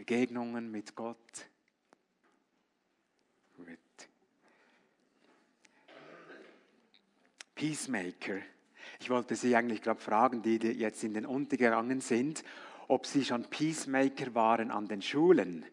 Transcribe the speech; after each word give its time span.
Begegnungen 0.00 0.70
mit 0.70 0.94
Gott. 0.94 1.46
Gut. 3.54 3.66
Peacemaker. 7.54 8.38
Ich 8.98 9.10
wollte 9.10 9.36
Sie 9.36 9.54
eigentlich 9.54 9.82
gerade 9.82 10.00
fragen, 10.00 10.40
die 10.40 10.56
jetzt 10.56 11.04
in 11.04 11.12
den 11.12 11.26
Untergegangen 11.26 12.00
sind, 12.00 12.44
ob 12.88 13.04
Sie 13.04 13.26
schon 13.26 13.44
Peacemaker 13.44 14.34
waren 14.34 14.70
an 14.70 14.88
den 14.88 15.02
Schulen. 15.02 15.66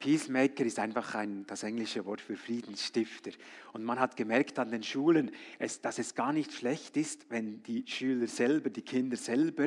Peacemaker 0.00 0.64
ist 0.64 0.80
einfach 0.80 1.14
ein, 1.14 1.46
das 1.46 1.62
englische 1.62 2.04
Wort 2.04 2.20
für 2.20 2.36
Friedensstifter. 2.36 3.30
Und 3.72 3.84
man 3.84 4.00
hat 4.00 4.16
gemerkt 4.16 4.58
an 4.58 4.72
den 4.72 4.82
Schulen, 4.82 5.30
es, 5.60 5.80
dass 5.80 6.00
es 6.00 6.16
gar 6.16 6.32
nicht 6.32 6.52
schlecht 6.52 6.96
ist, 6.96 7.30
wenn 7.30 7.62
die 7.62 7.84
Schüler 7.86 8.26
selber, 8.26 8.70
die 8.70 8.82
Kinder 8.82 9.16
selber 9.16 9.66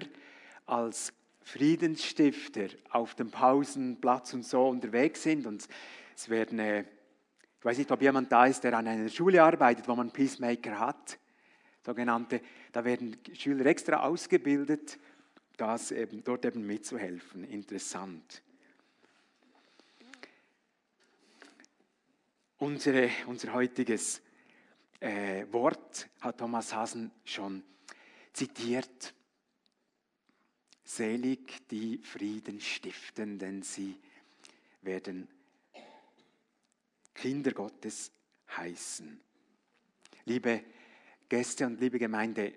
als 0.66 1.14
Friedensstifter 1.46 2.70
auf 2.89 3.14
dem 3.14 3.30
Pausenplatz 3.30 4.34
und 4.34 4.44
so 4.44 4.67
unterwegs 4.67 5.22
sind. 5.23 5.45
Und 5.45 5.68
es 6.16 6.30
werden, 6.30 6.59
ich 6.59 7.63
weiß 7.66 7.77
nicht, 7.77 7.91
ob 7.91 8.02
jemand 8.02 8.31
da 8.31 8.48
ist, 8.48 8.63
der 8.63 8.76
an 8.76 8.88
einer 8.88 9.09
Schule 9.09 9.41
arbeitet, 9.44 9.88
wo 9.88 9.95
man 9.95 10.12
Peacemaker 10.12 10.80
hat, 10.80 11.20
sogenannte, 11.85 12.41
da 12.71 12.84
werden 12.84 13.18
Schüler 13.34 13.68
extra 13.68 14.04
ausgebildet, 14.04 14.98
das 15.55 15.91
eben, 15.91 16.23
dort 16.23 16.45
eben 16.45 16.66
mitzuhelfen. 16.66 17.44
Interessant. 17.44 18.41
Unsere, 22.57 23.12
unser 23.27 23.54
heutiges 23.54 24.20
äh, 24.99 25.46
Wort 25.52 26.09
hat 26.21 26.40
Thomas 26.40 26.73
Hasen 26.73 27.12
schon 27.23 27.62
zitiert. 28.34 29.13
Selig 30.88 31.67
die 31.70 31.98
Frieden 31.98 32.62
stiften, 32.62 33.39
denn 33.39 33.63
sie 33.63 33.99
werden 34.81 35.27
Kinder 37.15 37.51
Gottes 37.51 38.12
heißen. 38.55 39.20
Liebe 40.26 40.63
Gäste 41.27 41.65
und 41.65 41.79
liebe 41.79 41.98
Gemeinde, 41.98 42.54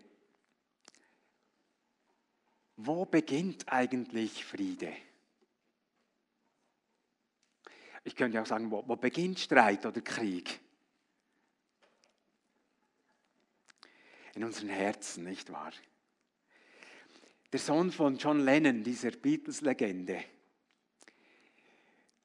wo 2.76 3.06
beginnt 3.06 3.72
eigentlich 3.72 4.44
Friede? 4.44 4.94
Ich 8.04 8.14
könnte 8.14 8.40
auch 8.40 8.46
sagen, 8.46 8.70
wo, 8.70 8.86
wo 8.86 8.96
beginnt 8.96 9.38
Streit 9.38 9.86
oder 9.86 10.02
Krieg? 10.02 10.60
In 14.34 14.44
unseren 14.44 14.68
Herzen, 14.68 15.24
nicht 15.24 15.50
wahr? 15.50 15.72
Der 17.52 17.60
Sohn 17.60 17.90
von 17.90 18.18
John 18.18 18.40
Lennon, 18.40 18.82
dieser 18.82 19.10
Beatles-Legende, 19.10 20.22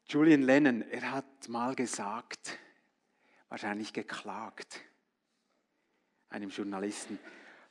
Julian 0.06 0.42
Lennon, 0.42 0.82
er 0.82 1.12
hat 1.12 1.48
mal 1.48 1.76
gesagt, 1.76 2.60
wahrscheinlich 3.48 3.94
geklagt, 3.94 4.82
einem 6.30 6.50
Journalisten, 6.50 7.18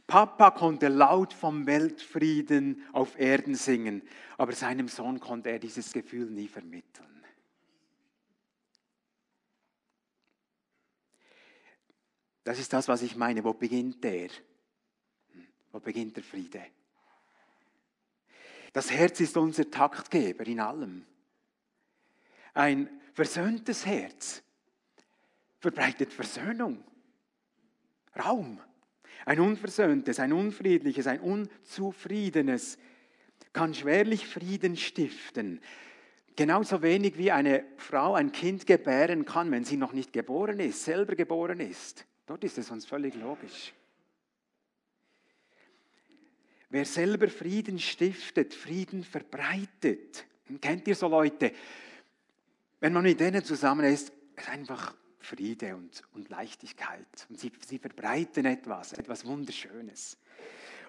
Papa 0.06 0.50
konnte 0.50 0.89
laut 0.89 1.33
vom 1.33 1.67
Weltfrieden 1.67 2.86
auf 2.92 3.19
Erden 3.19 3.55
singen, 3.55 4.03
aber 4.39 4.53
seinem 4.53 4.89
Sohn 4.89 5.20
konnte 5.20 5.50
er 5.50 5.58
dieses 5.58 5.92
Gefühl 5.92 6.30
nie 6.30 6.48
vermitteln. 6.48 7.25
Das 12.45 12.58
ist 12.58 12.73
das, 12.73 12.89
was 12.89 13.03
ich 13.03 13.14
meine. 13.14 13.45
Wo 13.45 13.55
beginnt 13.55 14.03
der? 14.03 14.28
Wo 15.70 15.78
beginnt 15.78 16.17
der 16.17 16.25
Friede? 16.25 16.67
Das 18.73 18.91
Herz 18.91 19.20
ist 19.20 19.37
unser 19.37 19.70
Taktgeber 19.70 20.47
in 20.47 20.61
allem. 20.61 21.05
Ein 22.55 22.89
versöhntes 23.12 23.87
Herz 23.87 24.42
verbreitet 25.59 26.12
Versöhnung, 26.12 26.83
Raum. 28.19 28.61
Ein 29.24 29.41
unversöhntes, 29.41 30.19
ein 30.19 30.33
unfriedliches, 30.33 31.07
ein 31.07 31.20
unzufriedenes 31.20 32.79
kann 33.52 33.74
schwerlich 33.74 34.27
Frieden 34.27 34.77
stiften. 34.77 35.61
Genauso 36.35 36.83
wenig 36.83 37.18
wie 37.18 37.30
eine 37.30 37.64
Frau 37.77 38.14
ein 38.14 38.33
Kind 38.33 38.67
gebären 38.67 39.24
kann, 39.27 39.51
wenn 39.51 39.64
sie 39.64 39.77
noch 39.77 39.92
nicht 39.92 40.13
geboren 40.13 40.61
ist, 40.61 40.85
selber 40.85 41.14
geboren 41.14 41.61
ist. 41.61 42.07
Dort 42.27 42.42
ist 42.45 42.57
es 42.57 42.70
uns 42.70 42.86
völlig 42.86 43.14
logisch. 43.14 43.74
Wer 46.73 46.87
selber 46.87 47.29
Frieden 47.29 47.79
stiftet, 47.79 48.55
Frieden 48.55 49.05
verbreitet. 49.05 50.25
Kennt 50.59 50.89
ihr 50.89 50.95
so 50.95 51.07
Leute? 51.07 51.53
Wenn 52.81 52.95
man 52.95 53.03
mit 53.03 53.21
denen 53.21 53.45
zusammen 53.45 53.85
ist, 53.85 54.11
ist 54.35 54.49
einfach 54.49 54.97
Friede 55.19 55.77
und, 55.77 56.03
und 56.15 56.31
Leichtigkeit. 56.31 57.27
Und 57.29 57.39
sie, 57.39 57.53
sie 57.69 57.79
verbreiten 57.79 58.47
etwas, 58.47 58.95
etwas 58.95 59.27
Wunderschönes. 59.27 60.17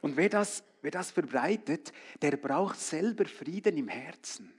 Und 0.02 0.16
wer 0.16 0.30
das, 0.30 0.64
wer 0.82 0.92
das 0.92 1.12
verbreitet, 1.12 1.92
der 2.22 2.38
braucht 2.38 2.80
selber 2.80 3.26
Frieden 3.26 3.76
im 3.76 3.90
Herzen. 3.90 4.54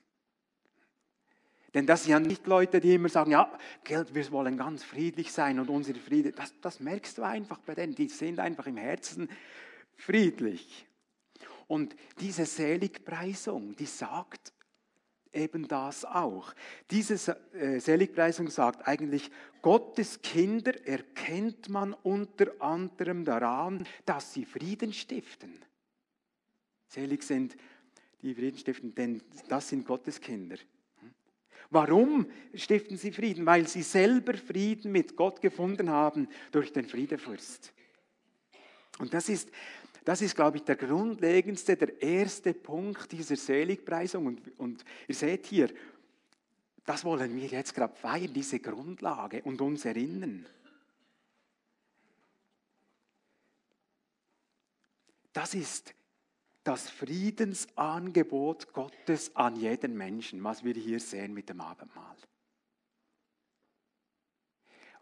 Denn 1.73 1.87
das 1.87 2.03
sind 2.03 2.13
ja 2.13 2.21
nicht 2.21 2.47
Leute, 2.47 2.83
die 2.83 2.97
immer 2.97 3.09
sagen, 3.09 3.31
ja, 3.31 3.51
Geld, 3.83 4.15
wir 4.15 4.31
wollen 4.31 4.59
ganz 4.59 4.85
friedlich 4.85 5.33
sein 5.33 5.59
und 5.59 5.71
unsere 5.71 5.99
Friede, 5.99 6.33
das, 6.33 6.53
das 6.61 6.81
merkst 6.81 7.17
du 7.17 7.23
einfach 7.23 7.61
bei 7.61 7.75
denen, 7.75 7.95
die 7.95 8.09
sind 8.09 8.41
einfach 8.41 8.67
im 8.67 8.77
Herzen 8.77 9.31
friedlich. 9.97 10.87
Und 11.67 11.97
diese 12.21 12.47
Seligpreisung, 12.47 13.75
die 13.77 13.87
sagt 13.87 14.53
eben 15.33 15.67
das 15.67 16.05
auch. 16.05 16.55
Diese 16.91 17.37
äh, 17.55 17.79
Seligpreisung 17.81 18.49
sagt 18.49 18.87
eigentlich, 18.87 19.31
Gottes 19.63 20.23
Kinder 20.23 20.73
erkennt 20.87 21.69
man 21.69 21.95
unter 21.95 22.61
anderem 22.61 23.25
daran, 23.25 23.87
dass 24.05 24.33
sie 24.33 24.45
Frieden 24.45 24.93
stiften. 24.93 25.59
Selig 26.87 27.23
sind 27.25 27.57
die 28.23 28.35
Frieden 28.35 28.59
stiften, 28.59 28.95
denn 28.95 29.21
das 29.49 29.69
sind 29.69 29.85
Gottes 29.87 30.21
Kinder. 30.21 30.57
Warum 31.71 32.27
stiften 32.55 32.97
sie 32.97 33.11
Frieden? 33.11 33.47
Weil 33.47 33.67
sie 33.67 33.83
selber 33.83 34.35
Frieden 34.35 34.93
mit 34.93 35.17
Gott 35.17 35.41
gefunden 35.41 35.91
haben 35.91 36.29
durch 36.53 36.73
den 36.73 36.87
Friedefürst. 36.87 37.73
Und 38.99 39.13
das 39.13 39.29
ist, 39.29 39.51
das 40.05 40.21
ist, 40.21 40.37
glaube 40.37 40.59
ich, 40.59 40.65
der 40.65 40.77
grundlegendste, 40.77 41.77
der 41.77 42.01
erste 42.01 42.53
Punkt 42.53 43.11
dieser 43.11 43.37
Seligpreisung. 43.37 44.27
Und, 44.27 44.59
und 44.59 44.85
ihr 45.09 45.15
seht 45.15 45.47
hier, 45.47 45.73
das 46.85 47.05
wollen 47.05 47.35
wir 47.35 47.47
jetzt 47.47 47.75
gerade 47.75 47.95
feiern, 47.95 48.35
diese 48.35 48.61
Grundlage 48.61 49.43
und 49.43 49.61
uns 49.63 49.87
erinnern. 49.87 50.47
Das 55.33 55.55
ist 55.55 55.95
das 56.63 56.91
Friedensangebot 56.91 58.73
Gottes 58.73 59.35
an 59.35 59.57
jeden 59.57 59.97
Menschen, 59.97 60.45
was 60.45 60.65
wir 60.65 60.75
hier 60.75 61.01
sehen 61.01 61.33
mit 61.33 61.49
dem 61.49 61.61
Abendmahl. 61.61 62.17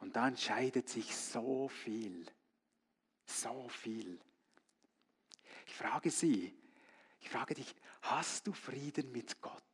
Und 0.01 0.17
da 0.17 0.29
entscheidet 0.29 0.89
sich 0.89 1.15
so 1.15 1.69
viel, 1.69 2.27
so 3.27 3.69
viel. 3.69 4.19
Frage 5.83 6.13
Sie, 6.13 6.55
ich 7.19 7.29
frage 7.29 7.55
dich, 7.55 7.75
hast 8.03 8.47
du 8.47 8.53
Frieden 8.53 9.11
mit 9.11 9.41
Gott 9.41 9.65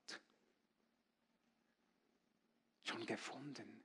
schon 2.83 3.05
gefunden? 3.05 3.85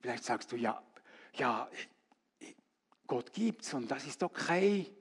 Vielleicht 0.00 0.24
sagst 0.24 0.50
du, 0.50 0.56
ja, 0.56 0.82
ja, 1.34 1.70
Gott 3.06 3.32
gibt's 3.32 3.72
und 3.74 3.88
das 3.88 4.04
ist 4.04 4.20
okay. 4.24 4.92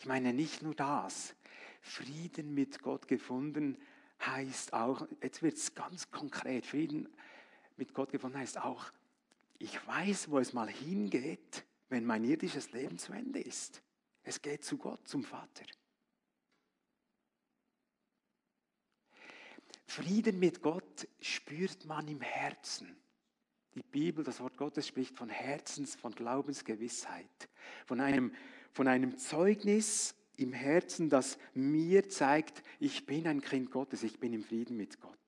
Ich 0.00 0.06
meine 0.06 0.32
nicht 0.32 0.62
nur 0.62 0.74
das. 0.74 1.36
Frieden 1.80 2.54
mit 2.54 2.82
Gott 2.82 3.06
gefunden 3.06 3.80
heißt 4.20 4.72
auch, 4.72 5.06
jetzt 5.22 5.42
wird 5.42 5.58
es 5.58 5.76
ganz 5.76 6.10
konkret, 6.10 6.66
Frieden 6.66 7.08
mit 7.76 7.94
Gott 7.94 8.10
gefunden 8.10 8.38
heißt 8.38 8.58
auch, 8.58 8.90
ich 9.58 9.86
weiß, 9.86 10.30
wo 10.30 10.38
es 10.38 10.52
mal 10.52 10.68
hingeht, 10.68 11.64
wenn 11.88 12.04
mein 12.04 12.24
irdisches 12.24 12.72
Leben 12.72 12.98
zu 12.98 13.12
Ende 13.12 13.40
ist. 13.40 13.82
Es 14.22 14.40
geht 14.42 14.64
zu 14.64 14.76
Gott, 14.76 15.06
zum 15.08 15.24
Vater. 15.24 15.64
Frieden 19.86 20.38
mit 20.38 20.62
Gott 20.62 21.08
spürt 21.20 21.86
man 21.86 22.06
im 22.08 22.20
Herzen. 22.20 22.94
Die 23.74 23.82
Bibel, 23.82 24.24
das 24.24 24.40
Wort 24.40 24.56
Gottes 24.56 24.86
spricht 24.86 25.16
von 25.16 25.28
Herzens, 25.28 25.94
von 25.94 26.12
Glaubensgewissheit, 26.14 27.48
von 27.86 28.00
einem, 28.00 28.34
von 28.72 28.86
einem 28.86 29.16
Zeugnis 29.16 30.14
im 30.36 30.52
Herzen, 30.52 31.08
das 31.08 31.38
mir 31.54 32.08
zeigt, 32.08 32.62
ich 32.78 33.06
bin 33.06 33.26
ein 33.26 33.40
Kind 33.40 33.70
Gottes, 33.70 34.02
ich 34.02 34.20
bin 34.20 34.32
im 34.32 34.44
Frieden 34.44 34.76
mit 34.76 35.00
Gott. 35.00 35.18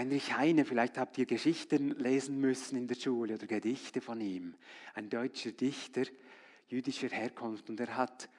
Heinrich 0.00 0.34
Heine, 0.34 0.64
vielleicht 0.64 0.96
habt 0.96 1.18
ihr 1.18 1.26
Geschichten 1.26 1.90
lesen 1.98 2.40
müssen 2.40 2.74
in 2.74 2.88
der 2.88 2.94
Schule 2.94 3.34
oder 3.34 3.46
Gedichte 3.46 4.00
von 4.00 4.18
ihm. 4.22 4.54
Ein 4.94 5.10
deutscher 5.10 5.52
Dichter 5.52 6.04
jüdischer 6.68 7.10
Herkunft. 7.10 7.68
Und 7.68 7.78
er 7.80 7.94
hat 7.94 8.30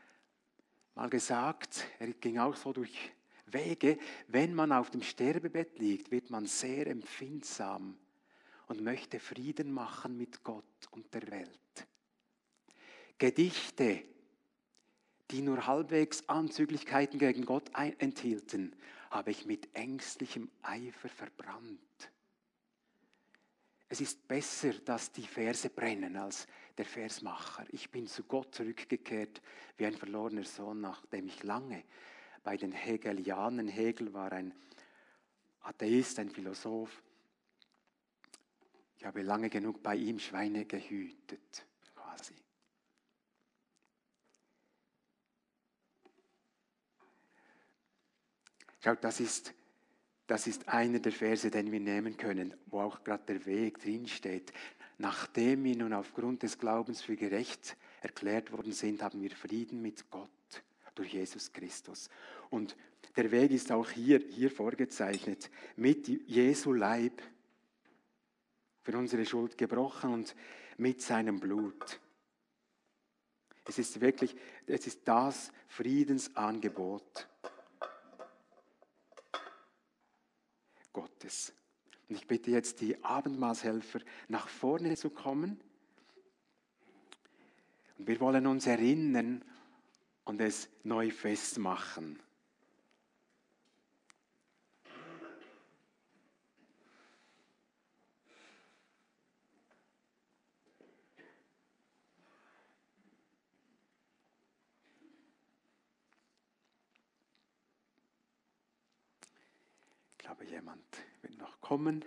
mal 0.96 1.08
gesagt, 1.08 1.86
er 2.00 2.14
ging 2.14 2.40
auch 2.40 2.56
so 2.56 2.74
durch 2.74 3.12
Wege, 3.46 4.00
wenn 4.28 4.56
man 4.56 4.72
auf 4.72 4.90
dem 4.90 5.04
Sterbebett 5.04 5.78
liegt, 5.78 6.10
wird 6.10 6.32
man 6.32 6.48
sehr 6.48 6.88
empfindsam 6.88 7.96
und 8.66 8.82
möchte 8.82 9.20
Frieden 9.20 9.72
machen 9.72 10.18
mit 10.18 10.44
Gott 10.44 10.66
und 10.90 11.14
der 11.14 11.30
Welt. 11.30 11.88
Gedichte, 13.20 14.02
die 15.30 15.44
nur 15.44 15.68
halbwegs 15.68 16.28
Anzüglichkeiten 16.28 17.20
gegen 17.20 17.46
Gott 17.46 17.70
enthielten, 18.00 18.76
habe 19.12 19.32
ich 19.32 19.46
mit 19.46 19.74
ängstlichem 19.76 20.50
Eifer 20.62 21.10
verbrannt. 21.10 22.12
Es 23.88 24.02
ist 24.02 24.28
besser, 24.28 24.74
dass 24.74 25.12
die 25.12 25.28
Verse 25.28 25.70
brennen 25.70 26.16
als 26.16 26.48
der 26.78 26.86
Versmacher. 26.86 27.66
Ich 27.72 27.92
bin 27.92 28.08
zu 28.08 28.24
Gott 28.24 28.56
zurückgekehrt 28.56 29.42
wie 29.78 29.86
ein 29.86 29.96
verlorener 29.96 30.46
Sohn, 30.46 30.82
nachdem 30.82 31.28
ich 31.28 31.44
lange 31.44 31.84
bei 32.44 32.58
den 32.58 32.72
Hegelianen, 32.72 33.68
Hegel 33.68 34.14
war 34.14 34.32
ein 34.32 34.54
Atheist, 35.60 36.18
ein 36.18 36.30
Philosoph, 36.30 37.04
ich 39.02 39.06
habe 39.06 39.24
lange 39.24 39.50
genug 39.50 39.82
bei 39.82 39.96
ihm 39.96 40.20
Schweine 40.20 40.66
gehütet, 40.66 41.66
quasi. 41.96 42.36
Schaut, 48.84 49.04
das 49.04 49.20
ist, 49.20 49.54
das 50.28 50.48
ist 50.48 50.68
einer 50.68 51.00
der 51.00 51.12
Verse, 51.12 51.50
den 51.52 51.72
wir 51.72 51.80
nehmen 51.80 52.18
können, 52.18 52.54
wo 52.66 52.82
auch 52.82 53.04
gerade 53.04 53.24
der 53.28 53.46
Weg 53.46 53.80
drinsteht. 53.80 54.52
Nachdem 54.98 55.64
wir 55.64 55.76
nun 55.76 55.94
aufgrund 55.94 56.44
des 56.44 56.58
Glaubens 56.58 57.02
für 57.02 57.16
gerecht 57.16 57.78
erklärt 58.02 58.52
worden 58.52 58.74
sind, 58.74 59.02
haben 59.04 59.22
wir 59.22 59.32
Frieden 59.32 59.82
mit 59.82 60.10
Gott 60.10 60.30
durch 60.96 61.14
Jesus 61.14 61.54
Christus. 61.54 62.10
Und 62.50 62.76
der 63.16 63.32
Weg 63.32 63.52
ist 63.52 63.72
auch 63.72 63.90
hier, 63.90 64.20
hier 64.20 64.50
vorgezeichnet, 64.50 65.50
mit 65.76 66.08
Jesu 66.08 66.74
Leib 66.74 67.22
für 68.82 68.98
unsere 68.98 69.26
Schuld 69.26 69.58
gebrochen 69.58 70.14
und 70.14 70.36
mit 70.78 71.02
seinem 71.02 71.40
Blut. 71.40 72.00
Es 73.66 73.78
ist 73.78 74.02
wirklich, 74.02 74.36
es 74.66 74.88
ist 74.88 75.02
das 75.06 75.52
Friedensangebot. 75.68 77.28
Gottes. 80.94 81.54
Und 82.10 82.16
ich 82.16 82.28
bitte 82.28 82.52
jetzt 82.52 82.82
die 82.82 83.04
Abendmahlshelfer 83.04 84.00
nach 84.28 84.48
vorne 84.48 84.96
zu 84.96 85.10
kommen. 85.10 85.60
Und 87.98 88.08
wir 88.08 88.20
wollen 88.20 88.48
uns 88.48 88.68
erinnern 88.68 89.44
und 90.26 90.42
es 90.42 90.70
neu 90.84 91.12
festmachen. 91.12 92.20
glaube, 110.32 110.46
jemand 110.46 110.84
will 111.22 111.36
noch 111.36 111.60
kommen. 111.72 112.04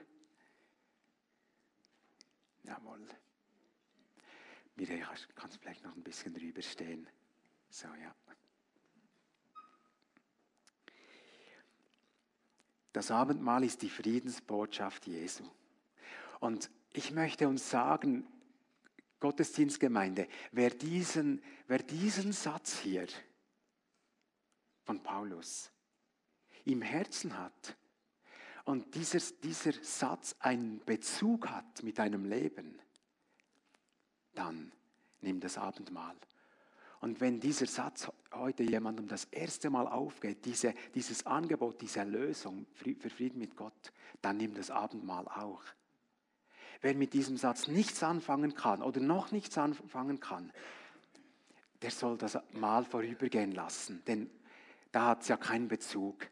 Jawohl. 2.64 3.08
Mireille, 4.76 5.06
kannst 5.34 5.56
vielleicht 5.56 5.82
noch 5.82 5.96
ein 5.96 6.02
bisschen 6.02 6.34
drüber 6.34 6.60
stehen. 6.60 7.08
So, 7.70 7.88
ja. 7.88 8.14
Das 12.92 13.10
Abendmahl 13.10 13.64
ist 13.64 13.80
die 13.80 13.88
Friedensbotschaft 13.88 15.06
Jesu. 15.06 15.50
Und 16.40 16.70
ich 16.92 17.12
möchte 17.12 17.48
uns 17.48 17.70
sagen, 17.70 18.26
Gottesdienstgemeinde, 19.18 20.28
wer 20.52 20.68
diesen, 20.68 21.42
wer 21.68 21.78
diesen 21.78 22.32
Satz 22.34 22.80
hier 22.80 23.06
von 24.82 25.02
Paulus 25.02 25.70
im 26.66 26.82
Herzen 26.82 27.38
hat, 27.38 27.78
und 28.64 28.94
dieser, 28.94 29.20
dieser 29.42 29.72
Satz 29.82 30.34
einen 30.38 30.82
Bezug 30.84 31.48
hat 31.48 31.82
mit 31.82 31.98
deinem 31.98 32.24
Leben, 32.24 32.78
dann 34.34 34.72
nimm 35.20 35.40
das 35.40 35.58
Abendmahl. 35.58 36.16
Und 37.00 37.20
wenn 37.20 37.38
dieser 37.38 37.66
Satz 37.66 38.10
heute 38.32 38.62
jemandem 38.62 39.06
das 39.06 39.24
erste 39.24 39.68
Mal 39.68 39.86
aufgeht, 39.86 40.46
diese, 40.46 40.74
dieses 40.94 41.26
Angebot, 41.26 41.82
diese 41.82 42.02
Lösung 42.02 42.66
für 42.72 43.10
Frieden 43.10 43.38
mit 43.38 43.54
Gott, 43.56 43.92
dann 44.22 44.38
nimm 44.38 44.54
das 44.54 44.70
Abendmahl 44.70 45.28
auch. 45.28 45.62
Wer 46.80 46.94
mit 46.94 47.12
diesem 47.12 47.36
Satz 47.36 47.68
nichts 47.68 48.02
anfangen 48.02 48.54
kann 48.54 48.82
oder 48.82 49.00
noch 49.00 49.32
nichts 49.32 49.58
anfangen 49.58 50.20
kann, 50.20 50.50
der 51.82 51.90
soll 51.90 52.16
das 52.16 52.38
Mahl 52.52 52.86
vorübergehen 52.86 53.52
lassen, 53.52 54.02
denn 54.06 54.30
da 54.90 55.08
hat 55.08 55.22
es 55.22 55.28
ja 55.28 55.36
keinen 55.36 55.68
Bezug. 55.68 56.30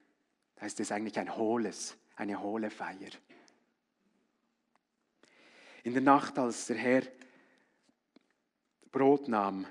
Da 0.57 0.65
ist 0.65 0.81
es 0.81 0.93
eigentlich 0.93 1.19
ein 1.19 1.37
hohles, 1.37 1.99
eine 2.23 2.41
hohle 2.41 2.71
Feier. 2.71 3.11
In 5.83 5.93
der 5.93 6.03
Nacht, 6.03 6.39
als 6.39 6.67
der 6.67 6.77
Herr 6.77 7.03
Brot 8.93 9.27
nahm, 9.29 9.67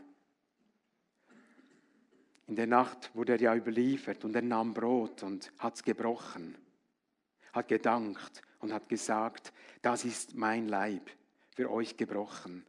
in 2.48 2.56
der 2.58 2.68
Nacht 2.68 3.16
wurde 3.16 3.34
er 3.34 3.42
ja 3.42 3.56
überliefert 3.56 4.26
und 4.26 4.36
er 4.36 4.42
nahm 4.42 4.74
Brot 4.74 5.24
und 5.24 5.54
hat 5.58 5.76
es 5.76 5.84
gebrochen, 5.84 6.58
hat 7.54 7.70
gedankt 7.70 8.42
und 8.60 8.74
hat 8.74 8.90
gesagt, 8.90 9.54
das 9.82 10.04
ist 10.04 10.36
mein 10.36 10.68
Leib 10.68 11.10
für 11.56 11.72
euch 11.72 11.96
gebrochen. 11.96 12.66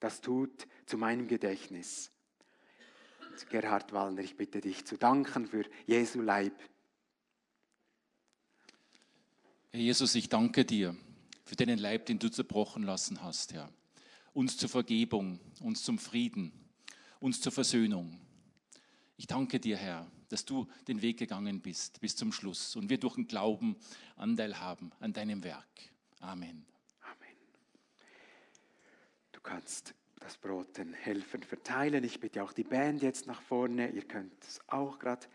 Das 0.00 0.20
tut 0.20 0.66
zu 0.86 0.98
meinem 0.98 1.28
Gedächtnis. 1.28 2.10
Gerhard 3.50 3.92
Wallner, 3.92 4.22
ich 4.22 4.36
bitte 4.36 4.60
dich 4.60 4.84
zu 4.84 4.98
danken 4.98 5.46
für 5.46 5.64
Jesu 5.86 6.20
Leib 6.20 6.54
Herr 9.70 9.80
Jesus, 9.80 10.14
ich 10.14 10.30
danke 10.30 10.64
dir 10.64 10.96
für 11.44 11.54
deinen 11.54 11.78
Leib, 11.78 12.06
den 12.06 12.18
du 12.18 12.30
zerbrochen 12.30 12.84
lassen 12.84 13.22
hast, 13.22 13.52
Herr. 13.52 13.70
Uns 14.32 14.56
zur 14.56 14.70
Vergebung, 14.70 15.40
uns 15.60 15.82
zum 15.82 15.98
Frieden, 15.98 16.52
uns 17.20 17.42
zur 17.42 17.52
Versöhnung. 17.52 18.18
Ich 19.18 19.26
danke 19.26 19.60
dir, 19.60 19.76
Herr, 19.76 20.10
dass 20.30 20.46
du 20.46 20.66
den 20.86 21.02
Weg 21.02 21.18
gegangen 21.18 21.60
bist 21.60 22.00
bis 22.00 22.16
zum 22.16 22.32
Schluss 22.32 22.76
und 22.76 22.88
wir 22.88 22.98
durch 22.98 23.16
den 23.16 23.26
Glauben 23.26 23.76
Anteil 24.16 24.58
haben 24.58 24.90
an 25.00 25.12
deinem 25.12 25.44
Werk. 25.44 25.90
Amen. 26.20 26.64
Amen. 27.02 27.36
Du 29.32 29.40
kannst 29.42 29.92
das 30.18 30.38
Brot 30.38 30.78
den 30.78 30.94
Helfern 30.94 31.42
verteilen. 31.42 32.04
Ich 32.04 32.20
bitte 32.20 32.42
auch 32.42 32.54
die 32.54 32.64
Band 32.64 33.02
jetzt 33.02 33.26
nach 33.26 33.42
vorne. 33.42 33.90
Ihr 33.90 34.08
könnt 34.08 34.32
es 34.42 34.60
auch 34.66 34.98
gerade 34.98 35.26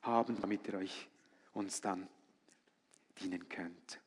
haben, 0.00 0.40
damit 0.40 0.66
ihr 0.68 0.74
euch 0.78 1.08
uns 1.52 1.82
dann 1.82 2.08
dienen 3.22 3.48
könnt. 3.48 4.01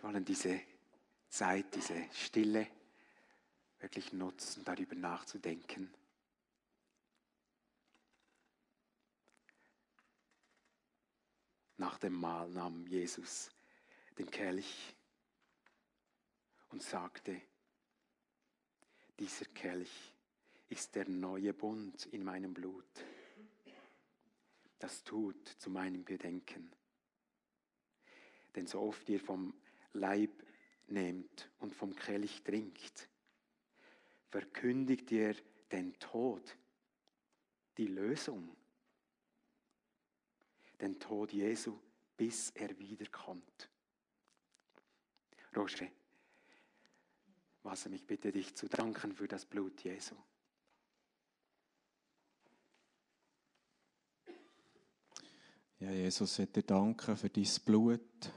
Wir 0.00 0.08
wollen 0.08 0.24
diese 0.24 0.58
Zeit, 1.28 1.74
diese 1.74 2.08
Stille 2.14 2.66
wirklich 3.80 4.14
nutzen, 4.14 4.64
darüber 4.64 4.94
nachzudenken. 4.94 5.92
Nach 11.76 11.98
dem 11.98 12.14
Mahl 12.14 12.48
nahm 12.48 12.86
Jesus 12.86 13.50
den 14.16 14.30
Kelch 14.30 14.96
und 16.70 16.82
sagte, 16.82 17.38
dieser 19.18 19.44
Kelch 19.44 20.14
ist 20.70 20.94
der 20.94 21.10
neue 21.10 21.52
Bund 21.52 22.06
in 22.06 22.24
meinem 22.24 22.54
Blut. 22.54 23.04
Das 24.78 25.04
tut 25.04 25.46
zu 25.58 25.68
meinem 25.68 26.06
Gedenken. 26.06 26.72
Denn 28.54 28.66
so 28.66 28.80
oft 28.80 29.06
ihr 29.10 29.20
vom 29.20 29.59
Leib 29.92 30.44
nehmt 30.88 31.50
und 31.58 31.74
vom 31.74 31.94
Kelch 31.94 32.42
trinkt, 32.42 33.08
verkündigt 34.28 35.10
ihr 35.10 35.34
den 35.70 35.98
Tod, 35.98 36.56
die 37.76 37.86
Lösung, 37.86 38.56
den 40.80 40.98
Tod 40.98 41.32
Jesu, 41.32 41.78
bis 42.16 42.50
er 42.50 42.78
wiederkommt. 42.78 43.70
Roger, 45.54 45.88
was 47.62 47.88
mich 47.88 48.06
bitte, 48.06 48.30
dich 48.32 48.54
zu 48.54 48.68
danken 48.68 49.12
für 49.12 49.26
das 49.26 49.44
Blut 49.44 49.82
Jesu. 49.82 50.14
Ja, 55.80 55.90
Jesus, 55.90 56.38
ich 56.38 56.52
dir 56.52 56.62
danken 56.62 57.16
für 57.16 57.30
dein 57.30 57.48
Blut. 57.64 58.32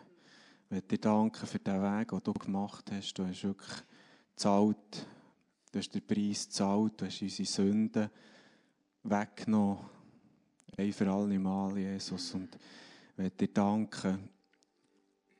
Ich 0.73 0.77
will 0.77 0.87
dir 0.87 0.97
danken 0.97 1.45
für 1.45 1.59
den 1.59 1.83
Weg, 1.83 2.07
den 2.07 2.19
du 2.23 2.33
gemacht 2.33 2.91
hast. 2.91 3.13
Du 3.13 3.27
hast 3.27 3.43
wirklich 3.43 3.83
gezahlt. 4.31 5.07
Du 5.71 5.77
hast 5.77 5.93
den 5.93 6.01
Preis 6.01 6.47
gezahlt. 6.47 6.93
Du 6.97 7.05
hast 7.05 7.21
unsere 7.21 7.45
Sünden 7.45 8.09
weggenommen. 9.03 9.85
Ein 10.75 10.91
für 10.91 11.11
alle 11.11 11.37
Mal, 11.37 11.77
Jesus. 11.77 12.33
Und 12.33 12.55
ich 12.55 13.17
will 13.19 13.29
dir 13.29 13.49
danken 13.49 14.29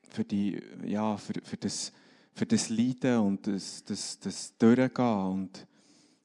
für, 0.08 0.22
die, 0.22 0.62
ja, 0.84 1.16
für, 1.16 1.32
für, 1.42 1.56
das, 1.56 1.92
für 2.32 2.46
das 2.46 2.68
Leiden 2.68 3.18
und 3.18 3.44
das, 3.44 3.82
das, 3.82 4.16
das 4.20 4.56
Durchgehen. 4.56 5.26
Und 5.26 5.66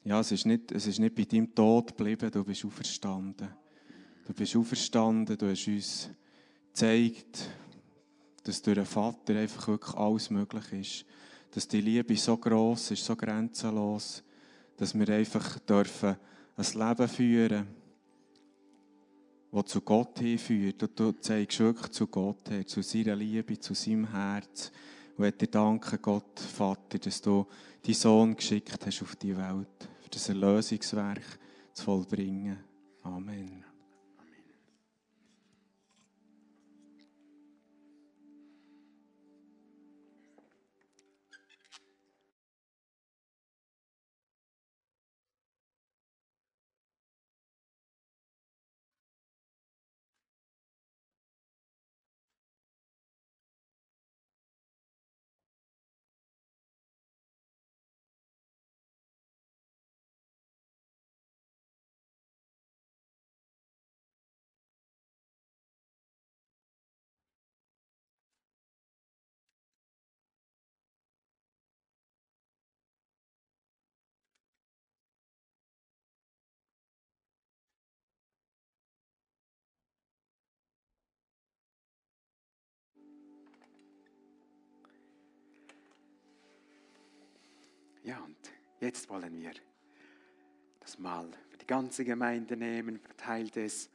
ja, 0.04 0.20
es 0.20 0.32
ist, 0.34 0.46
nicht, 0.46 0.72
es 0.72 0.86
ist 0.86 1.00
nicht 1.00 1.16
bei 1.16 1.24
deinem 1.24 1.56
Tod 1.56 1.98
geblieben, 1.98 2.30
du 2.30 2.44
bist 2.44 2.64
auferstanden. 2.64 3.50
Du 4.28 4.34
bist 4.36 4.56
auferstanden, 4.56 5.36
du 5.36 5.50
hast 5.50 5.68
uns 5.68 6.12
gezeigt, 6.68 7.50
dass 8.50 8.64
durch 8.64 8.78
den 8.78 8.86
Vater 8.86 9.36
einfach 9.36 9.68
wirklich 9.68 9.96
alles 9.96 10.30
möglich 10.32 10.74
ist. 10.74 11.06
Dass 11.52 11.68
die 11.68 11.82
Liebe 11.82 12.16
so 12.16 12.36
groß 12.36 12.92
ist, 12.92 13.06
so 13.06 13.16
grenzenlos, 13.16 14.24
dass 14.76 14.98
wir 14.98 15.08
einfach 15.10 15.60
dürfen 15.60 16.16
ein 16.56 16.66
Leben 16.74 17.08
führen, 17.08 17.68
das 19.52 19.66
zu 19.66 19.82
Gott 19.82 20.18
hinführt. 20.18 20.82
Und 20.82 21.00
du 21.00 21.12
zeigst 21.12 21.60
wirklich 21.60 21.92
zu 21.92 22.08
Gott 22.08 22.50
her, 22.50 22.66
zu 22.66 22.82
seiner 22.82 23.16
Liebe, 23.16 23.60
zu 23.60 23.76
seinem 23.76 24.10
Herz. 24.12 24.72
Und 25.16 25.26
ich 25.26 25.38
dir 25.38 25.48
danken, 25.48 26.00
Gott, 26.02 26.40
Vater, 26.40 26.98
dass 26.98 27.22
du 27.22 27.46
deinen 27.84 27.94
Sohn 27.94 28.36
geschickt 28.36 28.84
hast 28.84 29.02
auf 29.04 29.16
die 29.16 29.38
Welt, 29.38 29.90
für 30.02 30.10
das 30.10 30.28
Erlösungswerk 30.28 31.40
zu 31.74 31.84
vollbringen. 31.84 32.58
Amen. 33.04 33.69
Ja, 88.10 88.18
und 88.22 88.38
jetzt 88.80 89.08
wollen 89.08 89.40
wir 89.40 89.52
das 90.80 90.98
mal 90.98 91.30
für 91.52 91.60
die 91.60 91.68
ganze 91.68 92.04
Gemeinde 92.04 92.58
nehmen, 92.58 93.00
verteilt 93.00 93.56
es. 93.56 93.88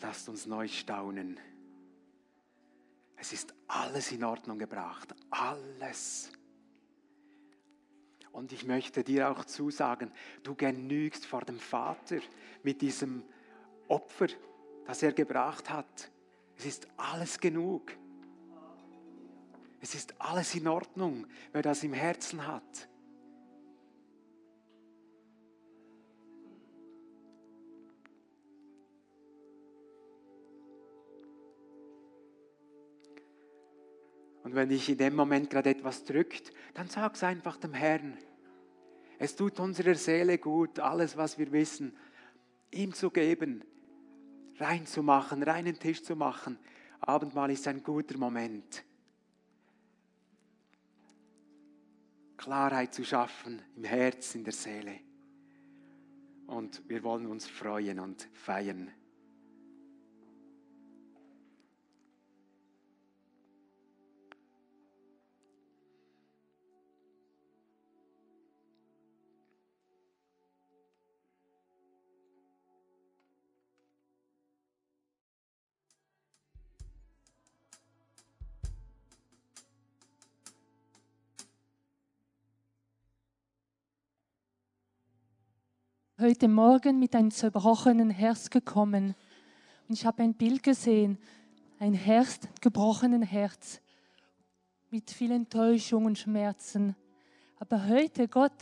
Lasst 0.00 0.28
uns 0.28 0.46
neu 0.46 0.68
staunen. 0.68 1.40
Es 3.22 3.32
ist 3.32 3.54
alles 3.68 4.10
in 4.10 4.24
Ordnung 4.24 4.58
gebracht. 4.58 5.14
Alles. 5.30 6.28
Und 8.32 8.50
ich 8.50 8.64
möchte 8.64 9.04
dir 9.04 9.30
auch 9.30 9.44
zusagen, 9.44 10.10
du 10.42 10.56
genügst 10.56 11.24
vor 11.24 11.42
dem 11.42 11.60
Vater 11.60 12.18
mit 12.64 12.82
diesem 12.82 13.22
Opfer, 13.86 14.26
das 14.86 15.04
er 15.04 15.12
gebracht 15.12 15.70
hat. 15.70 16.10
Es 16.56 16.66
ist 16.66 16.88
alles 16.96 17.38
genug. 17.38 17.92
Es 19.80 19.94
ist 19.94 20.20
alles 20.20 20.56
in 20.56 20.66
Ordnung, 20.66 21.28
wer 21.52 21.62
das 21.62 21.84
im 21.84 21.92
Herzen 21.92 22.44
hat. 22.44 22.88
Und 34.52 34.56
wenn 34.56 34.68
dich 34.68 34.86
in 34.90 34.98
dem 34.98 35.16
Moment 35.16 35.48
gerade 35.48 35.70
etwas 35.70 36.04
drückt, 36.04 36.52
dann 36.74 36.86
sag 36.86 37.14
es 37.14 37.24
einfach 37.24 37.56
dem 37.56 37.72
Herrn. 37.72 38.18
Es 39.18 39.34
tut 39.34 39.58
unserer 39.58 39.94
Seele 39.94 40.36
gut, 40.36 40.78
alles, 40.78 41.16
was 41.16 41.38
wir 41.38 41.50
wissen, 41.52 41.96
ihm 42.70 42.92
zu 42.92 43.10
geben, 43.10 43.64
reinzumachen, 44.58 45.42
reinen 45.42 45.78
Tisch 45.78 46.02
zu 46.02 46.16
machen. 46.16 46.58
Abendmahl 47.00 47.50
ist 47.50 47.66
ein 47.66 47.82
guter 47.82 48.18
Moment. 48.18 48.84
Klarheit 52.36 52.92
zu 52.92 53.04
schaffen 53.06 53.62
im 53.74 53.84
Herz, 53.84 54.34
in 54.34 54.44
der 54.44 54.52
Seele. 54.52 55.00
Und 56.46 56.86
wir 56.90 57.02
wollen 57.02 57.24
uns 57.24 57.48
freuen 57.48 58.00
und 58.00 58.28
feiern. 58.34 58.90
Heute 86.22 86.46
Morgen 86.46 87.00
mit 87.00 87.16
einem 87.16 87.32
zerbrochenen 87.32 88.08
Herz 88.08 88.48
gekommen. 88.48 89.16
Und 89.88 89.94
ich 89.98 90.06
habe 90.06 90.22
ein 90.22 90.34
Bild 90.34 90.62
gesehen, 90.62 91.18
ein 91.80 91.94
Herz, 91.94 92.38
gebrochenen 92.60 93.22
Herz, 93.22 93.80
mit 94.90 95.10
vielen 95.10 95.48
Täuschungen 95.48 96.06
und 96.06 96.18
Schmerzen. 96.18 96.94
Aber 97.58 97.88
heute, 97.88 98.28
Gott, 98.28 98.52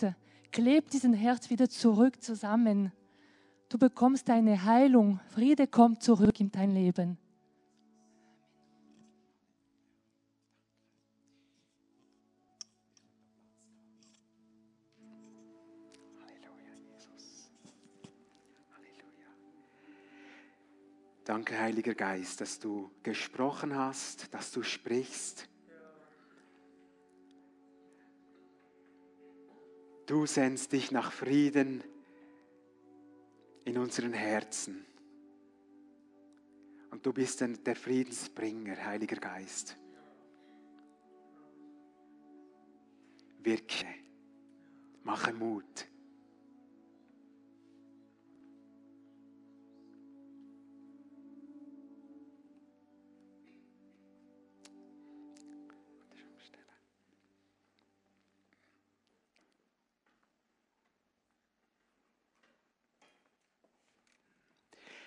klebt 0.52 0.94
diesen 0.94 1.12
Herz 1.12 1.50
wieder 1.50 1.68
zurück 1.68 2.22
zusammen. 2.22 2.92
Du 3.68 3.76
bekommst 3.76 4.30
eine 4.30 4.64
Heilung. 4.64 5.20
Friede 5.28 5.66
kommt 5.66 6.02
zurück 6.02 6.40
in 6.40 6.50
dein 6.50 6.70
Leben. 6.70 7.18
Danke, 21.30 21.56
Heiliger 21.60 21.94
Geist, 21.94 22.40
dass 22.40 22.58
du 22.58 22.90
gesprochen 23.04 23.76
hast, 23.76 24.34
dass 24.34 24.50
du 24.50 24.64
sprichst. 24.64 25.48
du 30.10 30.26
sehnst 30.26 30.72
dich 30.72 30.90
nach 30.90 31.12
Frieden 31.12 31.84
in 33.64 33.78
unseren 33.78 34.12
Herzen. 34.12 34.84
Und 36.90 37.06
du 37.06 37.12
bist 37.12 37.40
der 37.40 37.76
Friedensbringer, 37.76 38.84
Heiliger 38.84 39.14
Geist. 39.14 39.76
Wirke, 43.38 43.86
mache 45.04 45.32
Mut. 45.32 45.89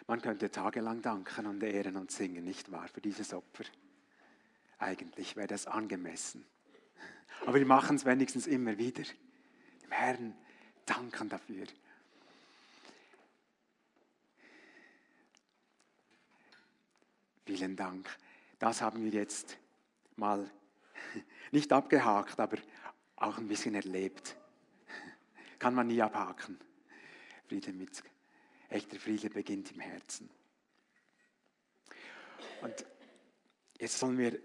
Man 0.07 0.21
könnte 0.21 0.51
tagelang 0.51 1.01
danken 1.01 1.45
und 1.47 1.63
ehren 1.63 1.95
und 1.95 2.11
singen, 2.11 2.43
nicht 2.43 2.71
wahr, 2.71 2.87
für 2.87 3.01
dieses 3.01 3.33
Opfer. 3.33 3.63
Eigentlich 4.79 5.35
wäre 5.35 5.47
das 5.47 5.65
angemessen. 5.65 6.45
Aber 7.45 7.55
wir 7.55 7.65
machen 7.65 7.95
es 7.95 8.05
wenigstens 8.05 8.47
immer 8.47 8.77
wieder. 8.77 9.03
Dem 9.03 9.91
Herrn 9.91 10.35
danken 10.85 11.29
dafür. 11.29 11.65
Vielen 17.45 17.75
Dank. 17.75 18.09
Das 18.59 18.81
haben 18.81 19.03
wir 19.03 19.11
jetzt 19.11 19.57
mal 20.15 20.49
nicht 21.51 21.71
abgehakt, 21.71 22.39
aber 22.39 22.57
auch 23.15 23.37
ein 23.37 23.47
bisschen 23.47 23.75
erlebt. 23.75 24.35
Kann 25.59 25.75
man 25.75 25.87
nie 25.87 26.01
abhaken. 26.01 26.59
Friede 27.47 27.71
mit 27.73 28.03
Echter 28.73 28.97
Friede 28.97 29.29
beginnt 29.29 29.71
im 29.71 29.81
Herzen. 29.81 30.29
Und 32.63 32.73
jetzt 33.79 33.99
sollen 33.99 34.17
wir 34.17 34.39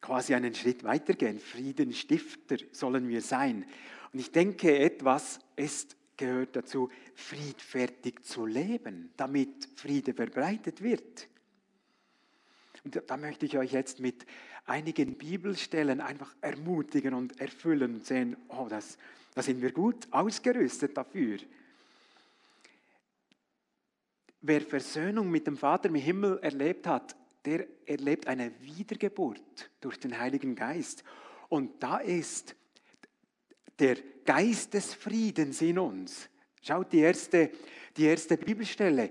quasi 0.00 0.34
einen 0.34 0.54
Schritt 0.54 0.82
weitergehen. 0.82 1.38
Friedenstifter 1.38 2.56
sollen 2.72 3.08
wir 3.08 3.20
sein. 3.20 3.66
Und 4.12 4.20
ich 4.20 4.32
denke, 4.32 4.78
etwas 4.78 5.40
ist, 5.56 5.96
gehört 6.16 6.56
dazu, 6.56 6.90
friedfertig 7.14 8.22
zu 8.22 8.46
leben, 8.46 9.12
damit 9.18 9.68
Friede 9.76 10.14
verbreitet 10.14 10.82
wird. 10.82 11.28
Und 12.84 13.02
da 13.06 13.16
möchte 13.18 13.44
ich 13.44 13.58
euch 13.58 13.72
jetzt 13.72 14.00
mit 14.00 14.24
einigen 14.64 15.18
Bibelstellen 15.18 16.00
einfach 16.00 16.34
ermutigen 16.40 17.12
und 17.12 17.38
erfüllen 17.38 17.96
und 17.96 18.06
sehen, 18.06 18.38
oh, 18.48 18.68
das, 18.70 18.96
da 19.34 19.42
sind 19.42 19.60
wir 19.60 19.72
gut 19.72 20.08
ausgerüstet 20.12 20.96
dafür. 20.96 21.38
Wer 24.40 24.60
Versöhnung 24.60 25.30
mit 25.30 25.46
dem 25.46 25.56
Vater 25.56 25.88
im 25.88 25.96
Himmel 25.96 26.38
erlebt 26.40 26.86
hat, 26.86 27.16
der 27.44 27.66
erlebt 27.86 28.26
eine 28.26 28.52
Wiedergeburt 28.60 29.70
durch 29.80 29.98
den 29.98 30.18
Heiligen 30.18 30.54
Geist. 30.54 31.02
Und 31.48 31.82
da 31.82 31.98
ist 31.98 32.54
der 33.78 33.96
Geist 34.24 34.74
des 34.74 34.94
Friedens 34.94 35.62
in 35.62 35.78
uns. 35.78 36.28
Schaut 36.62 36.92
die 36.92 36.98
erste, 36.98 37.50
die 37.96 38.04
erste 38.04 38.36
Bibelstelle. 38.36 39.10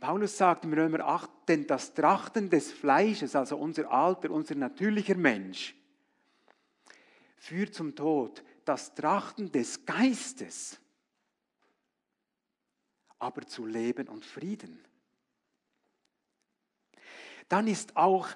Paulus 0.00 0.36
sagt 0.36 0.64
im 0.64 0.72
Römer 0.72 1.00
8, 1.00 1.30
denn 1.48 1.66
das 1.66 1.92
Trachten 1.94 2.50
des 2.50 2.72
Fleisches, 2.72 3.34
also 3.34 3.56
unser 3.56 3.90
alter, 3.90 4.30
unser 4.30 4.54
natürlicher 4.54 5.16
Mensch, 5.16 5.74
führt 7.36 7.74
zum 7.74 7.94
Tod. 7.94 8.42
Das 8.64 8.94
Trachten 8.94 9.50
des 9.50 9.84
Geistes 9.84 10.78
aber 13.24 13.46
zu 13.46 13.64
Leben 13.64 14.06
und 14.08 14.22
Frieden. 14.22 14.84
Dann 17.48 17.66
ist 17.66 17.96
auch 17.96 18.28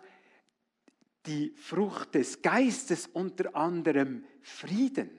die 1.26 1.50
Frucht 1.56 2.14
des 2.14 2.40
Geistes 2.40 3.06
unter 3.06 3.54
anderem 3.54 4.24
Frieden. 4.40 5.10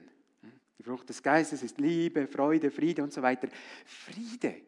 Die 0.76 0.82
Frucht 0.82 1.08
des 1.08 1.22
Geistes 1.22 1.62
ist 1.62 1.78
Liebe, 1.78 2.26
Freude, 2.26 2.72
Friede 2.72 3.04
und 3.04 3.12
so 3.12 3.22
weiter. 3.22 3.48
Friede. 3.84 4.60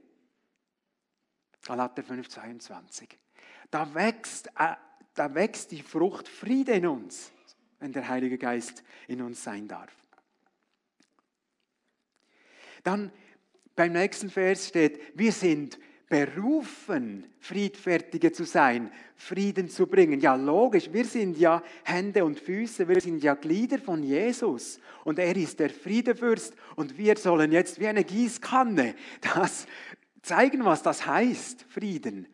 Galater 1.64 2.04
5, 2.04 2.28
22. 2.28 3.18
Da 3.70 3.92
wächst, 3.94 4.48
äh, 4.56 4.76
da 5.14 5.34
wächst 5.34 5.72
die 5.72 5.82
Frucht 5.82 6.28
Friede 6.28 6.72
in 6.72 6.86
uns, 6.86 7.32
wenn 7.80 7.92
der 7.92 8.06
Heilige 8.06 8.38
Geist 8.38 8.84
in 9.08 9.20
uns 9.20 9.42
sein 9.42 9.66
darf. 9.66 9.92
Dann 12.84 13.12
beim 13.74 13.92
nächsten 13.92 14.30
Vers 14.30 14.68
steht, 14.68 15.00
wir 15.14 15.32
sind 15.32 15.78
berufen, 16.12 17.24
Friedfertige 17.40 18.32
zu 18.32 18.44
sein, 18.44 18.92
Frieden 19.16 19.70
zu 19.70 19.86
bringen. 19.86 20.20
Ja, 20.20 20.34
logisch, 20.34 20.92
wir 20.92 21.06
sind 21.06 21.38
ja 21.38 21.62
Hände 21.84 22.24
und 22.24 22.38
Füße, 22.38 22.86
wir 22.86 23.00
sind 23.00 23.22
ja 23.22 23.34
Glieder 23.34 23.78
von 23.78 24.02
Jesus 24.02 24.78
und 25.04 25.18
er 25.18 25.34
ist 25.34 25.58
der 25.58 25.70
Friedefürst 25.70 26.54
und 26.76 26.98
wir 26.98 27.16
sollen 27.16 27.50
jetzt 27.50 27.80
wie 27.80 27.86
eine 27.86 28.04
Gießkanne 28.04 28.94
das 29.22 29.66
zeigen, 30.20 30.66
was 30.66 30.82
das 30.82 31.06
heißt, 31.06 31.64
Frieden. 31.70 32.28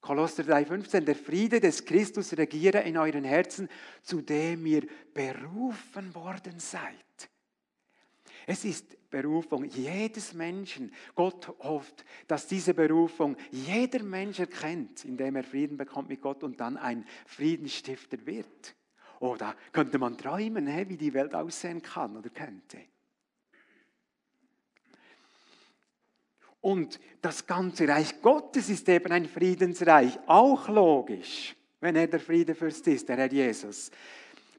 Kolosser 0.00 0.42
3,15, 0.42 1.00
der 1.00 1.14
Friede 1.14 1.60
des 1.60 1.84
Christus 1.84 2.36
regiere 2.36 2.80
in 2.80 2.98
euren 2.98 3.24
Herzen, 3.24 3.68
zu 4.02 4.22
dem 4.22 4.66
ihr 4.66 4.82
berufen 5.14 6.14
worden 6.16 6.58
seid. 6.58 7.30
Es 8.46 8.64
ist 8.64 9.10
Berufung 9.10 9.64
jedes 9.64 10.34
Menschen. 10.34 10.92
Gott 11.14 11.48
hofft, 11.60 12.04
dass 12.26 12.46
diese 12.46 12.74
Berufung 12.74 13.36
jeder 13.50 14.02
Mensch 14.02 14.40
erkennt, 14.40 15.04
indem 15.04 15.36
er 15.36 15.44
Frieden 15.44 15.76
bekommt 15.76 16.08
mit 16.08 16.20
Gott 16.20 16.42
und 16.42 16.60
dann 16.60 16.76
ein 16.76 17.06
Friedensstifter 17.26 18.26
wird. 18.26 18.74
Da 19.38 19.54
könnte 19.72 19.98
man 19.98 20.18
träumen, 20.18 20.66
wie 20.88 20.96
die 20.96 21.14
Welt 21.14 21.34
aussehen 21.34 21.80
kann 21.80 22.16
oder 22.16 22.28
könnte. 22.28 22.78
Und 26.60 26.98
das 27.20 27.46
ganze 27.46 27.86
Reich 27.86 28.20
Gottes 28.22 28.68
ist 28.68 28.88
eben 28.88 29.12
ein 29.12 29.26
Friedensreich, 29.26 30.18
auch 30.26 30.68
logisch, 30.68 31.54
wenn 31.80 31.94
er 31.94 32.06
der 32.06 32.20
Friedefürst 32.20 32.86
ist, 32.88 33.08
der 33.08 33.16
Herr 33.18 33.32
Jesus. 33.32 33.90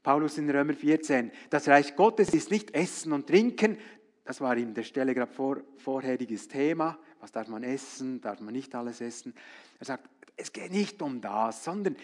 Paulus 0.06 0.38
in 0.38 0.48
Römer 0.48 0.74
14, 0.74 1.32
das 1.50 1.66
Reich 1.66 1.96
Gottes 1.96 2.32
ist 2.32 2.52
nicht 2.52 2.72
Essen 2.76 3.12
und 3.12 3.26
Trinken, 3.26 3.76
das 4.24 4.40
war 4.40 4.56
in 4.56 4.72
der 4.72 4.84
Stelle 4.84 5.12
gerade 5.12 5.32
vor, 5.32 5.64
vorheriges 5.78 6.46
Thema, 6.46 6.96
was 7.18 7.32
darf 7.32 7.48
man 7.48 7.64
essen, 7.64 8.20
darf 8.20 8.38
man 8.38 8.54
nicht 8.54 8.72
alles 8.76 9.00
essen. 9.00 9.34
Er 9.80 9.86
sagt, 9.86 10.08
es 10.36 10.52
geht 10.52 10.70
nicht 10.70 11.02
um 11.02 11.20
das, 11.20 11.64
sondern 11.64 11.96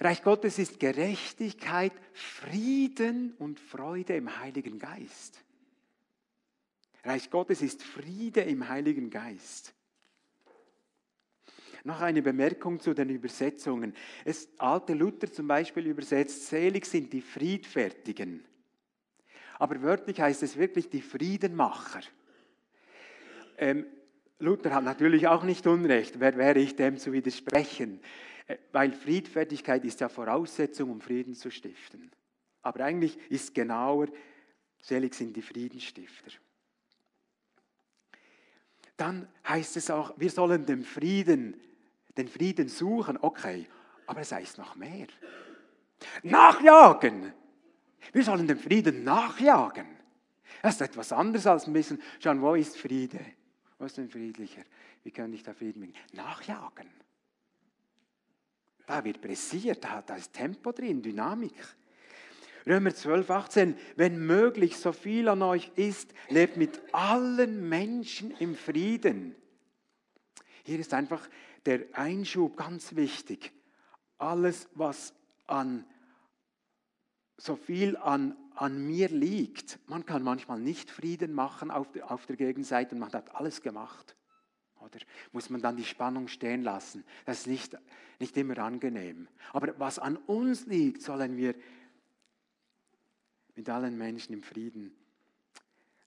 Reich 0.00 0.22
Gottes 0.22 0.58
ist 0.58 0.80
Gerechtigkeit, 0.80 1.92
Frieden 2.14 3.34
und 3.36 3.60
Freude 3.60 4.16
im 4.16 4.40
Heiligen 4.40 4.78
Geist. 4.78 5.44
Reich 7.04 7.28
Gottes 7.28 7.60
ist 7.60 7.82
Friede 7.82 8.40
im 8.40 8.66
Heiligen 8.66 9.10
Geist. 9.10 9.74
Noch 11.86 12.00
eine 12.00 12.20
Bemerkung 12.20 12.80
zu 12.80 12.94
den 12.94 13.10
Übersetzungen. 13.10 13.94
Es, 14.24 14.48
alte 14.58 14.92
Luther 14.92 15.30
zum 15.30 15.46
Beispiel 15.46 15.86
übersetzt, 15.86 16.48
selig 16.48 16.84
sind 16.84 17.12
die 17.12 17.20
Friedfertigen. 17.20 18.44
Aber 19.60 19.80
wörtlich 19.82 20.20
heißt 20.20 20.42
es 20.42 20.56
wirklich 20.56 20.90
die 20.90 21.00
Friedenmacher. 21.00 22.00
Ähm, 23.56 23.86
Luther 24.40 24.74
hat 24.74 24.82
natürlich 24.82 25.28
auch 25.28 25.44
nicht 25.44 25.64
Unrecht, 25.68 26.18
wer 26.18 26.36
wäre 26.36 26.58
ich 26.58 26.74
dem 26.74 26.98
zu 26.98 27.12
widersprechen, 27.12 28.00
äh, 28.48 28.56
weil 28.72 28.92
Friedfertigkeit 28.92 29.84
ist 29.84 30.00
ja 30.00 30.08
Voraussetzung, 30.08 30.90
um 30.90 31.00
Frieden 31.00 31.36
zu 31.36 31.52
stiften. 31.52 32.10
Aber 32.62 32.84
eigentlich 32.84 33.16
ist 33.30 33.54
genauer, 33.54 34.08
selig 34.82 35.14
sind 35.14 35.36
die 35.36 35.42
Friedensstifter. 35.42 36.32
Dann 38.96 39.28
heißt 39.46 39.76
es 39.76 39.88
auch, 39.88 40.14
wir 40.16 40.30
sollen 40.30 40.66
den 40.66 40.82
Frieden 40.82 41.60
den 42.16 42.28
Frieden 42.28 42.68
suchen, 42.68 43.18
okay, 43.20 43.66
aber 44.06 44.20
es 44.20 44.32
heißt 44.32 44.58
noch 44.58 44.76
mehr. 44.76 45.06
Nachjagen. 46.22 47.32
Wir 48.12 48.24
sollen 48.24 48.46
den 48.46 48.58
Frieden 48.58 49.04
nachjagen. 49.04 49.86
Das 50.62 50.74
ist 50.74 50.80
etwas 50.80 51.12
anderes 51.12 51.46
als 51.46 51.66
ein 51.66 51.72
bisschen 51.72 52.00
schauen, 52.20 52.40
wo 52.40 52.54
ist 52.54 52.76
Friede? 52.78 53.20
Wo 53.78 53.84
ist 53.84 53.96
denn 53.96 54.08
friedlicher? 54.08 54.62
Wie 55.02 55.10
kann 55.10 55.32
ich 55.32 55.42
da 55.42 55.52
Frieden 55.52 55.80
bringen? 55.80 55.94
Nachjagen. 56.12 56.88
Da 58.86 59.04
wird 59.04 59.20
pressiert, 59.20 59.84
da, 59.84 60.02
da 60.02 60.16
ist 60.16 60.32
Tempo 60.32 60.72
drin, 60.72 61.02
Dynamik. 61.02 61.54
Römer 62.66 62.94
12, 62.94 63.30
18, 63.30 63.78
wenn 63.96 64.26
möglich, 64.26 64.76
so 64.76 64.92
viel 64.92 65.28
an 65.28 65.42
euch 65.42 65.70
ist, 65.76 66.12
lebt 66.28 66.56
mit 66.56 66.80
allen 66.92 67.68
Menschen 67.68 68.32
im 68.38 68.56
Frieden. 68.56 69.36
Hier 70.64 70.80
ist 70.80 70.92
einfach 70.92 71.28
der 71.66 71.86
Einschub 71.92 72.56
ganz 72.56 72.96
wichtig. 72.96 73.52
Alles, 74.18 74.68
was 74.74 75.14
an 75.46 75.84
so 77.36 77.56
viel 77.56 77.96
an, 77.98 78.36
an 78.54 78.86
mir 78.86 79.08
liegt. 79.08 79.78
Man 79.88 80.06
kann 80.06 80.22
manchmal 80.22 80.58
nicht 80.58 80.90
Frieden 80.90 81.32
machen 81.34 81.70
auf 81.70 81.92
der, 81.92 82.10
auf 82.10 82.26
der 82.26 82.36
Gegenseite 82.36 82.94
und 82.94 83.00
man 83.00 83.12
hat 83.12 83.34
alles 83.34 83.60
gemacht. 83.60 84.16
Oder 84.80 84.98
muss 85.32 85.50
man 85.50 85.60
dann 85.60 85.76
die 85.76 85.84
Spannung 85.84 86.28
stehen 86.28 86.62
lassen? 86.62 87.04
Das 87.24 87.40
ist 87.40 87.46
nicht, 87.46 87.76
nicht 88.18 88.36
immer 88.36 88.58
angenehm. 88.58 89.28
Aber 89.52 89.78
was 89.78 89.98
an 89.98 90.16
uns 90.16 90.66
liegt, 90.66 91.02
sollen 91.02 91.36
wir 91.36 91.54
mit 93.54 93.68
allen 93.68 93.98
Menschen 93.98 94.32
im 94.32 94.42
Frieden 94.42 94.94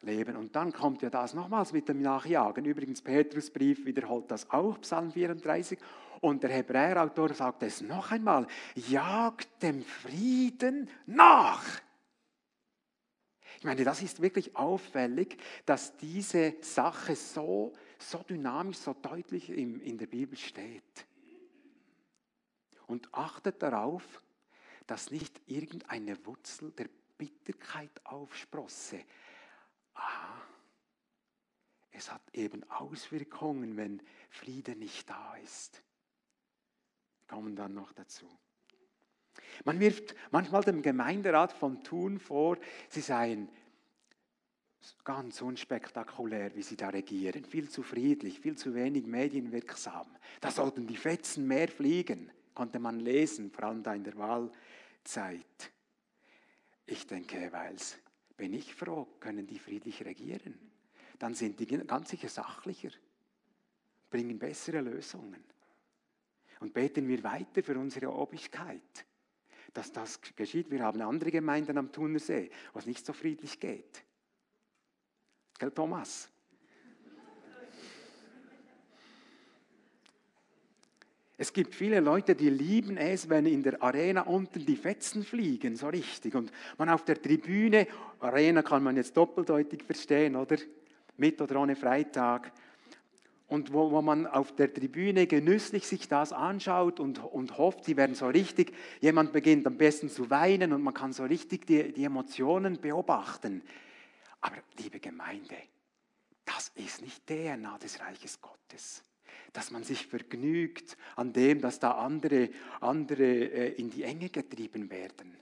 leben. 0.02 0.36
Und 0.36 0.56
dann 0.56 0.72
kommt 0.72 1.02
ja 1.02 1.10
das 1.10 1.34
nochmals 1.34 1.74
mit 1.74 1.90
dem 1.90 2.02
Nachjagen. 2.02 2.66
Übrigens, 2.66 3.02
Petrusbrief 3.02 3.86
wiederholt 3.86 4.30
das 4.32 4.50
auch, 4.50 4.80
Psalm 4.82 5.12
34. 5.12 5.78
Und 6.22 6.44
der 6.44 6.52
Hebräerautor 6.52 7.34
sagt 7.34 7.64
es 7.64 7.82
noch 7.82 8.12
einmal, 8.12 8.48
jagt 8.76 9.62
dem 9.64 9.84
Frieden 9.84 10.90
nach. 11.06 11.64
Ich 13.58 13.66
meine, 13.66 13.84
das 13.84 14.02
ist 14.02 14.22
wirklich 14.22 14.56
auffällig, 14.56 15.38
dass 15.66 15.98
diese 15.98 16.56
Sache 16.62 17.16
so, 17.16 17.74
so 17.98 18.20
dynamisch, 18.20 18.78
so 18.78 18.94
deutlich 18.94 19.50
in, 19.50 19.82
in 19.82 19.98
der 19.98 20.08
Bibel 20.08 20.38
steht. 20.38 21.06
Und 22.88 23.14
achtet 23.14 23.62
darauf, 23.62 24.04
dass 24.88 25.12
nicht 25.12 25.42
irgendeine 25.46 26.26
Wurzel 26.26 26.72
der 26.72 26.88
Bitterkeit 27.18 27.92
aufsprosse. 28.06 29.02
Aha, 30.00 30.42
es 31.92 32.12
hat 32.12 32.22
eben 32.34 32.64
Auswirkungen, 32.72 33.76
wenn 33.78 34.02
Friede 34.30 34.76
nicht 34.76 35.10
da 35.10 35.36
ist. 35.44 35.84
Kommen 37.28 37.56
dann 37.56 37.74
noch 37.74 37.92
dazu. 37.92 38.26
Man 39.66 39.80
wirft 39.80 40.16
manchmal 40.32 40.64
dem 40.64 40.82
Gemeinderat 40.82 41.52
von 41.52 41.84
Thun 41.84 42.20
vor, 42.20 42.58
sie 42.90 43.02
seien 43.02 43.50
ganz 45.04 45.42
unspektakulär, 45.42 46.56
wie 46.56 46.64
sie 46.64 46.78
da 46.78 46.90
regieren, 46.90 47.44
viel 47.44 47.70
zu 47.70 47.84
friedlich, 47.84 48.40
viel 48.40 48.58
zu 48.58 48.74
wenig 48.74 49.06
medienwirksam. 49.06 50.08
Da 50.40 50.52
sollten 50.52 50.88
die 50.88 50.98
Fetzen 50.98 51.48
mehr 51.48 51.68
fliegen, 51.68 52.32
konnte 52.54 52.80
man 52.80 53.00
lesen, 53.00 53.52
vor 53.52 53.66
allem 53.66 53.84
da 53.84 53.94
in 53.94 54.04
der 54.04 54.18
Wahlzeit. 54.18 55.72
Ich 56.86 57.06
denke, 57.06 57.52
weil's 57.52 57.98
bin 58.40 58.54
ich 58.54 58.74
froh, 58.74 59.06
können 59.20 59.46
die 59.46 59.60
friedlich 59.60 60.04
regieren. 60.06 60.58
Dann 61.20 61.36
sind 61.36 61.60
die 61.60 61.68
ganz 61.68 62.10
sicher 62.10 62.30
sachlicher, 62.30 62.90
bringen 64.10 64.40
bessere 64.40 64.80
Lösungen. 64.80 65.44
Und 66.62 66.74
beten 66.74 67.08
wir 67.10 67.22
weiter 67.24 67.62
für 67.62 67.78
unsere 67.78 68.12
Obrigkeit, 68.14 69.06
dass 69.74 69.92
das 69.92 70.22
geschieht. 70.22 70.72
Wir 70.72 70.84
haben 70.84 71.02
andere 71.02 71.32
Gemeinden 71.32 71.78
am 71.78 71.92
Thunersee, 71.92 72.50
wo 72.72 72.80
es 72.80 72.86
nicht 72.86 73.06
so 73.06 73.12
friedlich 73.12 73.60
geht. 73.60 74.06
Gell, 75.58 75.72
Thomas? 75.72 76.32
Es 81.42 81.54
gibt 81.54 81.74
viele 81.74 82.02
Leute, 82.02 82.36
die 82.36 82.50
lieben 82.50 82.98
es, 82.98 83.30
wenn 83.30 83.46
in 83.46 83.64
der 83.64 83.82
Arena 83.82 84.24
unten 84.24 84.66
die 84.66 84.76
Fetzen 84.76 85.24
fliegen, 85.24 85.78
so 85.78 85.88
richtig. 85.88 86.36
Und 86.36 86.52
man 86.78 86.90
auf 86.90 87.06
der 87.06 87.22
Tribüne, 87.22 87.88
Arena 88.20 88.62
kann 88.62 88.84
man 88.84 88.98
jetzt 88.98 89.16
doppeldeutig 89.16 89.84
verstehen, 89.84 90.36
oder? 90.36 90.58
Mit 91.16 91.42
oder 91.42 91.62
ohne 91.62 91.78
Freitag. 91.78 92.52
Und 93.48 93.72
wo, 93.72 93.90
wo 93.90 94.02
man 94.02 94.28
auf 94.28 94.54
der 94.54 94.74
Tribüne 94.74 95.28
genüsslich 95.28 95.88
sich 95.88 96.10
das 96.10 96.34
anschaut 96.34 97.00
und, 97.00 97.24
und 97.24 97.58
hofft, 97.58 97.86
sie 97.86 97.96
werden 97.96 98.16
so 98.16 98.28
richtig, 98.28 98.74
jemand 99.00 99.32
beginnt 99.32 99.66
am 99.66 99.78
besten 99.78 100.10
zu 100.10 100.30
weinen 100.30 100.74
und 100.74 100.84
man 100.84 100.94
kann 100.94 101.14
so 101.14 101.24
richtig 101.24 101.66
die, 101.66 101.94
die 101.94 102.04
Emotionen 102.04 102.82
beobachten. 102.82 103.64
Aber 104.42 104.58
liebe 104.78 105.00
Gemeinde, 105.00 105.56
das 106.44 106.74
ist 106.76 107.02
nicht 107.02 107.26
DNA 107.26 107.78
des 107.78 108.02
Reiches 108.02 108.42
Gottes 108.42 109.04
dass 109.54 109.72
man 109.72 109.84
sich 109.84 110.08
vergnügt 110.08 110.98
an 111.16 111.34
dem, 111.34 111.62
dass 111.62 111.80
da 111.80 111.92
andere, 111.92 112.50
andere 112.82 113.24
äh, 113.24 113.74
in 113.74 113.90
die 113.90 114.04
Enge 114.04 114.30
getrieben 114.30 114.90
werden. 114.90 115.38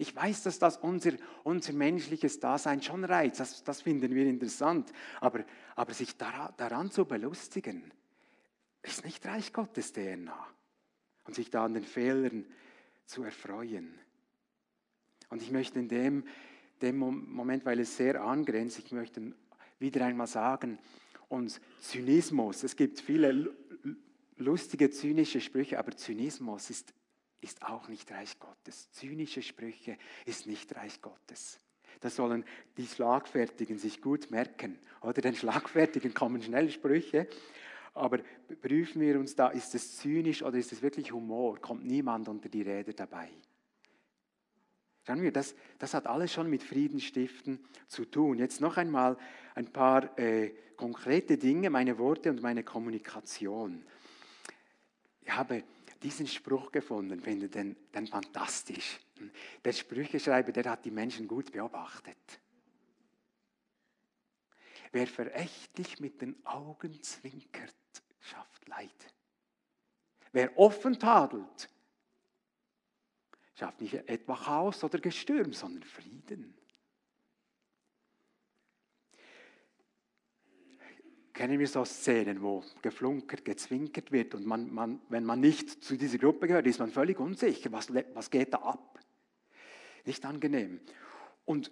Ich 0.00 0.14
weiß, 0.14 0.44
dass 0.44 0.60
das 0.60 0.76
unser, 0.76 1.12
unser 1.42 1.72
menschliches 1.72 2.38
Dasein 2.38 2.80
schon 2.80 3.04
reizt, 3.04 3.40
das, 3.40 3.64
das 3.64 3.82
finden 3.82 4.14
wir 4.14 4.26
interessant, 4.26 4.92
aber, 5.20 5.44
aber 5.74 5.92
sich 5.92 6.16
daran, 6.16 6.54
daran 6.56 6.90
zu 6.90 7.04
belustigen, 7.04 7.92
ist 8.82 9.04
nicht 9.04 9.26
Reich 9.26 9.52
Gottes 9.52 9.92
DNA. 9.92 10.46
Und 11.24 11.34
sich 11.34 11.50
da 11.50 11.64
an 11.64 11.74
den 11.74 11.84
Fehlern 11.84 12.46
zu 13.04 13.22
erfreuen. 13.22 13.92
Und 15.28 15.42
ich 15.42 15.50
möchte 15.50 15.78
in 15.78 15.88
dem, 15.88 16.24
dem 16.80 16.96
Moment, 16.96 17.66
weil 17.66 17.80
es 17.80 17.96
sehr 17.96 18.22
angrenzt, 18.22 18.78
ich 18.78 18.92
möchte 18.92 19.34
wieder 19.78 20.06
einmal 20.06 20.26
sagen, 20.26 20.78
und 21.28 21.60
Zynismus, 21.80 22.62
es 22.62 22.76
gibt 22.76 23.00
viele 23.00 23.54
lustige, 24.36 24.90
zynische 24.90 25.40
Sprüche, 25.40 25.78
aber 25.78 25.96
Zynismus 25.96 26.70
ist, 26.70 26.94
ist 27.40 27.62
auch 27.62 27.88
nicht 27.88 28.10
Reich 28.10 28.38
Gottes. 28.38 28.90
Zynische 28.92 29.42
Sprüche 29.42 29.98
ist 30.24 30.46
nicht 30.46 30.74
Reich 30.74 31.00
Gottes. 31.02 31.58
Das 32.00 32.16
sollen 32.16 32.44
die 32.76 32.86
Schlagfertigen 32.86 33.78
sich 33.78 34.00
gut 34.00 34.30
merken. 34.30 34.78
Oder 35.00 35.20
den 35.20 35.34
Schlagfertigen 35.34 36.14
kommen 36.14 36.42
schnell 36.42 36.70
Sprüche. 36.70 37.28
Aber 37.94 38.20
prüfen 38.62 39.00
wir 39.00 39.18
uns 39.18 39.34
da, 39.34 39.48
ist 39.48 39.74
es 39.74 39.96
zynisch 39.96 40.42
oder 40.42 40.56
ist 40.56 40.72
es 40.72 40.82
wirklich 40.82 41.12
Humor? 41.12 41.60
Kommt 41.60 41.84
niemand 41.84 42.28
unter 42.28 42.48
die 42.48 42.62
Rede 42.62 42.94
dabei? 42.94 43.28
Schauen 45.04 45.22
wir, 45.22 45.32
das, 45.32 45.56
das 45.78 45.94
hat 45.94 46.06
alles 46.06 46.32
schon 46.32 46.50
mit 46.50 46.62
Friedensstiften 46.62 47.58
zu 47.88 48.04
tun. 48.04 48.38
Jetzt 48.38 48.60
noch 48.60 48.76
einmal 48.76 49.16
ein 49.54 49.72
paar 49.72 50.16
äh, 50.18 50.52
konkrete 50.78 51.36
Dinge, 51.36 51.68
meine 51.68 51.98
Worte 51.98 52.30
und 52.30 52.40
meine 52.40 52.62
Kommunikation. 52.62 53.84
Ich 55.20 55.30
habe 55.30 55.64
diesen 56.02 56.26
Spruch 56.26 56.72
gefunden, 56.72 57.20
finde 57.20 57.48
den, 57.48 57.76
den 57.92 58.06
fantastisch. 58.06 58.98
Der 59.62 59.72
Sprücheschreiber, 59.72 60.52
der 60.52 60.70
hat 60.70 60.84
die 60.84 60.90
Menschen 60.90 61.28
gut 61.28 61.52
beobachtet. 61.52 62.40
Wer 64.92 65.06
verächtlich 65.06 66.00
mit 66.00 66.22
den 66.22 66.34
Augen 66.46 67.02
zwinkert, 67.02 67.74
schafft 68.20 68.66
Leid. 68.68 69.14
Wer 70.32 70.56
offen 70.58 70.98
tadelt, 70.98 71.68
schafft 73.54 73.80
nicht 73.80 73.94
etwa 73.94 74.36
Chaos 74.36 74.84
oder 74.84 74.98
Gestürm, 75.00 75.52
sondern 75.52 75.82
Frieden. 75.82 76.57
Kennen 81.38 81.60
wir 81.60 81.68
so 81.68 81.84
Szenen, 81.84 82.42
wo 82.42 82.64
geflunkert, 82.82 83.44
gezwinkert 83.44 84.10
wird 84.10 84.34
und 84.34 84.44
man, 84.44 84.74
man, 84.74 85.00
wenn 85.08 85.24
man 85.24 85.38
nicht 85.38 85.84
zu 85.84 85.96
dieser 85.96 86.18
Gruppe 86.18 86.48
gehört, 86.48 86.66
ist 86.66 86.80
man 86.80 86.90
völlig 86.90 87.20
unsicher, 87.20 87.70
was, 87.70 87.92
was 88.12 88.28
geht 88.28 88.52
da 88.52 88.58
ab? 88.58 88.98
Nicht 90.04 90.26
angenehm. 90.26 90.80
Und 91.44 91.70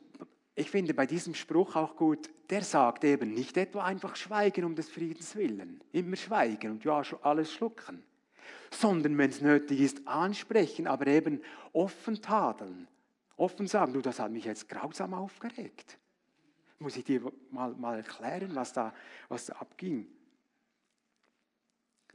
ich 0.54 0.70
finde 0.70 0.94
bei 0.94 1.04
diesem 1.04 1.34
Spruch 1.34 1.74
auch 1.74 1.96
gut, 1.96 2.30
der 2.48 2.62
sagt 2.62 3.02
eben 3.02 3.34
nicht 3.34 3.56
etwa 3.56 3.82
einfach 3.82 4.14
schweigen 4.14 4.64
um 4.64 4.76
des 4.76 4.88
Friedens 4.88 5.34
willen, 5.34 5.80
immer 5.90 6.14
schweigen 6.14 6.70
und 6.70 6.84
ja, 6.84 7.02
alles 7.22 7.52
schlucken 7.52 8.04
sondern 8.70 9.18
wenn 9.18 9.30
es 9.30 9.40
nötig 9.40 9.80
ist, 9.80 10.06
ansprechen, 10.06 10.86
aber 10.86 11.06
eben 11.06 11.42
offen 11.72 12.20
tadeln. 12.20 12.88
Offen 13.36 13.66
sagen, 13.66 13.92
du, 13.92 14.00
das 14.00 14.20
hat 14.20 14.30
mich 14.30 14.44
jetzt 14.44 14.68
grausam 14.68 15.14
aufgeregt. 15.14 15.98
Muss 16.78 16.96
ich 16.96 17.04
dir 17.04 17.22
mal, 17.50 17.72
mal 17.74 17.96
erklären, 17.96 18.54
was 18.54 18.72
da, 18.72 18.94
was 19.28 19.46
da 19.46 19.54
abging. 19.54 20.06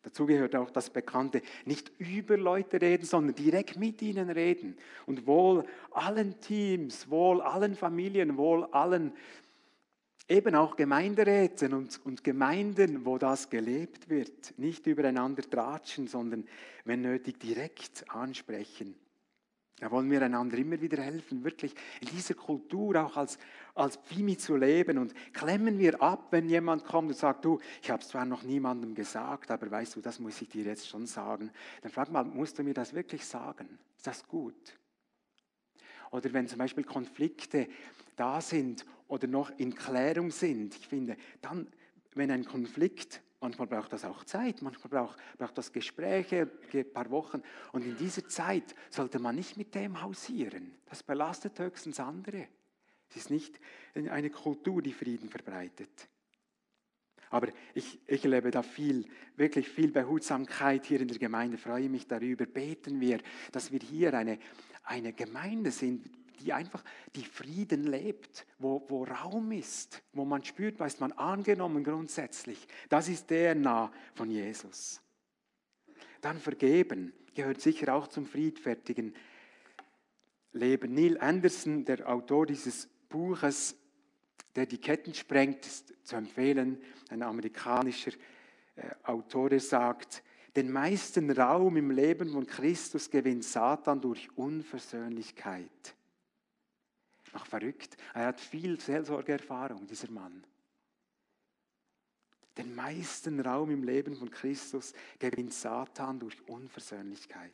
Dazu 0.04 0.26
gehört 0.26 0.56
auch 0.56 0.72
das 0.72 0.90
Bekannte, 0.90 1.44
nicht 1.66 1.92
über 2.00 2.36
Leute 2.36 2.82
reden, 2.82 3.06
sondern 3.06 3.36
direkt 3.36 3.78
mit 3.78 4.02
ihnen 4.02 4.32
reden. 4.32 4.76
Und 5.06 5.28
wohl 5.28 5.64
allen 5.92 6.40
Teams, 6.40 7.10
wohl 7.10 7.42
allen 7.42 7.76
Familien, 7.76 8.36
wohl 8.38 8.66
allen 8.66 9.14
eben 10.28 10.56
auch 10.56 10.76
Gemeinderäten 10.76 11.74
und, 11.74 12.04
und 12.06 12.24
Gemeinden, 12.24 13.06
wo 13.06 13.18
das 13.18 13.50
gelebt 13.50 14.10
wird, 14.10 14.58
nicht 14.58 14.88
übereinander 14.88 15.44
tratschen, 15.44 16.08
sondern 16.08 16.48
wenn 16.86 17.02
nötig 17.02 17.40
direkt 17.40 18.10
ansprechen. 18.10 18.96
Da 19.82 19.90
wollen 19.90 20.12
wir 20.12 20.22
einander 20.22 20.60
immer 20.60 20.80
wieder 20.80 21.02
helfen, 21.02 21.44
wirklich 21.44 21.74
in 22.02 22.10
dieser 22.10 22.36
Kultur 22.36 23.04
auch 23.04 23.18
als, 23.18 23.40
als 23.74 23.98
Pimi 23.98 24.38
zu 24.38 24.56
leben. 24.56 25.00
Und 25.00 25.16
klemmen 25.34 25.80
wir 25.80 26.04
ab, 26.04 26.28
wenn 26.30 26.48
jemand 26.48 26.86
kommt 26.86 27.10
und 27.10 27.18
sagt, 27.18 27.44
du, 27.46 27.60
ich 27.82 27.90
habe 27.90 28.04
es 28.04 28.10
zwar 28.10 28.24
noch 28.26 28.44
niemandem 28.44 28.94
gesagt, 28.94 29.50
aber 29.50 29.72
weißt 29.72 29.96
du, 29.96 30.02
das 30.02 30.20
muss 30.20 30.40
ich 30.40 30.50
dir 30.50 30.66
jetzt 30.66 30.88
schon 30.88 31.08
sagen. 31.08 31.50
Dann 31.82 31.92
frag 31.92 32.12
mal, 32.12 32.24
musst 32.24 32.60
du 32.60 32.64
mir 32.64 32.76
das 32.76 32.94
wirklich 32.94 33.26
sagen? 33.26 33.80
Ist 33.98 34.06
das 34.06 34.28
gut? 34.28 34.78
Oder 36.12 36.32
wenn 36.32 36.48
zum 36.48 36.60
Beispiel 36.60 36.84
Konflikte 36.84 37.68
da 38.16 38.40
sind 38.40 38.86
oder 39.08 39.26
noch 39.26 39.50
in 39.58 39.74
Klärung 39.74 40.30
sind. 40.30 40.76
Ich 40.76 40.88
finde, 40.88 41.18
dann, 41.42 41.68
wenn 42.14 42.30
ein 42.30 42.46
Konflikt 42.46 43.24
Manchmal 43.42 43.68
braucht 43.68 43.92
das 43.92 44.06
auch 44.06 44.24
Zeit, 44.24 44.62
manchmal 44.62 44.90
braucht, 44.90 45.20
braucht 45.40 45.58
das 45.58 45.74
Gespräche, 45.74 46.48
ein 46.72 46.94
paar 46.94 47.10
Wochen. 47.10 47.42
Und 47.72 47.84
in 47.84 47.98
dieser 47.98 48.28
Zeit 48.28 48.76
sollte 48.92 49.18
man 49.18 49.36
nicht 49.36 49.58
mit 49.58 49.74
dem 49.74 50.00
hausieren. 50.04 50.76
Das 50.86 51.02
belastet 51.02 51.58
höchstens 51.58 52.00
andere. 52.00 52.48
Es 53.10 53.16
ist 53.16 53.32
nicht 53.32 53.60
eine 53.96 54.30
Kultur, 54.30 54.84
die 54.84 54.94
Frieden 54.94 55.28
verbreitet. 55.28 56.08
Aber 57.32 57.48
ich, 57.74 58.00
ich 58.08 58.24
erlebe 58.24 58.52
da 58.52 58.62
viel, 58.62 59.08
wirklich 59.38 59.68
viel 59.70 59.92
Behutsamkeit 59.92 60.86
hier 60.86 61.02
in 61.02 61.08
der 61.08 61.18
Gemeinde, 61.18 61.58
freue 61.58 61.90
mich 61.90 62.08
darüber. 62.08 62.46
Beten 62.46 63.02
wir, 63.02 63.20
dass 63.52 63.72
wir 63.72 63.80
hier 63.80 64.14
eine, 64.14 64.38
eine 64.84 65.14
Gemeinde 65.14 65.72
sind, 65.72 66.08
die 66.44 66.54
einfach 66.54 66.84
die 67.16 67.24
Frieden 67.24 67.86
lebt, 67.86 68.46
wo, 68.60 68.84
wo 68.88 69.04
Raum 69.04 69.52
ist, 69.52 70.02
wo 70.14 70.26
man 70.26 70.44
spürt, 70.44 70.80
ist 70.82 71.00
man 71.00 71.12
angenommen 71.14 71.84
grundsätzlich. 71.84 72.68
Das 72.90 73.08
ist 73.08 73.30
der 73.30 73.56
nah 73.56 73.92
von 74.14 74.30
Jesus. 74.30 75.02
Dann 76.22 76.40
vergeben 76.40 77.14
gehört 77.34 77.62
sicher 77.62 77.94
auch 77.94 78.08
zum 78.08 78.26
friedfertigen 78.26 79.16
Leben. 80.54 80.94
Neil 80.94 81.18
Anderson, 81.20 81.86
der 81.86 82.08
Autor 82.10 82.46
dieses 82.46 82.90
Buches, 83.10 83.76
der 84.56 84.66
die 84.66 84.78
Ketten 84.78 85.14
sprengt, 85.14 85.66
ist 85.66 85.94
zu 86.04 86.16
empfehlen, 86.16 86.82
ein 87.10 87.24
amerikanischer 87.24 88.12
äh, 88.76 88.90
Autor, 89.04 89.50
der 89.50 89.60
sagt, 89.60 90.24
den 90.56 90.70
meisten 90.70 91.32
Raum 91.32 91.78
im 91.78 91.92
Leben 91.92 92.30
von 92.30 92.46
Christus 92.46 93.10
gewinnt 93.10 93.46
Satan 93.46 94.02
durch 94.02 94.30
Unversöhnlichkeit. 94.36 95.96
Ach, 97.34 97.46
verrückt. 97.46 97.98
Er 98.14 98.28
hat 98.28 98.40
viel 98.40 98.80
Seelsorgeerfahrung, 98.80 99.88
dieser 99.88 100.12
Mann. 100.12 100.44
Den 102.58 102.76
meisten 102.76 103.40
Raum 103.40 103.72
im 103.72 103.84
Leben 103.84 104.16
von 104.16 104.30
Christus 104.30 104.94
gewinnt 105.20 105.54
Satan 105.54 106.20
durch 106.20 106.36
Unversöhnlichkeit. 106.48 107.54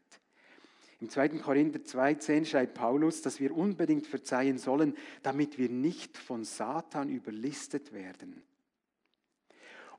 Im 0.99 1.09
2. 1.09 1.29
Korinther 1.39 1.79
2,10 1.79 2.45
schreibt 2.45 2.73
Paulus, 2.73 3.21
dass 3.21 3.39
wir 3.39 3.55
unbedingt 3.55 4.07
verzeihen 4.07 4.57
sollen, 4.57 4.97
damit 5.21 5.59
wir 5.59 5.69
nicht 5.69 6.17
von 6.17 6.43
Satan 6.43 7.09
überlistet 7.09 7.93
werden. 7.93 8.41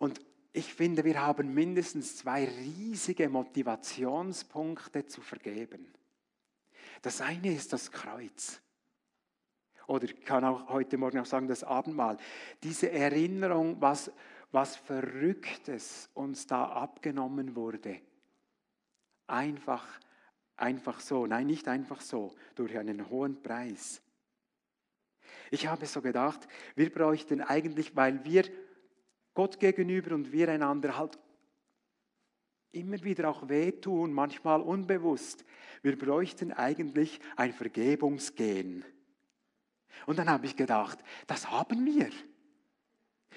Und 0.00 0.20
ich 0.52 0.74
finde, 0.74 1.04
wir 1.04 1.22
haben 1.22 1.54
mindestens 1.54 2.16
zwei 2.16 2.46
riesige 2.46 3.28
Motivationspunkte 3.28 5.06
zu 5.06 5.20
vergeben. 5.20 5.94
Das 7.02 7.20
eine 7.20 7.54
ist 7.54 7.72
das 7.72 7.92
Kreuz. 7.92 8.60
Oder 9.88 10.06
kann 10.24 10.44
auch 10.44 10.68
heute 10.68 10.96
Morgen 10.96 11.18
auch 11.18 11.26
sagen, 11.26 11.48
das 11.48 11.64
Abendmahl. 11.64 12.18
Diese 12.62 12.92
Erinnerung, 12.92 13.80
was, 13.80 14.12
was 14.52 14.76
Verrücktes 14.76 16.08
uns 16.14 16.46
da 16.46 16.64
abgenommen 16.66 17.56
wurde. 17.56 18.00
Einfach 19.26 19.84
Einfach 20.58 20.98
so, 20.98 21.24
nein, 21.24 21.46
nicht 21.46 21.68
einfach 21.68 22.00
so, 22.00 22.34
durch 22.56 22.76
einen 22.76 23.08
hohen 23.08 23.40
Preis. 23.40 24.02
Ich 25.52 25.68
habe 25.68 25.86
so 25.86 26.02
gedacht, 26.02 26.48
wir 26.74 26.92
bräuchten 26.92 27.40
eigentlich, 27.40 27.94
weil 27.94 28.24
wir 28.24 28.42
Gott 29.34 29.60
gegenüber 29.60 30.16
und 30.16 30.32
wir 30.32 30.48
einander 30.48 30.98
halt 30.98 31.16
immer 32.72 33.00
wieder 33.04 33.30
auch 33.30 33.48
wehtun, 33.48 34.12
manchmal 34.12 34.60
unbewusst, 34.60 35.44
wir 35.82 35.96
bräuchten 35.96 36.52
eigentlich 36.52 37.20
ein 37.36 37.52
Vergebungsgehen. 37.52 38.84
Und 40.06 40.18
dann 40.18 40.30
habe 40.30 40.46
ich 40.46 40.56
gedacht, 40.56 40.98
das 41.26 41.50
haben 41.50 41.84
wir. 41.84 42.10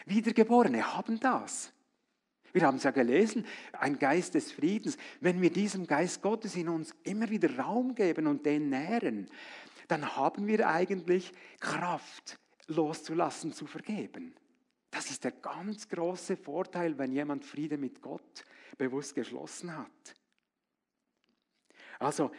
Wiedergeborene 0.05 0.95
haben 0.95 1.19
das. 1.19 1.73
Wir 2.53 2.63
haben 2.63 2.77
es 2.77 2.83
ja 2.83 2.91
gelesen, 2.91 3.45
ein 3.73 3.97
Geist 3.97 4.33
des 4.33 4.51
Friedens. 4.51 4.97
Wenn 5.19 5.41
wir 5.41 5.51
diesem 5.51 5.87
Geist 5.87 6.21
Gottes 6.21 6.55
in 6.55 6.69
uns 6.69 6.93
immer 7.03 7.29
wieder 7.29 7.57
Raum 7.57 7.95
geben 7.95 8.27
und 8.27 8.45
den 8.45 8.69
nähren, 8.69 9.29
dann 9.87 10.15
haben 10.15 10.47
wir 10.47 10.67
eigentlich 10.67 11.31
Kraft 11.59 12.37
loszulassen, 12.67 13.53
zu 13.53 13.67
vergeben. 13.67 14.35
Das 14.89 15.09
ist 15.09 15.23
der 15.23 15.31
ganz 15.31 15.87
große 15.87 16.35
Vorteil, 16.35 16.97
wenn 16.97 17.13
jemand 17.13 17.45
Friede 17.45 17.77
mit 17.77 18.01
Gott 18.01 18.43
bewusst 18.77 19.15
geschlossen 19.15 19.75
hat. 19.75 20.15
Also, 21.99 22.31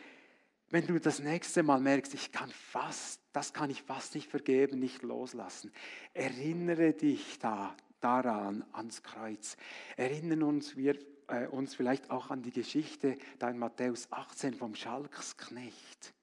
wenn 0.72 0.87
du 0.87 0.98
das 0.98 1.20
nächste 1.20 1.62
Mal 1.62 1.80
merkst, 1.80 2.14
ich 2.14 2.32
kann 2.32 2.48
fast, 2.50 3.20
das 3.35 3.52
kann 3.52 3.68
ich 3.68 3.82
fast 3.82 4.14
nicht 4.14 4.30
vergeben, 4.30 4.78
nicht 4.78 5.02
loslassen, 5.02 5.70
erinnere 6.14 6.94
dich 6.94 7.38
da 7.38 7.76
daran, 8.00 8.64
ans 8.72 9.02
Kreuz. 9.02 9.58
Erinnern 9.96 10.42
uns 10.42 10.74
wir 10.74 10.98
äh, 11.28 11.46
uns 11.46 11.74
vielleicht 11.74 12.11
auch 12.11 12.30
an 12.30 12.42
die 12.42 12.50
Geschichte 12.50 13.18
da 13.38 13.50
in 13.50 13.58
Matthäus 13.58 14.11
18 14.11 14.54
vom 14.54 14.74
Schalksknecht, 14.74 16.14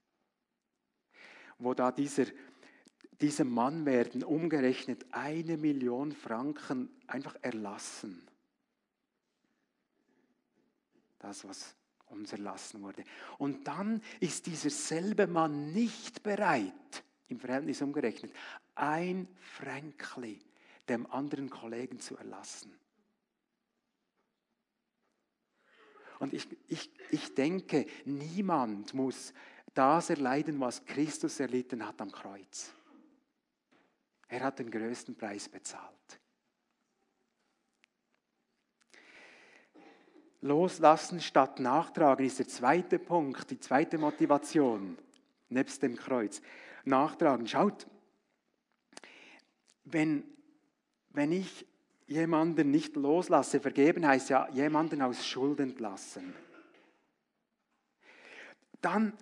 wo 1.60 1.76
da 1.76 1.92
dieser, 1.92 2.26
diesem 3.22 3.52
Mann 3.52 3.86
werden 3.86 4.24
umgerechnet 4.24 5.06
eine 5.12 5.58
Million 5.58 6.12
Franken 6.12 6.90
einfach 7.06 7.36
erlassen. 7.44 8.28
Das, 11.20 11.48
was 11.48 11.76
uns 12.10 12.32
erlassen 12.32 12.82
wurde. 12.82 13.04
Und 13.38 13.68
dann 13.68 14.02
ist 14.20 14.46
dieser 14.46 14.70
selbe 14.70 15.28
Mann 15.28 15.72
nicht 15.72 16.24
bereit, 16.24 17.04
im 17.28 17.40
Verhältnis 17.40 17.82
umgerechnet, 17.82 18.34
ein 18.76 19.28
Fränkli 19.40 20.40
dem 20.88 21.06
anderen 21.12 21.50
Kollegen 21.50 22.00
zu 22.00 22.18
erlassen. 22.18 22.74
Und 26.20 26.34
ich, 26.34 26.48
ich, 26.68 26.92
ich 27.12 27.34
denke, 27.34 27.86
niemand 28.06 28.94
muss 28.94 29.34
das 29.74 30.10
erleiden, 30.10 30.60
was 30.60 30.84
Christus 30.86 31.40
erlitten 31.40 31.86
hat 31.88 32.02
am 32.02 32.12
Kreuz. 32.12 32.74
Er 34.28 34.42
hat 34.42 34.60
den 34.60 34.70
größten 34.70 35.16
Preis 35.16 35.48
bezahlt. 35.48 36.19
Loslassen 40.42 41.20
statt 41.20 41.60
nachtragen 41.60 42.26
ist 42.26 42.40
der 42.40 42.48
zweite 42.48 42.98
Punkt, 42.98 43.52
die 43.52 43.60
zweite 43.60 43.98
Motivation, 43.98 44.98
nebst 45.50 45.84
dem 45.84 45.96
Kreuz. 45.96 46.42
Nachtragen. 46.86 47.46
Schaut, 47.46 47.88
wenn 49.84 50.24
wenn 51.12 51.32
ich 51.32 51.66
jemanden 52.08 52.72
nicht 52.72 52.96
loslasse, 52.96 53.60
vergeben 53.60 54.08
heißt 54.08 54.30
ja 54.30 54.48
jemanden 54.52 55.02
aus 55.02 55.26
Schuld 55.26 55.60
entlassen, 55.60 56.34
dann 58.82 59.14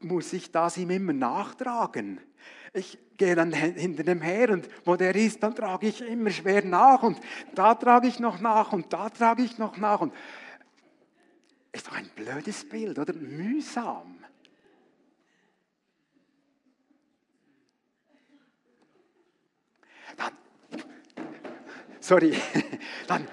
muss 0.00 0.32
ich 0.32 0.50
das 0.50 0.76
ihm 0.76 0.90
immer 0.90 1.12
nachtragen. 1.12 2.20
Ich 2.72 2.98
gehe 3.16 3.34
dann 3.34 3.52
hinter 3.52 4.02
dem 4.02 4.20
her 4.20 4.50
und 4.50 4.68
wo 4.84 4.96
der 4.96 5.14
ist, 5.14 5.42
dann 5.42 5.54
trage 5.54 5.88
ich 5.88 6.00
immer 6.02 6.30
schwer 6.30 6.64
nach 6.64 7.02
und 7.02 7.18
da 7.54 7.74
trage 7.74 8.08
ich 8.08 8.20
noch 8.20 8.40
nach 8.40 8.72
und 8.72 8.92
da 8.92 9.08
trage 9.08 9.42
ich 9.42 9.58
noch 9.58 9.76
nach. 9.78 10.00
Und 10.00 10.12
ist 11.76 11.86
doch 11.86 11.92
ein 11.92 12.08
blödes 12.14 12.68
Bild, 12.68 12.98
oder? 12.98 13.12
Mühsam. 13.12 14.24
Dann 20.16 20.32
sorry, 22.00 22.34
dann 23.06 23.28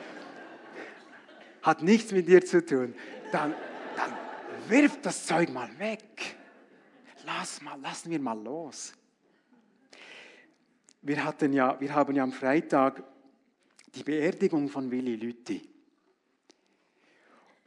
hat 1.62 1.82
nichts 1.82 2.12
mit 2.12 2.28
dir 2.28 2.44
zu 2.46 2.66
tun. 2.66 2.94
Dann, 3.32 3.56
dann 3.96 4.12
wirf 4.68 5.00
das 5.02 5.26
Zeug 5.26 5.50
mal 5.50 5.70
weg. 5.80 6.36
Lass 7.26 7.62
mal, 7.62 7.80
lassen 7.80 8.12
wir 8.12 8.20
mal 8.20 8.38
los. 8.38 8.94
Wir, 11.02 11.24
hatten 11.24 11.54
ja, 11.54 11.80
wir 11.80 11.96
haben 11.96 12.16
ja 12.16 12.24
am 12.24 12.34
Freitag 12.34 13.04
die 13.96 14.04
Beerdigung 14.04 14.68
von 14.68 14.92
Willi 14.92 15.16
Lütti. 15.16 15.73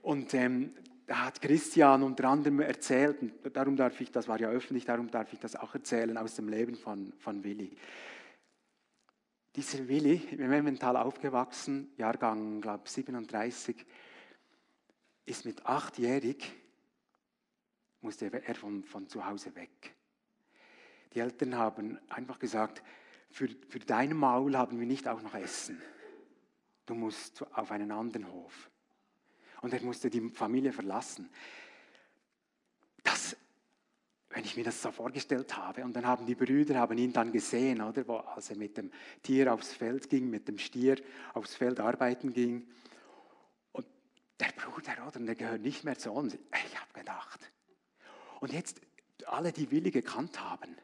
Und 0.07 0.35
ähm, 0.35 0.73
da 1.09 1.25
hat 1.25 1.43
Christian 1.43 2.05
unter 2.05 2.29
anderem 2.29 2.61
erzählt, 2.61 3.23
und 3.23 3.57
darum 3.57 3.75
darf 3.75 4.01
ich, 4.01 4.13
das 4.13 4.29
war 4.29 4.39
ja 4.39 4.49
öffentlich, 4.49 4.85
darum 4.85 5.11
darf 5.11 5.33
ich 5.33 5.41
das 5.41 5.57
auch 5.57 5.75
erzählen 5.75 6.17
aus 6.17 6.37
dem 6.37 6.49
Leben 6.49 6.77
von, 6.77 7.13
von 7.19 7.43
Willi. 7.43 7.77
Dieser 9.57 9.89
Willi, 9.89 10.15
im 10.31 10.53
Emmental 10.53 10.97
aufgewachsen, 10.97 11.91
Jahrgang, 11.97 12.61
glaube 12.61 12.85
ich, 12.85 12.93
37, 12.93 13.85
ist 15.25 15.45
mit 15.45 15.67
achtjährig, 15.67 16.53
musste 18.01 18.33
er 18.33 18.55
von, 18.55 18.85
von 18.85 19.09
zu 19.09 19.27
Hause 19.27 19.57
weg. 19.57 19.93
Die 21.15 21.19
Eltern 21.19 21.57
haben 21.57 21.99
einfach 22.11 22.39
gesagt, 22.39 22.81
für, 23.31 23.49
für 23.69 23.81
dein 23.81 24.17
Maul 24.17 24.57
haben 24.57 24.79
wir 24.79 24.87
nicht 24.87 25.09
auch 25.09 25.21
noch 25.21 25.35
Essen. 25.35 25.83
Du 26.85 26.95
musst 26.95 27.45
auf 27.57 27.73
einen 27.73 27.91
anderen 27.91 28.31
Hof. 28.31 28.71
Und 29.67 29.73
er 29.73 29.83
musste 29.83 30.09
die 30.09 30.31
Familie 30.31 30.73
verlassen. 30.73 31.29
Das 33.03 33.37
wenn 34.31 34.45
ich 34.45 34.57
mir 34.57 34.63
das 34.63 34.81
so 34.81 34.93
vorgestellt 34.93 35.57
habe. 35.57 35.83
Und 35.83 35.97
dann 35.97 36.07
haben 36.07 36.25
die 36.25 36.37
Brüder 36.37 36.79
haben 36.79 36.97
ihn 36.99 37.13
dann 37.13 37.33
gesehen, 37.33 37.81
oder, 37.81 38.07
wo, 38.07 38.19
als 38.19 38.51
er 38.51 38.57
mit 38.57 38.77
dem 38.77 38.93
Tier 39.25 39.53
aufs 39.53 39.73
Feld 39.73 40.09
ging, 40.09 40.31
mit 40.31 40.47
dem 40.47 40.59
Stier 40.59 40.99
aufs 41.35 41.57
Feld 41.57 41.81
arbeiten 41.81 42.33
ging. 42.33 42.65
der 44.39 44.53
Bruder, 44.55 44.93
oder? 45.09 45.19
Und 45.19 45.27
der 45.27 45.35
gehört 45.35 45.63
nicht 45.63 45.83
mehr 45.83 45.99
zu 45.99 46.13
uns. 46.13 46.35
Ich 46.35 46.79
habe 46.79 46.93
gedacht. 46.93 47.41
Und 48.39 48.53
jetzt 48.53 48.81
alle, 49.27 49.51
die 49.51 49.73
Willi 49.73 49.91
gekannt 49.91 50.41
haben. 50.41 50.77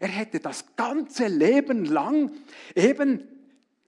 Er 0.00 0.08
hätte 0.08 0.40
das 0.40 0.74
ganze 0.76 1.26
Leben 1.26 1.84
lang 1.84 2.32
eben 2.74 3.28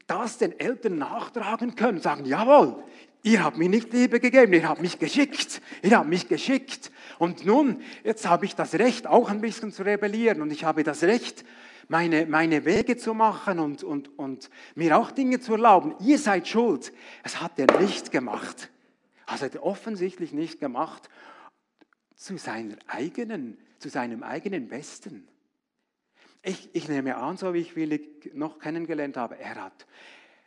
das 0.06 0.36
den 0.36 0.60
Eltern 0.60 0.98
nachtragen 0.98 1.76
können, 1.76 2.00
sagen, 2.00 2.26
jawohl, 2.26 2.84
ihr 3.24 3.42
habt 3.42 3.56
mir 3.56 3.68
nicht 3.68 3.92
Liebe 3.92 4.20
gegeben, 4.20 4.52
ihr 4.52 4.68
habt 4.68 4.80
mich 4.80 4.98
geschickt, 4.98 5.60
ihr 5.82 5.98
habt 5.98 6.08
mich 6.08 6.28
geschickt. 6.28 6.92
Und 7.18 7.44
nun, 7.44 7.82
jetzt 8.04 8.28
habe 8.28 8.44
ich 8.44 8.54
das 8.54 8.74
Recht, 8.74 9.06
auch 9.06 9.30
ein 9.30 9.40
bisschen 9.40 9.72
zu 9.72 9.82
rebellieren 9.82 10.42
und 10.42 10.52
ich 10.52 10.64
habe 10.64 10.84
das 10.84 11.02
Recht, 11.02 11.44
meine, 11.88 12.26
meine 12.26 12.64
Wege 12.64 12.96
zu 12.96 13.14
machen 13.14 13.58
und, 13.58 13.82
und, 13.82 14.16
und 14.18 14.50
mir 14.74 14.96
auch 14.96 15.10
Dinge 15.10 15.40
zu 15.40 15.52
erlauben. 15.52 15.94
Ihr 16.00 16.18
seid 16.18 16.46
schuld. 16.46 16.92
Es 17.22 17.40
hat 17.40 17.58
er 17.58 17.80
nicht 17.80 18.12
gemacht. 18.12 18.70
Also 19.26 19.46
hat 19.46 19.54
er 19.54 19.64
offensichtlich 19.64 20.32
nicht 20.32 20.60
gemacht 20.60 21.08
zu, 22.14 22.36
seiner 22.36 22.76
eigenen, 22.86 23.58
zu 23.78 23.88
seinem 23.88 24.22
eigenen 24.22 24.68
Besten. 24.68 25.26
Ich, 26.42 26.68
ich 26.74 26.88
nehme 26.88 27.16
an, 27.16 27.38
so 27.38 27.54
wie 27.54 27.58
ich 27.58 27.74
Willi 27.74 28.06
noch 28.34 28.58
kennengelernt 28.58 29.16
habe, 29.16 29.38
er 29.38 29.54
hat, 29.56 29.86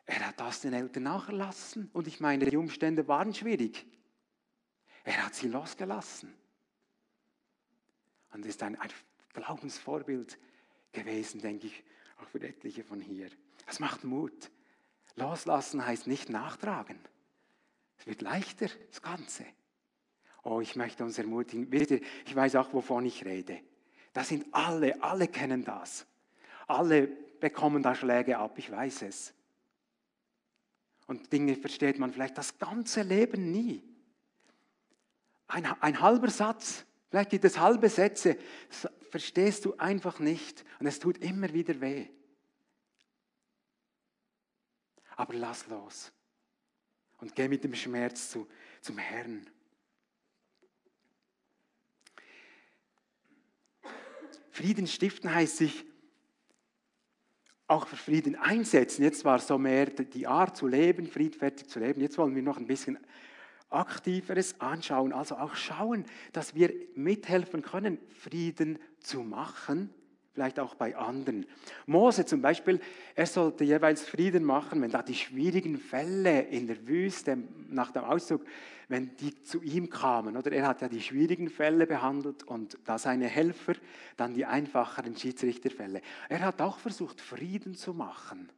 er 0.08 0.26
hat 0.26 0.40
das 0.40 0.62
den 0.62 0.74
Eltern 0.74 1.04
nachgelassen. 1.04 1.90
Und 1.94 2.08
ich 2.08 2.20
meine, 2.20 2.46
die 2.46 2.58
Umstände 2.58 3.08
waren 3.08 3.34
schwierig. 3.34 3.86
Er 5.04 5.26
hat 5.26 5.36
sie 5.36 5.50
losgelassen. 5.50 6.34
Und 8.34 8.46
ist 8.46 8.64
ein, 8.64 8.80
ein 8.80 8.90
Glaubensvorbild 9.34 10.40
gewesen, 10.94 11.42
denke 11.42 11.68
ich, 11.68 11.84
auch 12.20 12.28
für 12.30 12.42
etliche 12.42 12.84
von 12.84 13.02
hier. 13.02 13.30
Das 13.66 13.80
macht 13.80 14.06
Mut. 14.06 14.50
Loslassen 15.16 15.86
heißt 15.86 16.08
nicht 16.08 16.30
nachtragen. 16.30 17.00
Es 17.98 18.08
wird 18.08 18.22
leichter, 18.22 18.68
das 18.90 19.02
Ganze. 19.02 19.46
Oh, 20.44 20.62
ich 20.62 20.78
möchte 20.78 21.04
uns 21.04 21.18
ermutigen. 21.18 21.70
Ich 22.26 22.36
weiß 22.36 22.56
auch, 22.56 22.72
wovon 22.72 23.06
ich 23.06 23.26
rede. 23.26 23.60
Das 24.14 24.30
sind 24.30 24.46
alle, 24.54 25.04
alle 25.04 25.28
kennen 25.28 25.66
das. 25.66 26.06
Alle 26.68 27.08
bekommen 27.08 27.84
da 27.84 27.94
Schläge 27.94 28.38
ab, 28.38 28.58
ich 28.58 28.72
weiß 28.72 29.02
es. 29.02 29.34
Und 31.08 31.32
Dinge 31.32 31.56
versteht 31.56 31.98
man 31.98 32.12
vielleicht 32.12 32.38
das 32.38 32.58
ganze 32.60 33.02
Leben 33.02 33.52
nie. 33.52 33.82
Ein, 35.48 35.66
ein 35.66 36.02
halber 36.02 36.30
Satz, 36.30 36.86
vielleicht 37.10 37.30
gibt 37.30 37.46
es 37.46 37.58
halbe 37.58 37.90
Sätze, 37.90 38.38
verstehst 39.10 39.64
du 39.64 39.76
einfach 39.78 40.20
nicht 40.20 40.66
und 40.80 40.86
es 40.88 41.00
tut 41.00 41.18
immer 41.20 41.52
wieder 41.54 41.80
weh. 41.80 42.08
Aber 45.16 45.34
lass 45.34 45.66
los 45.68 46.12
und 47.20 47.34
geh 47.34 47.48
mit 47.48 47.64
dem 47.64 47.74
Schmerz 47.74 48.30
zu, 48.30 48.48
zum 48.82 48.98
Herrn. 48.98 49.50
Frieden 54.52 54.88
stiften 54.88 55.34
heißt 55.34 55.58
sich 55.58 55.86
auch 57.68 57.88
für 57.88 57.98
Frieden 57.98 58.36
einsetzen. 58.36 59.04
Jetzt 59.04 59.26
war 59.26 59.40
so 59.40 59.58
mehr 59.58 59.88
die 59.88 60.28
Art 60.28 60.56
zu 60.56 60.68
leben, 60.68 61.08
friedfertig 61.08 61.68
zu 61.68 61.80
leben. 61.80 62.02
Jetzt 62.02 62.18
wollen 62.18 62.36
wir 62.36 62.44
noch 62.44 62.58
ein 62.58 62.68
bisschen 62.68 62.98
aktiveres 63.70 64.60
anschauen. 64.62 65.12
Also 65.12 65.38
auch 65.38 65.56
schauen, 65.56 66.06
dass 66.32 66.56
wir 66.56 66.74
mithelfen 66.96 67.62
können, 67.62 68.00
Frieden 68.10 68.80
zu 69.00 69.22
machen 69.24 69.94
vielleicht 70.38 70.60
auch 70.60 70.76
bei 70.76 70.96
anderen. 70.96 71.48
Mose 71.88 72.24
zum 72.24 72.44
Beispiel, 72.44 72.80
er 73.16 73.26
sollte 73.26 73.64
jeweils 73.64 74.04
Frieden 74.04 74.44
machen, 74.44 74.84
wenn 74.84 74.92
da 74.92 75.02
die 75.02 75.16
schwierigen 75.16 75.80
Fälle 75.80 76.42
in 76.42 76.68
der 76.68 76.88
Wüste 76.88 77.36
nach 77.70 77.90
dem 77.90 78.04
Auszug, 78.04 78.46
wenn 78.88 79.18
die 79.18 79.42
zu 79.42 79.64
ihm 79.64 79.90
kamen. 79.90 80.38
Oder 80.38 80.52
er 80.52 80.68
hat 80.68 80.84
ja 80.84 80.90
die 80.90 81.02
schwierigen 81.02 81.50
Fälle 81.50 81.88
behandelt 81.88 82.44
und 82.44 82.78
da 82.86 83.00
seine 83.00 83.26
Helfer 83.26 83.74
dann 84.16 84.36
die 84.36 84.46
einfacheren 84.46 85.18
Schiedsrichterfälle. 85.18 86.04
Er 86.30 86.42
hat 86.42 86.62
auch 86.62 86.78
versucht, 86.78 87.20
Frieden 87.20 87.74
zu 87.74 87.96
machen. 87.96 88.52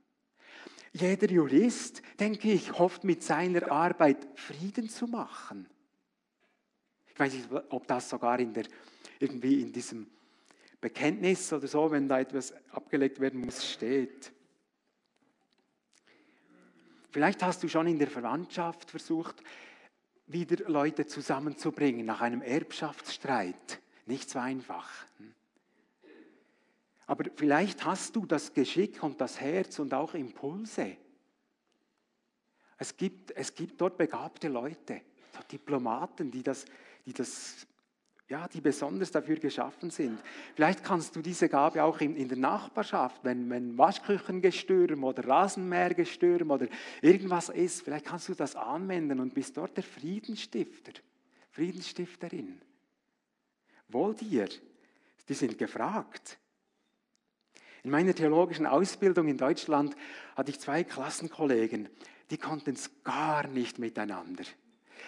Jeder 0.92 1.32
Jurist, 1.32 2.02
denke 2.20 2.52
ich, 2.52 2.78
hofft 2.78 3.06
mit 3.06 3.24
seiner 3.24 3.72
Arbeit 3.72 4.28
Frieden 4.36 4.90
zu 4.90 5.08
machen. 5.08 5.66
Ich 7.08 7.18
weiß 7.18 7.34
nicht, 7.34 7.48
ob 7.70 7.88
das 7.88 8.10
sogar 8.10 8.38
in 8.38 8.52
der, 8.52 8.66
irgendwie 9.20 9.62
in 9.62 9.72
diesem 9.72 10.08
Bekenntnis 10.82 11.52
oder 11.52 11.68
so, 11.68 11.92
wenn 11.92 12.08
da 12.08 12.20
etwas 12.20 12.54
abgelegt 12.72 13.20
werden 13.20 13.42
muss, 13.42 13.70
steht. 13.70 14.32
Vielleicht 17.12 17.44
hast 17.44 17.64
du 17.64 17.68
schon 17.68 17.88
in 17.88 18.00
der 18.00 18.08
Verwandtschaft 18.08 18.92
versucht, 18.92 19.44
wieder 20.28 20.70
Leute 20.70 21.08
zusammenzubringen 21.08 22.06
nach 22.06 22.22
einem 22.22 22.42
Erbschaftsstreit. 22.42 23.82
Nicht 24.06 24.30
so 24.30 24.40
einfach. 24.40 24.90
Aber 27.08 27.26
vielleicht 27.36 27.86
hast 27.86 28.16
du 28.16 28.26
das 28.28 28.54
Geschick 28.54 29.02
und 29.02 29.20
das 29.20 29.42
Herz 29.42 29.80
und 29.80 29.94
auch 29.96 30.14
Impulse. 30.14 30.96
Es 32.78 32.96
gibt, 32.96 33.32
es 33.32 33.56
gibt 33.56 33.82
dort 33.82 33.98
begabte 33.98 34.48
Leute, 34.48 35.02
Diplomaten, 35.52 36.30
die 36.30 36.44
das, 36.44 36.66
die 37.06 37.14
das 37.14 37.66
ja, 38.30 38.48
die 38.48 38.62
besonders 38.62 39.10
dafür 39.10 39.38
geschaffen 39.38 39.90
sind. 39.90 40.20
Vielleicht 40.56 40.84
kannst 40.84 41.16
du 41.16 41.22
diese 41.22 41.50
Gabe 41.50 41.84
auch 41.84 42.00
in, 42.00 42.16
in 42.16 42.28
der 42.28 42.38
Nachbarschaft, 42.38 43.24
wenn, 43.24 43.50
wenn 43.50 43.76
Waschküchengestürm 43.76 45.04
oder 45.04 45.28
Rasenmähergestürm 45.28 46.52
oder 46.52 46.68
irgendwas 47.02 47.50
ist, 47.50 47.82
vielleicht 47.82 48.06
kannst 48.06 48.30
du 48.30 48.36
das 48.36 48.56
anwenden 48.56 49.20
und 49.20 49.34
bist 49.34 49.58
dort 49.58 49.76
der 49.76 49.84
Friedensstifter, 49.84 50.94
Friedensstifterin. 51.50 52.62
Wohl 53.88 54.14
dir, 54.14 54.48
die 55.28 55.34
sind 55.34 55.58
gefragt. 55.58 56.38
In 57.82 57.90
meiner 57.90 58.14
theologischen 58.14 58.68
Ausbildung 58.68 59.28
in 59.28 59.38
Deutschland 59.38 59.96
hatte 60.36 60.52
ich 60.52 60.60
zwei 60.60 60.84
Klassenkollegen, 60.84 61.90
die 62.30 62.38
konnten 62.38 62.76
es 62.76 62.92
gar 63.04 63.48
nicht 63.48 63.80
miteinander. 63.80 64.44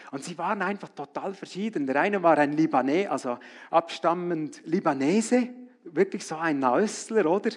Und 0.10 0.24
sie 0.24 0.38
waren 0.38 0.62
einfach 0.62 0.90
total 0.90 1.34
verschieden. 1.34 1.86
Der 1.86 2.02
eine 2.02 2.24
war 2.24 2.38
ein 2.38 2.54
Libanese, 2.54 3.12
also 3.12 3.38
abstammend 3.70 4.62
Libanese, 4.66 5.50
wirklich 5.84 6.26
so 6.26 6.36
ein 6.36 6.60
Naöstler, 6.60 7.26
oder? 7.26 7.52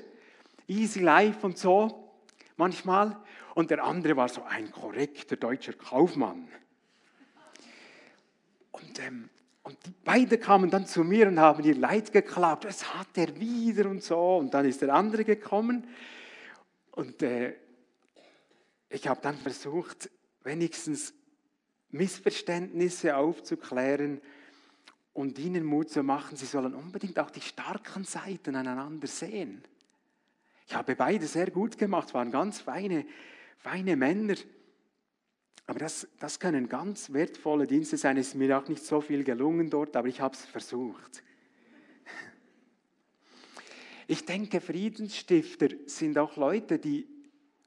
Easy 0.66 1.00
life 1.00 1.44
und 1.44 1.59
so, 1.59 2.12
manchmal. 2.57 3.16
Und 3.54 3.70
der 3.70 3.85
andere 3.85 4.16
war 4.16 4.28
so 4.28 4.42
ein 4.42 4.70
korrekter 4.70 5.37
deutscher 5.37 5.74
Kaufmann. 5.74 6.48
Und, 8.72 8.98
ähm, 9.00 9.30
und 9.62 9.78
beide 10.04 10.38
kamen 10.38 10.70
dann 10.70 10.87
zu 10.87 11.04
mir 11.04 11.28
und 11.28 11.38
haben 11.38 11.62
ihr 11.64 11.76
Leid 11.76 12.12
geklagt. 12.12 12.64
Das 12.64 12.94
hat 12.94 13.16
er 13.16 13.38
wieder 13.38 13.88
und 13.88 14.02
so. 14.02 14.37
Und 14.37 14.52
dann 14.52 14.66
ist 14.66 14.83
der 14.83 14.92
andere 14.92 15.24
gekommen. 15.24 15.87
Und 16.90 17.22
äh, 17.22 17.54
ich 18.88 19.09
habe 19.09 19.20
dann 19.22 19.37
versucht, 19.37 20.11
wenigstens 20.42 21.14
Missverständnisse 21.94 23.16
aufzuklären 23.16 24.20
und 25.12 25.38
ihnen 25.38 25.64
Mut 25.64 25.90
zu 25.90 26.02
machen, 26.02 26.37
sie 26.37 26.46
sollen 26.46 26.74
unbedingt 26.74 27.18
auch 27.20 27.30
die 27.30 27.40
starken 27.40 28.04
Seiten 28.04 28.57
aneinander 28.57 29.07
sehen. 29.07 29.62
Ich 30.66 30.74
habe 30.74 30.96
beide 30.96 31.26
sehr 31.26 31.50
gut 31.50 31.78
gemacht, 31.78 32.12
waren 32.12 32.33
ganz 32.33 32.61
feine, 32.61 33.07
feine 33.59 33.96
Männer. 33.96 34.35
Aber 35.66 35.78
das, 35.78 36.09
das 36.18 36.40
können 36.40 36.68
ganz 36.68 37.12
wertvolle 37.12 37.66
Dienste 37.66 37.96
sein. 37.96 38.16
Es 38.16 38.28
ist 38.28 38.35
mir 38.35 38.59
auch 38.59 38.68
nicht 38.68 38.85
so 38.85 39.00
viel 39.00 39.22
gelungen 39.22 39.70
dort, 39.70 39.96
aber 39.96 40.09
ich 40.09 40.20
habe 40.20 40.35
es 40.35 40.44
versucht. 40.44 41.22
Ich 44.07 44.26
denke, 44.26 44.61
Friedensstifter 44.61 45.68
sind 45.87 46.18
auch 46.18 46.37
Leute, 46.37 46.78
die 46.78 47.07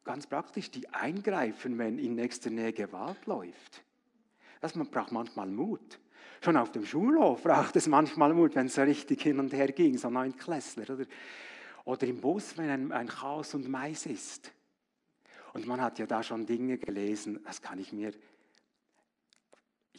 ganz 0.04 0.28
praktisch, 0.28 0.70
die 0.70 0.88
eingreifen, 0.90 1.78
wenn 1.78 1.98
in 1.98 2.16
nächster 2.16 2.50
Nähe 2.50 2.74
Gewalt 2.74 3.26
läuft. 3.26 3.84
Das 4.62 4.74
braucht 4.74 5.12
manchmal 5.12 5.48
Mut. 5.48 6.00
Schon 6.42 6.58
auf 6.58 6.72
dem 6.72 6.86
Schulhof 6.86 7.44
braucht 7.44 7.76
es 7.76 7.88
manchmal 7.88 8.34
Mut, 8.34 8.56
wenn 8.56 8.68
es 8.68 8.76
so 8.76 8.82
richtig 8.82 9.22
hin 9.22 9.40
und 9.40 9.54
her 9.54 9.72
ging, 9.72 9.98
so 9.98 10.10
neun 10.10 10.36
Klässler. 10.36 10.90
Oder, 10.94 11.06
oder 11.86 12.08
im 12.08 12.22
Bus, 12.22 12.58
wenn 12.58 12.70
ein, 12.70 12.92
ein 12.92 13.08
Chaos 13.08 13.54
und 13.54 13.68
Mais 13.68 14.06
ist. 14.06 14.52
Und 15.54 15.66
man 15.66 15.82
hat 15.82 15.98
ja 16.00 16.06
da 16.06 16.22
schon 16.22 16.46
Dinge 16.46 16.78
gelesen, 16.78 17.40
das 17.44 17.62
kann 17.62 17.80
ich 17.80 17.92
mir 17.92 18.14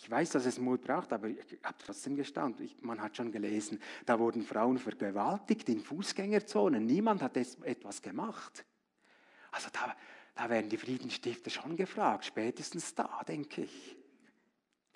ich 0.01 0.09
weiß, 0.09 0.31
dass 0.31 0.47
es 0.47 0.61
Mut 0.61 0.83
braucht, 0.83 1.13
aber 1.13 1.27
ich 1.27 1.59
habe 1.65 1.77
trotzdem 1.85 2.15
gestaunt. 2.15 2.61
Ich, 2.61 2.81
man 2.83 3.03
hat 3.03 3.17
schon 3.17 3.33
gelesen, 3.33 3.83
da 4.07 4.17
wurden 4.21 4.45
Frauen 4.45 4.79
vergewaltigt 4.79 5.69
in 5.69 5.81
Fußgängerzonen. 5.81 6.87
Niemand 6.87 7.21
hat 7.21 7.37
etwas 7.37 8.01
gemacht. 8.01 8.65
Also 9.51 9.69
da, 9.73 9.97
da 10.37 10.49
werden 10.49 10.71
die 10.71 10.77
Friedensstifter 10.77 11.51
schon 11.51 11.75
gefragt, 11.75 12.27
spätestens 12.27 12.95
da, 12.95 13.23
denke 13.27 13.63
ich. 13.63 13.98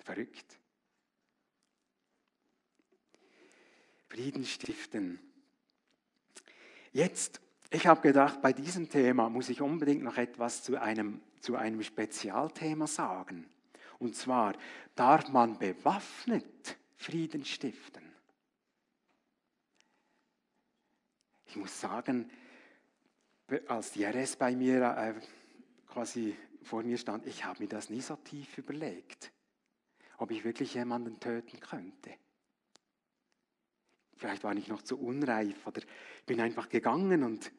Verrückt. 0.03 0.59
Frieden 4.07 4.45
stiften. 4.45 5.19
Jetzt, 6.91 7.41
ich 7.71 7.87
habe 7.87 8.01
gedacht, 8.01 8.41
bei 8.41 8.53
diesem 8.53 8.89
Thema 8.89 9.29
muss 9.29 9.49
ich 9.49 9.61
unbedingt 9.61 10.03
noch 10.03 10.17
etwas 10.17 10.61
zu 10.61 10.79
einem, 10.79 11.21
zu 11.39 11.55
einem 11.55 11.81
Spezialthema 11.81 12.85
sagen. 12.85 13.49
Und 13.97 14.15
zwar 14.15 14.53
darf 14.95 15.29
man 15.29 15.57
bewaffnet 15.57 16.77
Frieden 16.97 17.43
stiften. 17.45 18.03
Ich 21.47 21.55
muss 21.55 21.79
sagen, 21.79 22.29
als 23.67 23.91
die 23.91 24.03
RS 24.03 24.35
bei 24.35 24.55
mir 24.55 24.83
äh, 24.97 25.13
quasi 25.87 26.35
vor 26.63 26.83
mir 26.83 26.97
stand, 26.97 27.25
ich 27.25 27.45
habe 27.45 27.63
mir 27.63 27.69
das 27.69 27.89
nie 27.89 28.01
so 28.01 28.15
tief 28.15 28.57
überlegt, 28.57 29.31
ob 30.17 30.31
ich 30.31 30.43
wirklich 30.43 30.73
jemanden 30.73 31.19
töten 31.19 31.59
könnte. 31.59 32.11
Vielleicht 34.15 34.43
war 34.43 34.55
ich 34.55 34.67
noch 34.67 34.81
zu 34.81 34.99
unreif 34.99 35.67
oder 35.67 35.81
bin 36.25 36.39
einfach 36.39 36.69
gegangen 36.69 37.23
und 37.23 37.51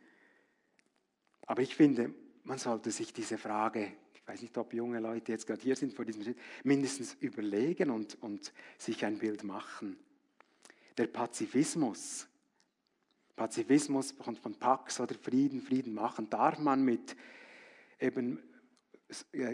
aber 1.46 1.62
ich 1.62 1.74
finde, 1.74 2.14
man 2.44 2.58
sollte 2.58 2.90
sich 2.90 3.12
diese 3.12 3.38
Frage, 3.38 3.92
ich 4.14 4.26
weiß 4.26 4.40
nicht, 4.40 4.56
ob 4.56 4.72
junge 4.72 5.00
Leute 5.00 5.32
jetzt 5.32 5.46
gerade 5.46 5.60
hier 5.60 5.76
sind 5.76 5.92
vor 5.92 6.04
diesem 6.04 6.22
Schritt, 6.22 6.38
mindestens 6.62 7.14
überlegen 7.20 7.90
und, 7.90 8.22
und 8.22 8.52
sich 8.78 9.04
ein 9.04 9.18
Bild 9.18 9.44
machen. 9.44 9.98
Der 10.96 11.06
Pazifismus, 11.06 12.26
Pazifismus 13.36 14.16
kommt 14.16 14.38
von 14.38 14.54
Pax 14.54 15.00
oder 15.00 15.14
Frieden, 15.14 15.60
Frieden 15.60 15.92
machen, 15.92 16.30
darf 16.30 16.58
man 16.58 16.82
mit 16.84 17.16
eben, 18.00 18.42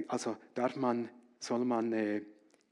also 0.06 0.36
darf 0.54 0.76
man, 0.76 1.08
soll 1.38 1.64
man 1.64 1.92
äh, 1.92 2.22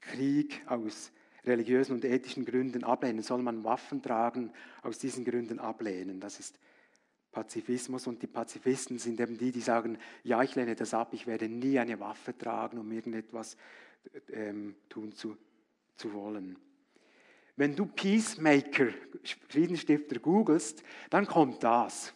Krieg 0.01 0.62
aus 0.66 1.12
religiösen 1.44 1.94
und 1.94 2.05
ethischen 2.05 2.44
Gründen 2.44 2.84
ablehnen, 2.84 3.22
soll 3.22 3.42
man 3.42 3.64
Waffen 3.64 4.03
tragen 4.03 4.53
aus 4.82 4.99
diesen 4.99 5.24
Gründen 5.24 5.59
ablehnen. 5.59 6.20
Das 6.20 6.40
ist 6.40 6.59
Pazifismus 7.32 8.07
und 8.07 8.22
die 8.22 8.26
Pazifisten 8.26 8.99
sind 8.99 9.20
eben 9.20 9.38
die, 9.38 9.53
die 9.53 9.61
sagen, 9.61 9.99
ja, 10.24 10.42
ich 10.42 10.55
lehne 10.55 10.74
das 10.74 10.94
ab, 10.94 11.11
ich 11.12 11.26
werde 11.26 11.49
nie 11.49 11.78
eine 11.78 12.01
Waffe 12.01 12.36
tragen, 12.36 12.78
um 12.78 12.90
irgendetwas 12.90 13.57
ähm, 14.32 14.74
tun 14.88 15.12
zu, 15.12 15.36
zu 15.96 16.12
wollen. 16.12 16.59
Wenn 17.57 17.74
du 17.74 17.86
Peacemaker, 17.86 18.88
Friedensstifter 19.49 20.20
googelst, 20.20 20.82
dann 21.11 21.26
kommt 21.26 21.62
das. 21.64 22.14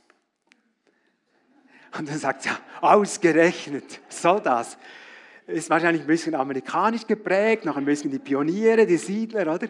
Und 1.98 2.08
dann 2.08 2.18
sagt 2.18 2.46
ja, 2.46 2.58
ausgerechnet, 2.80 4.00
soll 4.08 4.40
das? 4.40 4.78
Ist 5.52 5.70
wahrscheinlich 5.70 6.02
ein 6.02 6.06
bisschen 6.06 6.34
amerikanisch 6.34 7.06
geprägt, 7.06 7.64
noch 7.64 7.76
ein 7.76 7.84
bisschen 7.84 8.10
die 8.10 8.18
Pioniere, 8.18 8.86
die 8.86 8.96
Siedler, 8.96 9.54
oder? 9.54 9.68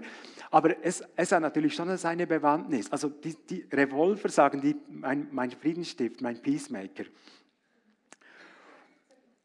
Aber 0.50 0.84
es, 0.84 1.02
es 1.16 1.32
hat 1.32 1.40
natürlich 1.40 1.74
schon 1.74 1.96
seine 1.96 2.26
Bewandtnis. 2.26 2.92
Also 2.92 3.08
die, 3.08 3.34
die 3.34 3.66
Revolver 3.72 4.28
sagen 4.28 4.60
die, 4.60 4.76
mein, 4.88 5.28
mein 5.32 5.50
Friedensstift, 5.50 6.20
mein 6.20 6.40
Peacemaker. 6.42 7.04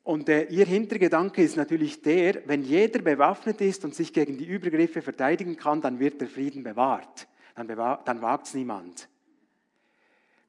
Und 0.03 0.29
äh, 0.29 0.43
ihr 0.45 0.65
Hintergedanke 0.65 1.43
ist 1.43 1.57
natürlich 1.57 2.01
der, 2.01 2.47
wenn 2.47 2.63
jeder 2.63 3.01
bewaffnet 3.01 3.61
ist 3.61 3.83
und 3.83 3.95
sich 3.95 4.13
gegen 4.13 4.37
die 4.37 4.45
Übergriffe 4.45 5.01
verteidigen 5.01 5.57
kann, 5.57 5.81
dann 5.81 5.99
wird 5.99 6.21
der 6.21 6.29
Frieden 6.29 6.63
bewahrt. 6.63 7.27
Dann, 7.55 7.67
bewahr, 7.67 8.01
dann 8.05 8.21
wagt 8.21 8.47
es 8.47 8.53
niemand. 8.53 9.09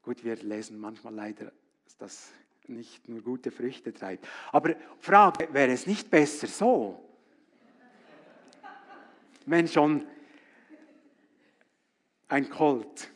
Gut, 0.01 0.23
wir 0.23 0.35
lesen 0.37 0.79
manchmal 0.79 1.13
leider, 1.13 1.51
das 1.97 2.31
nicht 2.69 3.07
nur 3.09 3.21
gute 3.21 3.51
Früchte 3.51 3.93
treibt. 3.93 4.27
Aber 4.51 4.75
Frage, 4.99 5.47
wäre 5.51 5.71
es 5.71 5.87
nicht 5.87 6.09
besser 6.09 6.47
so? 6.47 7.03
Wenn 9.45 9.67
schon 9.67 10.05
ein 12.27 12.49
Colt. 12.49 13.09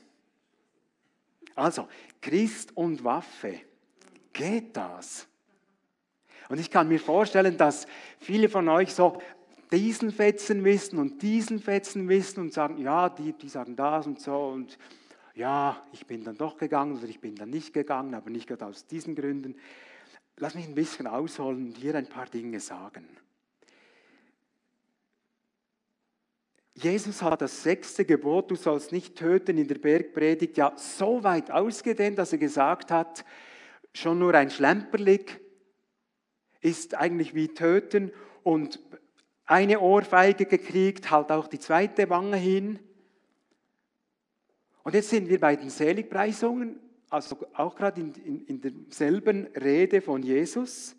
Also, 1.55 1.87
Christ 2.21 2.75
und 2.75 3.03
Waffe. 3.03 3.59
Geht 4.31 4.75
das? 4.75 5.27
Und 6.49 6.59
ich 6.59 6.71
kann 6.71 6.87
mir 6.87 6.99
vorstellen, 6.99 7.57
dass 7.57 7.87
viele 8.19 8.49
von 8.49 8.67
euch 8.67 8.93
so 8.93 9.21
diesen 9.71 10.11
Fetzen 10.11 10.63
wissen 10.63 10.99
und 10.99 11.21
diesen 11.21 11.59
Fetzen 11.59 12.07
wissen 12.09 12.39
und 12.41 12.53
sagen, 12.53 12.77
ja, 12.77 13.09
die, 13.09 13.33
die 13.33 13.49
sagen 13.49 13.75
das 13.75 14.05
und 14.05 14.19
so 14.19 14.49
und 14.49 14.77
ja, 15.33 15.81
ich 15.91 16.05
bin 16.05 16.23
dann 16.23 16.37
doch 16.37 16.57
gegangen 16.57 16.97
oder 16.97 17.07
ich 17.07 17.19
bin 17.19 17.35
dann 17.35 17.49
nicht 17.49 17.73
gegangen, 17.73 18.13
aber 18.13 18.29
nicht 18.29 18.47
gerade 18.47 18.65
aus 18.65 18.85
diesen 18.85 19.15
Gründen. 19.15 19.55
Lass 20.37 20.55
mich 20.55 20.67
ein 20.67 20.75
bisschen 20.75 21.07
ausholen 21.07 21.67
und 21.67 21.77
hier 21.77 21.95
ein 21.95 22.07
paar 22.07 22.27
Dinge 22.27 22.59
sagen. 22.59 23.07
Jesus 26.75 27.21
hat 27.21 27.41
das 27.41 27.61
sechste 27.61 28.03
Gebot, 28.03 28.49
du 28.49 28.55
sollst 28.55 28.91
nicht 28.91 29.15
töten, 29.15 29.57
in 29.57 29.67
der 29.67 29.77
Bergpredigt 29.77 30.57
ja 30.57 30.73
so 30.75 31.23
weit 31.23 31.51
ausgedehnt, 31.51 32.17
dass 32.17 32.31
er 32.31 32.39
gesagt 32.39 32.89
hat, 32.89 33.23
schon 33.93 34.17
nur 34.17 34.33
ein 34.33 34.49
Schlemperlig 34.49 35.39
ist 36.61 36.95
eigentlich 36.95 37.35
wie 37.35 37.49
töten 37.49 38.11
und 38.41 38.79
eine 39.45 39.79
Ohrfeige 39.81 40.45
gekriegt, 40.45 41.11
halt 41.11 41.31
auch 41.31 41.47
die 41.47 41.59
zweite 41.59 42.09
Wange 42.09 42.37
hin. 42.37 42.79
Und 44.83 44.93
jetzt 44.95 45.09
sind 45.09 45.29
wir 45.29 45.39
bei 45.39 45.55
den 45.55 45.69
Seligpreisungen, 45.69 46.79
also 47.09 47.37
auch 47.53 47.75
gerade 47.75 48.01
in, 48.01 48.13
in, 48.25 48.45
in 48.45 48.61
derselben 48.61 49.47
Rede 49.55 50.01
von 50.01 50.21
Jesus. 50.21 50.95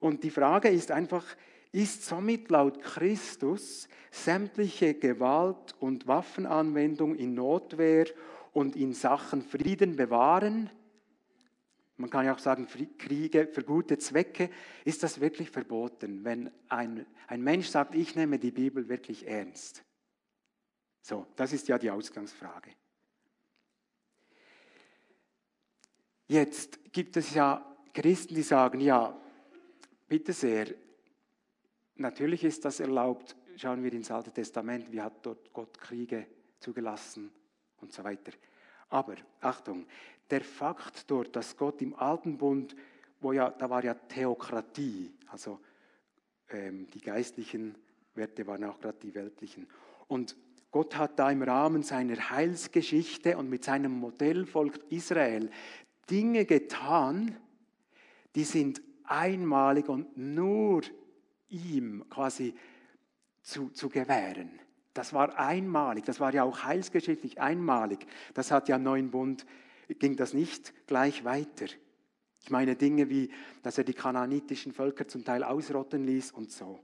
Und 0.00 0.24
die 0.24 0.30
Frage 0.30 0.68
ist 0.68 0.90
einfach, 0.90 1.24
ist 1.70 2.04
somit 2.04 2.50
laut 2.50 2.82
Christus 2.82 3.88
sämtliche 4.10 4.94
Gewalt 4.94 5.74
und 5.80 6.06
Waffenanwendung 6.06 7.14
in 7.14 7.34
Notwehr 7.34 8.06
und 8.52 8.76
in 8.76 8.92
Sachen 8.92 9.42
Frieden 9.42 9.96
bewahren? 9.96 10.68
Man 11.96 12.10
kann 12.10 12.26
ja 12.26 12.34
auch 12.34 12.40
sagen, 12.40 12.66
Kriege 12.98 13.46
für 13.46 13.62
gute 13.62 13.96
Zwecke. 13.96 14.50
Ist 14.84 15.02
das 15.02 15.20
wirklich 15.20 15.50
verboten, 15.50 16.24
wenn 16.24 16.50
ein, 16.68 17.06
ein 17.28 17.42
Mensch 17.42 17.68
sagt, 17.68 17.94
ich 17.94 18.16
nehme 18.16 18.38
die 18.38 18.50
Bibel 18.50 18.88
wirklich 18.88 19.26
ernst? 19.28 19.84
So, 21.02 21.26
das 21.36 21.52
ist 21.52 21.68
ja 21.68 21.78
die 21.78 21.90
Ausgangsfrage. 21.90 22.70
Jetzt 26.28 26.92
gibt 26.92 27.16
es 27.16 27.34
ja 27.34 27.76
Christen, 27.92 28.34
die 28.34 28.42
sagen, 28.42 28.80
ja, 28.80 29.14
bitte 30.08 30.32
sehr, 30.32 30.68
Natürlich 32.02 32.42
ist 32.44 32.64
das 32.64 32.80
erlaubt. 32.80 33.36
Schauen 33.56 33.84
wir 33.84 33.92
ins 33.92 34.10
Alte 34.10 34.32
Testament, 34.32 34.90
wie 34.90 35.00
hat 35.00 35.24
dort 35.24 35.52
Gott 35.52 35.78
Kriege 35.78 36.26
zugelassen 36.58 37.30
und 37.80 37.92
so 37.92 38.02
weiter. 38.02 38.32
Aber 38.88 39.14
Achtung, 39.40 39.86
der 40.30 40.40
Fakt 40.42 41.10
dort, 41.10 41.36
dass 41.36 41.56
Gott 41.56 41.82
im 41.82 41.94
Alten 41.94 42.38
Bund, 42.38 42.74
wo 43.20 43.32
ja, 43.32 43.50
da 43.50 43.68
war 43.68 43.84
ja 43.84 43.94
Theokratie, 43.94 45.12
also 45.28 45.60
ähm, 46.48 46.88
die 46.90 47.00
geistlichen 47.00 47.76
Werte 48.14 48.46
waren 48.46 48.64
auch 48.64 48.80
gerade 48.80 48.98
die 48.98 49.14
weltlichen. 49.14 49.68
Und 50.08 50.36
Gott 50.72 50.96
hat 50.96 51.18
da 51.18 51.30
im 51.30 51.42
Rahmen 51.42 51.82
seiner 51.82 52.30
Heilsgeschichte 52.30 53.36
und 53.36 53.50
mit 53.50 53.62
seinem 53.62 53.92
Modellvolk 53.92 54.80
Israel 54.90 55.50
Dinge 56.10 56.46
getan, 56.46 57.36
die 58.34 58.44
sind 58.44 58.82
einmalig 59.04 59.88
und 59.88 60.16
nur 60.16 60.82
ihm 61.50 62.04
quasi 62.08 62.54
zu, 63.42 63.68
zu 63.68 63.90
gewähren. 63.90 64.50
Das 64.94 65.12
war 65.12 65.38
einmalig, 65.38 66.04
das 66.04 66.20
war 66.20 66.32
ja 66.32 66.42
auch 66.42 66.64
heilsgeschichtlich 66.64 67.40
einmalig. 67.40 68.06
Das 68.32 68.50
hat 68.50 68.68
ja 68.68 68.76
im 68.76 68.82
neuen 68.82 69.10
Bund, 69.10 69.46
ging 69.88 70.16
das 70.16 70.32
nicht 70.32 70.72
gleich 70.86 71.24
weiter. 71.24 71.66
Ich 72.40 72.50
meine 72.50 72.76
Dinge 72.76 73.10
wie, 73.10 73.30
dass 73.62 73.76
er 73.76 73.84
die 73.84 73.94
kananitischen 73.94 74.72
Völker 74.72 75.06
zum 75.06 75.24
Teil 75.24 75.44
ausrotten 75.44 76.04
ließ 76.04 76.32
und 76.32 76.50
so. 76.50 76.80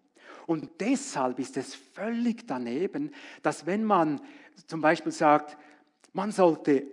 Und 0.48 0.80
deshalb 0.80 1.38
ist 1.40 1.58
es 1.58 1.74
völlig 1.74 2.46
daneben, 2.46 3.12
dass 3.42 3.66
wenn 3.66 3.84
man 3.84 4.18
zum 4.66 4.80
Beispiel 4.80 5.12
sagt, 5.12 5.58
man 6.14 6.32
sollte 6.32 6.86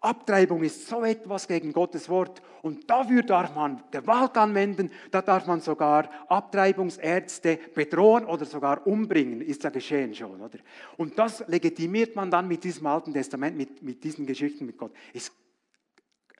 Abtreibung 0.00 0.62
ist 0.62 0.86
so 0.86 1.02
etwas 1.02 1.48
gegen 1.48 1.72
Gottes 1.72 2.10
Wort 2.10 2.42
und 2.60 2.88
dafür 2.88 3.22
darf 3.22 3.54
man 3.54 3.82
Gewalt 3.90 4.36
anwenden, 4.36 4.90
da 5.10 5.22
darf 5.22 5.46
man 5.46 5.62
sogar 5.62 6.10
Abtreibungsärzte 6.28 7.58
bedrohen 7.74 8.26
oder 8.26 8.44
sogar 8.44 8.86
umbringen, 8.86 9.40
ist 9.40 9.64
ja 9.64 9.70
geschehen 9.70 10.14
schon, 10.14 10.42
oder? 10.42 10.58
Und 10.98 11.18
das 11.18 11.42
legitimiert 11.48 12.14
man 12.14 12.30
dann 12.30 12.46
mit 12.46 12.62
diesem 12.62 12.86
Alten 12.86 13.14
Testament, 13.14 13.56
mit, 13.56 13.82
mit 13.82 14.04
diesen 14.04 14.26
Geschichten 14.26 14.66
mit 14.66 14.76
Gott. 14.76 14.92
Ist 15.14 15.32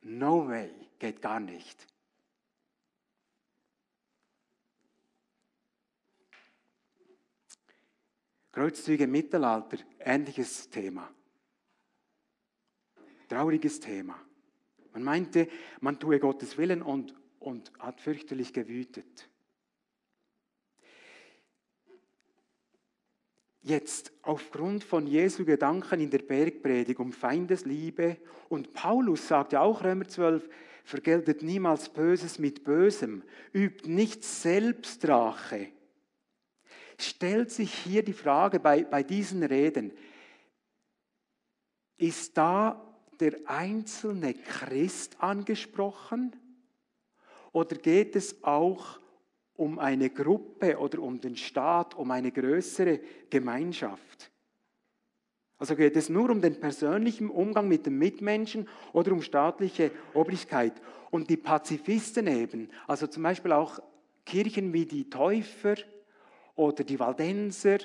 no 0.03 0.47
way, 0.47 0.71
geht 0.99 1.23
gar 1.23 1.41
nicht. 1.41 1.87
Kreuzzüge 8.53 9.05
im 9.05 9.12
Mittelalter, 9.12 9.78
ähnliches 9.99 10.68
Thema. 10.70 11.11
Trauriges 13.28 13.78
Thema. 13.78 14.18
Man 14.92 15.03
meinte, 15.03 15.49
man 15.80 15.99
tue 16.01 16.18
Gottes 16.18 16.57
Willen 16.57 16.82
und, 16.82 17.14
und 17.38 17.72
hat 17.78 18.01
fürchterlich 18.01 18.53
gewütet. 18.53 19.28
Jetzt 23.61 24.12
aufgrund 24.22 24.82
von 24.82 25.07
Jesu 25.07 25.44
Gedanken 25.44 26.01
in 26.01 26.11
der 26.11 26.20
Bergpredigt 26.20 26.99
um 27.01 27.12
Feindesliebe 27.12 28.16
und 28.49 28.72
Paulus 28.72 29.28
sagt 29.28 29.53
ja 29.53 29.61
auch 29.61 29.84
Römer 29.84 30.09
12, 30.09 30.49
vergeltet 30.84 31.42
niemals 31.42 31.90
Böses 31.90 32.38
mit 32.38 32.64
Bösem, 32.64 33.22
übt 33.53 33.86
nicht 33.86 34.24
Selbstrache, 34.24 35.68
stellt 36.99 37.51
sich 37.51 37.72
hier 37.72 38.03
die 38.03 38.12
Frage 38.12 38.61
bei, 38.61 38.84
bei 38.84 39.03
diesen 39.03 39.42
Reden, 39.42 39.92
ist 41.96 42.36
da 42.36 42.84
der 43.20 43.38
einzelne 43.46 44.34
Christ 44.34 45.16
angesprochen 45.20 46.36
oder 47.53 47.76
geht 47.76 48.14
es 48.14 48.42
auch 48.44 49.01
um 49.55 49.78
eine 49.78 50.11
Gruppe 50.11 50.78
oder 50.78 51.01
um 51.01 51.20
den 51.20 51.36
Staat, 51.36 51.96
um 51.96 52.11
eine 52.11 52.30
größere 52.30 53.01
Gemeinschaft? 53.30 54.30
Also 55.59 55.74
geht 55.74 55.96
es 55.96 56.09
nur 56.09 56.30
um 56.30 56.40
den 56.40 56.61
persönlichen 56.61 57.30
Umgang 57.30 57.66
mit 57.66 57.84
den 57.84 57.99
Mitmenschen 57.99 58.68
oder 58.92 59.11
um 59.11 59.22
staatliche 59.22 59.90
Obrigkeit? 60.14 60.74
Und 61.11 61.28
die 61.30 61.36
Pazifisten 61.36 62.28
eben, 62.28 62.68
also 62.86 63.09
zum 63.09 63.24
Beispiel 63.24 63.51
auch 63.51 63.80
Kirchen 64.24 64.72
wie 64.72 64.86
die 64.86 65.11
Täufer 65.11 65.74
oder 66.59 66.82
die 66.82 66.98
Waldenser 66.98 67.78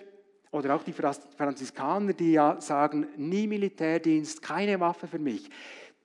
oder 0.51 0.75
auch 0.75 0.83
die 0.83 0.93
Franziskaner, 0.93 2.13
die 2.13 2.33
ja 2.33 2.59
sagen, 2.59 3.07
nie 3.17 3.47
Militärdienst, 3.47 4.41
keine 4.41 4.79
Waffe 4.79 5.07
für 5.07 5.19
mich, 5.19 5.49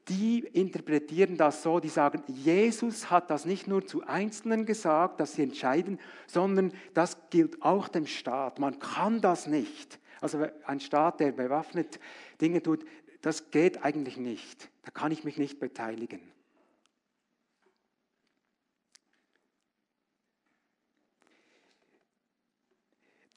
die 0.08 0.40
interpretieren 0.40 1.36
das 1.36 1.62
so, 1.62 1.80
die 1.80 1.88
sagen, 1.88 2.22
Jesus 2.26 3.10
hat 3.10 3.30
das 3.30 3.44
nicht 3.44 3.66
nur 3.66 3.86
zu 3.86 4.06
Einzelnen 4.06 4.66
gesagt, 4.66 5.20
dass 5.20 5.34
sie 5.34 5.42
entscheiden, 5.42 5.98
sondern 6.26 6.72
das 6.94 7.16
gilt 7.30 7.62
auch 7.62 7.88
dem 7.88 8.06
Staat. 8.06 8.58
Man 8.58 8.78
kann 8.78 9.20
das 9.20 9.46
nicht. 9.46 9.98
Also 10.20 10.46
ein 10.64 10.80
Staat, 10.80 11.20
der 11.20 11.32
bewaffnet 11.32 12.00
Dinge 12.40 12.62
tut, 12.62 12.84
das 13.22 13.50
geht 13.50 13.84
eigentlich 13.84 14.16
nicht. 14.16 14.70
Da 14.82 14.90
kann 14.90 15.12
ich 15.12 15.24
mich 15.24 15.38
nicht 15.38 15.58
beteiligen. 15.58 16.20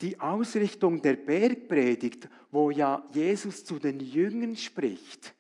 Die 0.02 0.20
Ausrichtung 0.20 1.02
der 1.02 1.16
Bergpredigt, 1.16 2.28
wo 2.49 2.72
ja 2.72 3.06
Jesus 3.12 3.64
zu 3.64 3.80
den 3.80 3.99
Jüngern 3.99 4.56
spricht, 4.56 5.36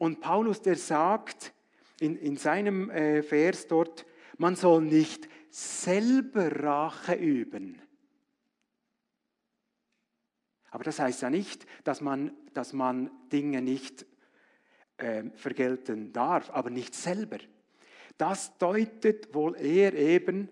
und 0.00 0.22
Paulus, 0.22 0.62
der 0.62 0.76
sagt 0.76 1.52
in, 2.00 2.16
in 2.16 2.38
seinem 2.38 2.88
äh, 2.88 3.22
Vers 3.22 3.66
dort, 3.66 4.06
man 4.38 4.56
soll 4.56 4.82
nicht 4.82 5.28
selber 5.50 6.50
Rache 6.62 7.16
üben. 7.16 7.78
Aber 10.70 10.84
das 10.84 10.98
heißt 10.98 11.20
ja 11.20 11.28
nicht, 11.28 11.66
dass 11.84 12.00
man, 12.00 12.32
dass 12.54 12.72
man 12.72 13.10
Dinge 13.30 13.60
nicht 13.60 14.06
äh, 14.96 15.24
vergelten 15.34 16.14
darf, 16.14 16.48
aber 16.48 16.70
nicht 16.70 16.94
selber. 16.94 17.38
Das 18.16 18.56
deutet 18.56 19.34
wohl 19.34 19.54
eher 19.56 19.92
eben 19.92 20.48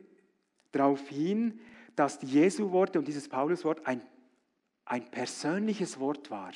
darauf 0.72 1.08
hin, 1.08 1.58
dass 1.98 2.18
die 2.18 2.26
Jesu-Worte 2.26 2.98
und 2.98 3.08
dieses 3.08 3.28
Paulus-Wort 3.28 3.86
ein, 3.86 4.00
ein 4.84 5.10
persönliches 5.10 5.98
Wort 5.98 6.30
war. 6.30 6.52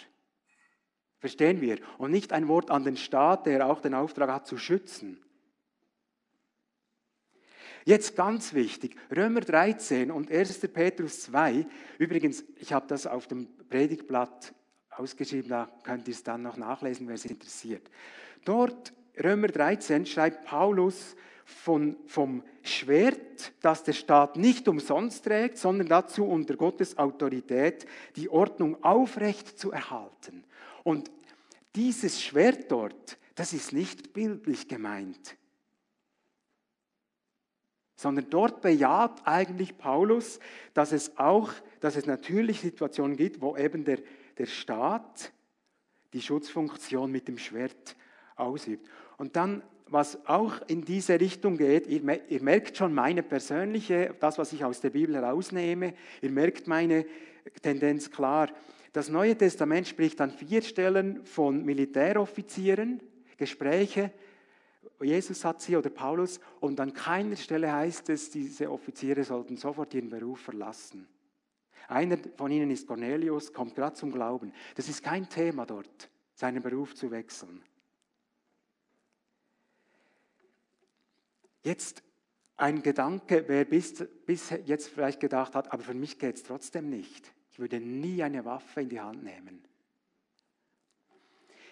Verstehen 1.18 1.60
wir? 1.60 1.78
Und 1.98 2.10
nicht 2.10 2.32
ein 2.32 2.48
Wort 2.48 2.70
an 2.70 2.84
den 2.84 2.96
Staat, 2.96 3.46
der 3.46 3.66
auch 3.66 3.80
den 3.80 3.94
Auftrag 3.94 4.30
hat 4.30 4.46
zu 4.46 4.58
schützen. 4.58 5.22
Jetzt 7.84 8.14
ganz 8.14 8.54
wichtig, 8.54 8.96
Römer 9.14 9.40
13 9.40 10.12
und 10.12 10.30
1. 10.30 10.60
Petrus 10.72 11.22
2. 11.22 11.66
Übrigens, 11.98 12.44
ich 12.56 12.72
habe 12.72 12.86
das 12.86 13.06
auf 13.08 13.26
dem 13.26 13.48
Predigtblatt 13.68 14.54
ausgeschrieben, 14.90 15.48
da 15.48 15.68
könnt 15.82 16.06
ihr 16.06 16.14
es 16.14 16.22
dann 16.22 16.42
noch 16.42 16.56
nachlesen, 16.56 17.08
wer 17.08 17.16
es 17.16 17.24
interessiert. 17.24 17.90
Dort, 18.44 18.92
Römer 19.22 19.48
13, 19.48 20.06
schreibt 20.06 20.44
Paulus 20.44 21.16
von, 21.52 21.96
vom 22.06 22.42
Schwert, 22.62 23.52
das 23.60 23.84
der 23.84 23.92
Staat 23.92 24.36
nicht 24.36 24.68
umsonst 24.68 25.24
trägt, 25.24 25.58
sondern 25.58 25.88
dazu 25.88 26.24
unter 26.24 26.56
Gottes 26.56 26.98
Autorität 26.98 27.86
die 28.16 28.28
Ordnung 28.28 28.82
aufrecht 28.82 29.58
zu 29.58 29.70
erhalten. 29.70 30.44
Und 30.84 31.10
dieses 31.74 32.22
Schwert 32.22 32.70
dort, 32.70 33.18
das 33.34 33.52
ist 33.52 33.72
nicht 33.72 34.12
bildlich 34.12 34.68
gemeint, 34.68 35.36
sondern 37.96 38.28
dort 38.30 38.60
bejaht 38.62 39.26
eigentlich 39.26 39.78
Paulus, 39.78 40.40
dass 40.74 40.92
es 40.92 41.16
auch, 41.18 41.52
dass 41.80 41.96
es 41.96 42.06
natürlich 42.06 42.60
Situationen 42.60 43.16
gibt, 43.16 43.40
wo 43.40 43.56
eben 43.56 43.84
der, 43.84 44.00
der 44.38 44.46
Staat 44.46 45.32
die 46.12 46.20
Schutzfunktion 46.20 47.10
mit 47.10 47.28
dem 47.28 47.38
Schwert 47.38 47.96
ausübt. 48.36 48.88
Und 49.18 49.36
dann, 49.36 49.62
was 49.92 50.26
auch 50.26 50.62
in 50.68 50.84
diese 50.84 51.20
Richtung 51.20 51.58
geht, 51.58 51.86
ihr, 51.86 52.30
ihr 52.30 52.42
merkt 52.42 52.76
schon 52.76 52.94
meine 52.94 53.22
persönliche, 53.22 54.14
das, 54.20 54.38
was 54.38 54.52
ich 54.52 54.64
aus 54.64 54.80
der 54.80 54.90
Bibel 54.90 55.14
herausnehme, 55.14 55.94
ihr 56.22 56.30
merkt 56.30 56.66
meine 56.66 57.04
Tendenz 57.60 58.10
klar. 58.10 58.48
Das 58.92 59.08
Neue 59.08 59.36
Testament 59.36 59.86
spricht 59.86 60.20
an 60.20 60.30
vier 60.30 60.62
Stellen 60.62 61.24
von 61.24 61.64
Militäroffizieren, 61.64 63.00
Gespräche. 63.36 64.12
Jesus 65.02 65.44
hat 65.44 65.60
sie 65.60 65.76
oder 65.76 65.90
Paulus 65.90 66.40
und 66.60 66.78
an 66.80 66.92
keiner 66.92 67.36
Stelle 67.36 67.72
heißt 67.72 68.08
es, 68.10 68.30
diese 68.30 68.70
Offiziere 68.70 69.24
sollten 69.24 69.56
sofort 69.56 69.92
ihren 69.94 70.10
Beruf 70.10 70.40
verlassen. 70.40 71.06
Einer 71.88 72.16
von 72.36 72.50
ihnen 72.50 72.70
ist 72.70 72.86
Cornelius, 72.86 73.52
kommt 73.52 73.74
gerade 73.74 73.96
zum 73.96 74.12
Glauben. 74.12 74.52
Das 74.74 74.88
ist 74.88 75.02
kein 75.02 75.28
Thema 75.28 75.66
dort, 75.66 76.08
seinen 76.34 76.62
Beruf 76.62 76.94
zu 76.94 77.10
wechseln. 77.10 77.62
Jetzt 81.62 82.02
ein 82.56 82.82
Gedanke, 82.82 83.44
wer 83.46 83.64
bis, 83.64 84.04
bis 84.26 84.50
jetzt 84.66 84.88
vielleicht 84.88 85.20
gedacht 85.20 85.54
hat, 85.54 85.72
aber 85.72 85.82
für 85.82 85.94
mich 85.94 86.18
geht 86.18 86.36
es 86.36 86.42
trotzdem 86.42 86.90
nicht. 86.90 87.32
Ich 87.50 87.58
würde 87.58 87.80
nie 87.80 88.22
eine 88.22 88.44
Waffe 88.44 88.80
in 88.80 88.88
die 88.88 89.00
Hand 89.00 89.22
nehmen. 89.22 89.62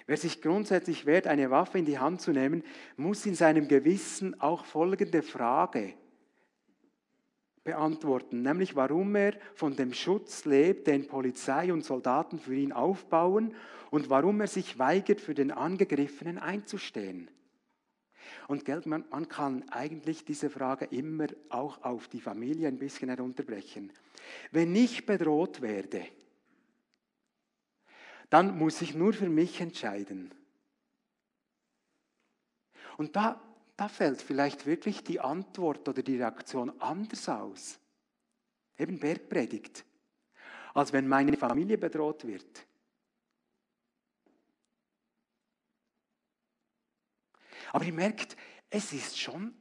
Wer 0.06 0.16
sich 0.16 0.42
grundsätzlich 0.42 1.06
wehrt, 1.06 1.26
eine 1.26 1.50
Waffe 1.50 1.78
in 1.78 1.84
die 1.84 1.98
Hand 1.98 2.20
zu 2.20 2.32
nehmen, 2.32 2.64
muss 2.96 3.26
in 3.26 3.34
seinem 3.34 3.68
Gewissen 3.68 4.40
auch 4.40 4.64
folgende 4.64 5.22
Frage 5.22 5.94
beantworten, 7.62 8.42
nämlich 8.42 8.74
warum 8.74 9.14
er 9.14 9.38
von 9.54 9.76
dem 9.76 9.92
Schutz 9.92 10.44
lebt, 10.44 10.86
den 10.86 11.06
Polizei 11.06 11.72
und 11.72 11.84
Soldaten 11.84 12.38
für 12.38 12.54
ihn 12.54 12.72
aufbauen 12.72 13.54
und 13.90 14.10
warum 14.10 14.40
er 14.40 14.48
sich 14.48 14.78
weigert, 14.78 15.20
für 15.20 15.34
den 15.34 15.50
Angegriffenen 15.52 16.38
einzustehen. 16.38 17.30
Und 18.50 18.64
Geld, 18.64 18.84
man, 18.84 19.04
man 19.10 19.28
kann 19.28 19.68
eigentlich 19.68 20.24
diese 20.24 20.50
Frage 20.50 20.86
immer 20.86 21.28
auch 21.50 21.84
auf 21.84 22.08
die 22.08 22.20
Familie 22.20 22.66
ein 22.66 22.80
bisschen 22.80 23.08
herunterbrechen. 23.08 23.92
Wenn 24.50 24.74
ich 24.74 25.06
bedroht 25.06 25.60
werde, 25.60 26.04
dann 28.28 28.58
muss 28.58 28.82
ich 28.82 28.96
nur 28.96 29.12
für 29.12 29.28
mich 29.28 29.60
entscheiden. 29.60 30.34
Und 32.96 33.14
da, 33.14 33.40
da 33.76 33.86
fällt 33.86 34.20
vielleicht 34.20 34.66
wirklich 34.66 35.04
die 35.04 35.20
Antwort 35.20 35.88
oder 35.88 36.02
die 36.02 36.16
Reaktion 36.16 36.72
anders 36.80 37.28
aus. 37.28 37.78
Eben 38.76 38.98
Bergpredigt. 38.98 39.84
Als 40.74 40.92
wenn 40.92 41.06
meine 41.06 41.36
Familie 41.36 41.78
bedroht 41.78 42.26
wird. 42.26 42.66
Aber 47.72 47.84
ihr 47.84 47.92
merkt, 47.92 48.36
es 48.70 48.92
ist 48.92 49.18
schon, 49.18 49.54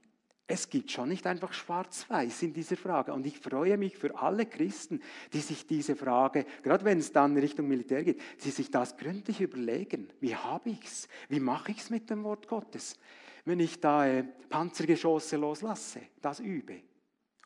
es 0.47 0.70
gibt 0.70 0.89
schon 0.91 1.10
nicht 1.10 1.28
einfach 1.28 1.53
schwarz-weiß 1.53 2.41
in 2.41 2.53
dieser 2.53 2.76
Frage. 2.76 3.14
Und 3.14 3.26
ich 3.28 3.39
freue 3.39 3.78
mich 3.78 3.97
für 3.97 4.18
alle 4.20 4.47
Christen, 4.47 5.01
die 5.32 5.41
sich 5.41 5.68
diese 5.68 5.95
Frage, 5.95 6.45
gerade 6.64 6.86
wenn 6.86 6.97
es 6.97 7.12
dann 7.12 7.38
Richtung 7.38 7.68
Militär 7.68 8.03
geht, 8.03 8.20
die 8.43 8.49
sich 8.49 8.72
das 8.72 8.97
gründlich 8.97 9.41
überlegen. 9.41 10.10
Wie 10.20 10.36
habe 10.36 10.72
ich 10.72 10.84
es? 10.84 11.07
Wie 11.28 11.39
mache 11.39 11.72
ich 11.72 11.78
es 11.80 11.89
mit 11.91 12.10
dem 12.10 12.24
Wort 12.24 12.47
Gottes? 12.47 12.97
Wenn 13.45 13.60
ich 13.60 13.80
da 13.80 14.07
äh, 14.07 14.24
Panzergeschosse 14.49 15.38
loslasse, 15.38 16.01
das 16.22 16.39
übe. 16.39 16.82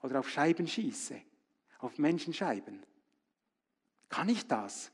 Oder 0.01 0.19
auf 0.19 0.29
Scheiben 0.29 0.67
schieße, 0.67 1.15
auf 1.79 1.97
Menschenscheiben. 1.97 2.85
Kann 4.09 4.29
ich 4.29 4.47
das? 4.47 4.91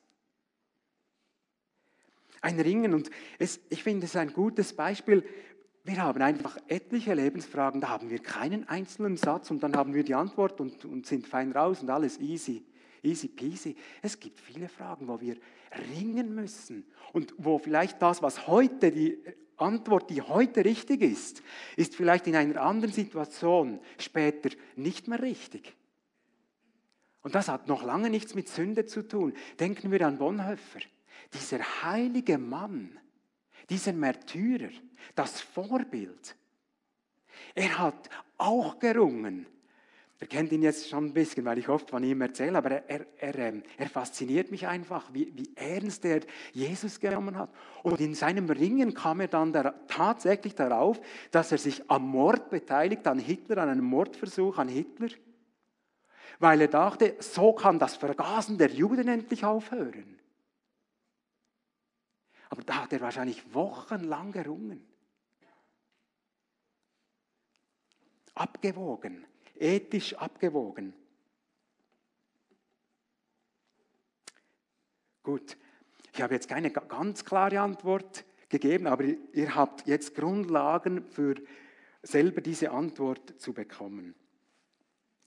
Ein 2.41 2.59
Ringen. 2.59 2.93
Und 2.93 3.09
es, 3.37 3.59
ich 3.69 3.83
finde 3.83 4.05
es 4.05 4.15
ein 4.15 4.33
gutes 4.33 4.73
Beispiel, 4.75 5.27
wir 5.89 6.03
haben 6.03 6.21
einfach 6.21 6.57
etliche 6.67 7.13
Lebensfragen, 7.13 7.81
da 7.81 7.89
haben 7.89 8.09
wir 8.09 8.19
keinen 8.19 8.67
einzelnen 8.67 9.17
Satz 9.17 9.49
und 9.49 9.63
dann 9.63 9.75
haben 9.75 9.93
wir 9.93 10.03
die 10.03 10.13
Antwort 10.13 10.61
und, 10.61 10.85
und 10.85 11.07
sind 11.07 11.25
fein 11.25 11.51
raus 11.51 11.81
und 11.81 11.89
alles 11.89 12.19
easy, 12.19 12.63
easy 13.01 13.27
peasy. 13.27 13.75
Es 14.01 14.19
gibt 14.19 14.39
viele 14.39 14.69
Fragen, 14.69 15.07
wo 15.07 15.19
wir 15.19 15.35
ringen 15.95 16.35
müssen 16.35 16.85
und 17.11 17.33
wo 17.37 17.57
vielleicht 17.57 18.01
das, 18.01 18.21
was 18.21 18.47
heute 18.47 18.91
die 18.91 19.17
Antwort, 19.57 20.09
die 20.09 20.21
heute 20.21 20.63
richtig 20.63 21.01
ist, 21.01 21.41
ist 21.75 21.95
vielleicht 21.95 22.27
in 22.27 22.35
einer 22.35 22.61
anderen 22.61 22.93
Situation 22.93 23.79
später 23.97 24.49
nicht 24.75 25.07
mehr 25.07 25.21
richtig. 25.21 25.75
Und 27.21 27.35
das 27.35 27.49
hat 27.49 27.67
noch 27.67 27.83
lange 27.83 28.09
nichts 28.09 28.35
mit 28.35 28.47
Sünde 28.47 28.85
zu 28.85 29.07
tun. 29.07 29.33
Denken 29.59 29.91
wir 29.91 30.05
an 30.05 30.19
Bonhoeffer, 30.19 30.79
dieser 31.33 31.83
heilige 31.83 32.37
Mann, 32.37 32.97
dieser 33.69 33.93
Märtyrer, 33.93 34.69
das 35.15 35.41
Vorbild, 35.41 36.35
er 37.55 37.77
hat 37.77 38.09
auch 38.37 38.79
gerungen 38.79 39.45
Ihr 40.21 40.27
kennt 40.27 40.51
ihn 40.51 40.61
jetzt 40.61 40.89
schon 40.89 41.05
ein 41.05 41.13
bisschen, 41.13 41.45
weil 41.45 41.59
ich 41.59 41.69
oft 41.69 41.89
von 41.89 42.03
ihm 42.03 42.19
erzähle, 42.19 42.57
aber 42.57 42.71
er, 42.89 43.05
er, 43.19 43.35
ähm, 43.35 43.63
er 43.77 43.87
fasziniert 43.87 44.51
mich 44.51 44.67
einfach, 44.67 45.13
wie, 45.13 45.31
wie, 45.33 45.49
ernst 45.55 46.03
er 46.03 46.19
Jesus 46.51 46.99
genommen 46.99 47.37
hat. 47.37 47.49
Und 47.83 48.01
in 48.01 48.13
seinem 48.13 48.49
Ringen 48.49 48.93
kam 48.93 49.21
er 49.21 49.29
dann 49.29 49.53
da, 49.53 49.73
tatsächlich 49.87 50.55
darauf, 50.55 50.99
dass 51.31 51.53
er 51.53 51.57
sich 51.57 51.89
am 51.89 52.09
Mord 52.09 52.49
beteiligt, 52.49 53.07
an 53.07 53.17
Hitler, 53.17 53.59
an 53.59 53.69
einem 53.69 53.85
Mordversuch 53.85 54.57
an 54.57 54.67
Hitler, 54.67 55.07
weil 56.39 56.61
er 56.61 56.67
dachte, 56.67 57.15
so 57.19 57.53
kann 57.53 57.79
das 57.79 57.95
Vergasen 57.95 58.57
der 58.57 58.71
Juden 58.71 59.07
endlich 59.07 59.45
aufhören. 59.45 60.18
Aber 62.49 62.63
da 62.63 62.83
hat 62.83 62.93
er 62.93 63.01
wahrscheinlich 63.01 63.53
wochenlang 63.53 64.31
gerungen. 64.31 64.85
Abgewogen 68.33 69.25
ethisch 69.59 70.13
abgewogen. 70.15 70.93
Gut, 75.21 75.57
ich 76.13 76.21
habe 76.21 76.33
jetzt 76.33 76.47
keine 76.47 76.71
ganz 76.71 77.25
klare 77.25 77.59
Antwort 77.59 78.25
gegeben, 78.47 78.87
aber 78.87 79.03
ihr 79.03 79.53
habt 79.53 79.85
jetzt 79.85 80.15
Grundlagen 80.15 81.05
für 81.05 81.35
selber 82.01 82.41
diese 82.41 82.71
Antwort 82.71 83.39
zu 83.39 83.53
bekommen. 83.53 84.15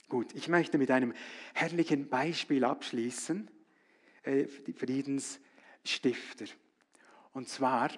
Gut, 0.09 0.35
ich 0.35 0.49
möchte 0.49 0.79
mit 0.79 0.91
einem 0.91 1.15
herrlichen 1.55 2.09
Beispiel 2.09 2.65
abschließen, 2.65 3.49
äh, 4.25 4.47
Friedensstifter. 4.47 6.47
Und 7.33 7.49
zwar 7.49 7.91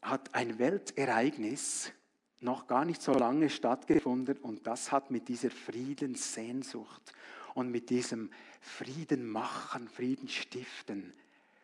hat 0.00 0.34
ein 0.34 0.58
Weltereignis 0.58 1.92
noch 2.40 2.66
gar 2.66 2.84
nicht 2.84 3.02
so 3.02 3.12
lange 3.12 3.48
stattgefunden 3.48 4.36
und 4.38 4.66
das 4.66 4.92
hat 4.92 5.10
mit 5.10 5.28
dieser 5.28 5.50
Friedenssehnsucht 5.50 7.12
und 7.54 7.70
mit 7.70 7.90
diesem 7.90 8.30
Frieden 8.60 9.26
machen, 9.26 9.88
Frieden 9.88 10.28
stiften 10.28 11.14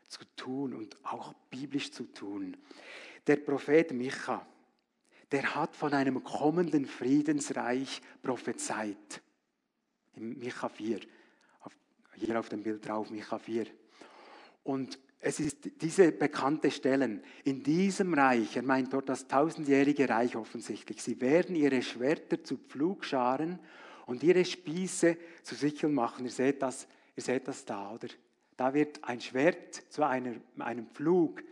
zu 0.09 0.24
tun 0.36 0.74
und 0.74 0.96
auch 1.05 1.34
biblisch 1.51 1.92
zu 1.92 2.05
tun. 2.05 2.57
Der 3.26 3.36
Prophet 3.36 3.92
Micha, 3.92 4.44
der 5.30 5.55
hat 5.55 5.76
von 5.76 5.92
einem 5.92 6.24
kommenden 6.24 6.86
Friedensreich 6.86 8.01
prophezeit. 8.22 9.22
In 10.14 10.38
Micha 10.38 10.68
4, 10.68 11.01
hier 12.14 12.40
auf 12.40 12.48
dem 12.48 12.62
Bild 12.62 12.86
drauf, 12.86 13.11
Micha 13.11 13.38
4. 13.38 13.66
Und 14.63 14.99
es 15.21 15.39
ist 15.39 15.83
diese 15.83 16.13
bekannte 16.13 16.71
Stellen. 16.71 17.23
In 17.45 17.63
diesem 17.63 18.15
Reich, 18.15 18.57
er 18.57 18.63
meint 18.63 18.93
dort 18.93 19.09
das 19.09 19.29
tausendjährige 19.29 20.09
Reich 20.09 20.37
offensichtlich, 20.37 21.03
sie 21.03 21.21
werden 21.21 21.55
ihre 21.57 21.83
Schwerter 21.83 22.43
zu 22.43 22.57
Pflugscharen 22.57 23.59
und 24.07 24.23
ihre 24.23 24.45
Spieße 24.45 25.17
zu 25.43 25.55
Sicheln 25.55 25.93
machen. 25.93 26.25
Ihr 26.25 26.31
seht 26.31 26.63
das, 26.63 26.89
ihr 27.17 27.23
seht 27.23 27.47
das 27.49 27.65
da, 27.65 27.93
oder? 27.93 28.09
Da 28.57 28.75
wird 28.75 29.05
ein 29.05 29.21
Schwert 29.21 29.75
zu 29.75 30.07
einer, 30.07 30.35
einem 30.59 30.87
Pflug 30.89 31.43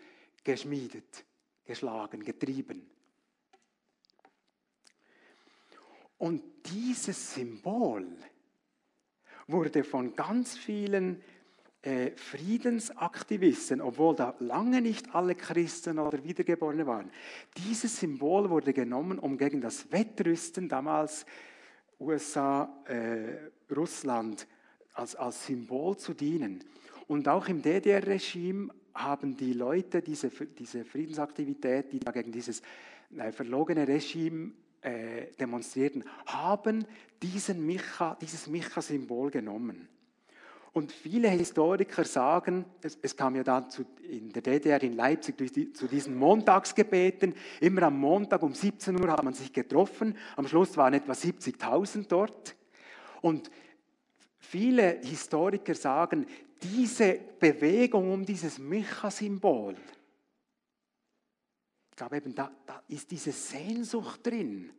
geschmiedet, 0.44 1.24
geschlagen, 1.64 2.22
getrieben. 2.22 2.86
Und 6.18 6.42
dieses 6.66 7.34
Symbol 7.34 8.06
wurde 9.46 9.84
von 9.84 10.16
ganz 10.16 10.56
vielen 10.56 11.22
äh, 11.88 12.12
Friedensaktivisten, 12.16 13.80
obwohl 13.80 14.14
da 14.14 14.34
lange 14.40 14.82
nicht 14.82 15.14
alle 15.14 15.34
Christen 15.34 15.98
oder 15.98 16.22
Wiedergeborene 16.22 16.86
waren. 16.86 17.10
Dieses 17.56 17.98
Symbol 17.98 18.50
wurde 18.50 18.74
genommen, 18.74 19.18
um 19.18 19.38
gegen 19.38 19.62
das 19.62 19.90
Wettrüsten 19.90 20.68
damals 20.68 21.24
USA, 21.98 22.68
äh, 22.84 23.72
Russland 23.74 24.46
als, 24.92 25.16
als 25.16 25.46
Symbol 25.46 25.96
zu 25.96 26.12
dienen. 26.12 26.62
Und 27.06 27.26
auch 27.26 27.48
im 27.48 27.62
DDR-Regime 27.62 28.68
haben 28.92 29.34
die 29.34 29.54
Leute 29.54 30.02
diese, 30.02 30.28
diese 30.28 30.84
Friedensaktivität, 30.84 31.90
die 31.90 32.00
da 32.00 32.10
gegen 32.10 32.32
dieses 32.32 32.60
äh, 33.16 33.32
verlogene 33.32 33.88
Regime 33.88 34.52
äh, 34.82 35.28
demonstrierten, 35.40 36.04
haben 36.26 36.84
diesen 37.22 37.64
Micha, 37.64 38.14
dieses 38.20 38.46
Micha-Symbol 38.46 39.30
genommen. 39.30 39.88
Und 40.72 40.92
viele 40.92 41.28
Historiker 41.30 42.04
sagen, 42.04 42.64
es, 42.82 42.98
es 43.00 43.16
kam 43.16 43.36
ja 43.36 43.42
dann 43.42 43.70
zu, 43.70 43.84
in 44.02 44.30
der 44.30 44.42
DDR 44.42 44.82
in 44.82 44.94
Leipzig 44.94 45.36
die, 45.36 45.72
zu 45.72 45.86
diesen 45.86 46.16
Montagsgebeten, 46.16 47.34
immer 47.60 47.84
am 47.84 47.98
Montag 47.98 48.42
um 48.42 48.54
17 48.54 49.00
Uhr 49.00 49.10
hat 49.10 49.24
man 49.24 49.34
sich 49.34 49.52
getroffen, 49.52 50.16
am 50.36 50.46
Schluss 50.46 50.76
waren 50.76 50.94
etwa 50.94 51.12
70.000 51.12 52.06
dort. 52.08 52.54
Und 53.22 53.50
viele 54.38 55.00
Historiker 55.02 55.74
sagen, 55.74 56.26
diese 56.62 57.18
Bewegung 57.38 58.12
um 58.12 58.24
dieses 58.24 58.58
Micha-Symbol, 58.58 59.76
ich 61.90 61.96
glaube 61.96 62.16
eben, 62.18 62.34
da, 62.34 62.50
da 62.66 62.82
ist 62.88 63.10
diese 63.10 63.32
Sehnsucht 63.32 64.24
drin 64.24 64.70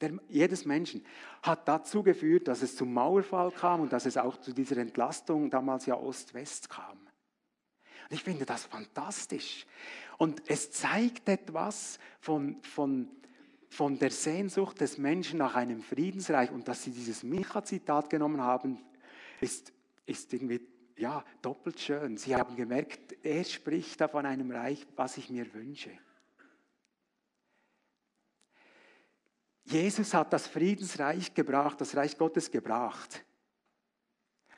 der, 0.00 0.12
jedes 0.28 0.64
Menschen 0.64 1.04
hat 1.42 1.66
dazu 1.68 2.02
geführt, 2.02 2.48
dass 2.48 2.62
es 2.62 2.76
zum 2.76 2.92
Mauerfall 2.92 3.50
kam 3.50 3.80
und 3.80 3.92
dass 3.92 4.06
es 4.06 4.16
auch 4.16 4.36
zu 4.38 4.52
dieser 4.52 4.76
Entlastung 4.78 5.50
damals 5.50 5.86
ja 5.86 5.96
Ost-West 5.96 6.68
kam. 6.70 6.98
Und 8.08 8.16
ich 8.16 8.22
finde 8.22 8.46
das 8.46 8.64
fantastisch. 8.64 9.66
Und 10.18 10.42
es 10.48 10.70
zeigt 10.70 11.28
etwas 11.28 11.98
von, 12.20 12.62
von, 12.62 13.08
von 13.68 13.98
der 13.98 14.10
Sehnsucht 14.10 14.80
des 14.80 14.98
Menschen 14.98 15.38
nach 15.38 15.56
einem 15.56 15.82
Friedensreich. 15.82 16.50
Und 16.52 16.68
dass 16.68 16.84
sie 16.84 16.92
dieses 16.92 17.22
Micha-Zitat 17.22 18.08
genommen 18.08 18.40
haben, 18.40 18.78
ist, 19.40 19.72
ist 20.06 20.32
irgendwie 20.32 20.60
ja, 20.96 21.24
doppelt 21.42 21.80
schön. 21.80 22.16
Sie 22.16 22.34
haben 22.34 22.56
gemerkt, 22.56 23.16
er 23.22 23.44
spricht 23.44 24.00
da 24.00 24.08
von 24.08 24.24
einem 24.24 24.50
Reich, 24.50 24.86
was 24.96 25.18
ich 25.18 25.28
mir 25.28 25.52
wünsche. 25.52 25.90
Jesus 29.66 30.14
hat 30.14 30.32
das 30.32 30.46
Friedensreich 30.46 31.34
gebracht, 31.34 31.80
das 31.80 31.96
Reich 31.96 32.16
Gottes 32.16 32.50
gebracht. 32.50 33.24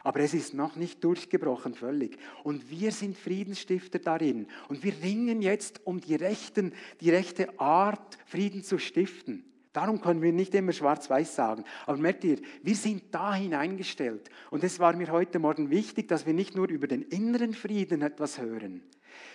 Aber 0.04 0.20
es 0.20 0.34
ist 0.34 0.54
noch 0.54 0.76
nicht 0.76 1.02
durchgebrochen 1.02 1.74
völlig. 1.74 2.18
Und 2.44 2.70
wir 2.70 2.92
sind 2.92 3.16
Friedensstifter 3.16 3.98
darin. 3.98 4.46
Und 4.68 4.84
wir 4.84 4.92
ringen 5.02 5.42
jetzt 5.42 5.86
um 5.86 6.00
die, 6.00 6.14
rechten, 6.14 6.72
die 7.00 7.10
rechte 7.10 7.58
Art, 7.58 8.18
Frieden 8.26 8.62
zu 8.62 8.78
stiften. 8.78 9.44
Darum 9.72 10.00
können 10.00 10.22
wir 10.22 10.32
nicht 10.32 10.54
immer 10.54 10.72
schwarz-weiß 10.72 11.34
sagen. 11.34 11.64
Aber 11.86 11.96
merkt 11.98 12.24
ihr, 12.24 12.38
wir 12.62 12.76
sind 12.76 13.14
da 13.14 13.34
hineingestellt. 13.34 14.28
Und 14.50 14.62
es 14.62 14.78
war 14.78 14.94
mir 14.94 15.10
heute 15.10 15.38
Morgen 15.38 15.70
wichtig, 15.70 16.08
dass 16.08 16.26
wir 16.26 16.34
nicht 16.34 16.54
nur 16.54 16.68
über 16.68 16.86
den 16.86 17.02
inneren 17.02 17.54
Frieden 17.54 18.02
etwas 18.02 18.38
hören, 18.38 18.82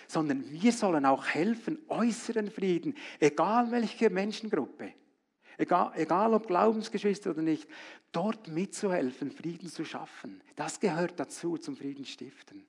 sondern 0.06 0.44
wir 0.50 0.72
sollen 0.72 1.04
auch 1.04 1.26
helfen, 1.26 1.78
äußeren 1.88 2.50
Frieden, 2.50 2.94
egal 3.20 3.70
welche 3.70 4.10
Menschengruppe 4.10 4.92
egal, 5.58 5.92
egal 5.96 6.34
ob 6.34 6.46
Glaubensgeschwister 6.46 7.30
oder 7.30 7.42
nicht, 7.42 7.68
dort 8.12 8.48
mitzuhelfen, 8.48 9.30
Frieden 9.30 9.68
zu 9.68 9.84
schaffen. 9.84 10.40
Das 10.56 10.80
gehört 10.80 11.18
dazu 11.18 11.58
zum 11.58 11.76
Friedensstiften. 11.76 12.64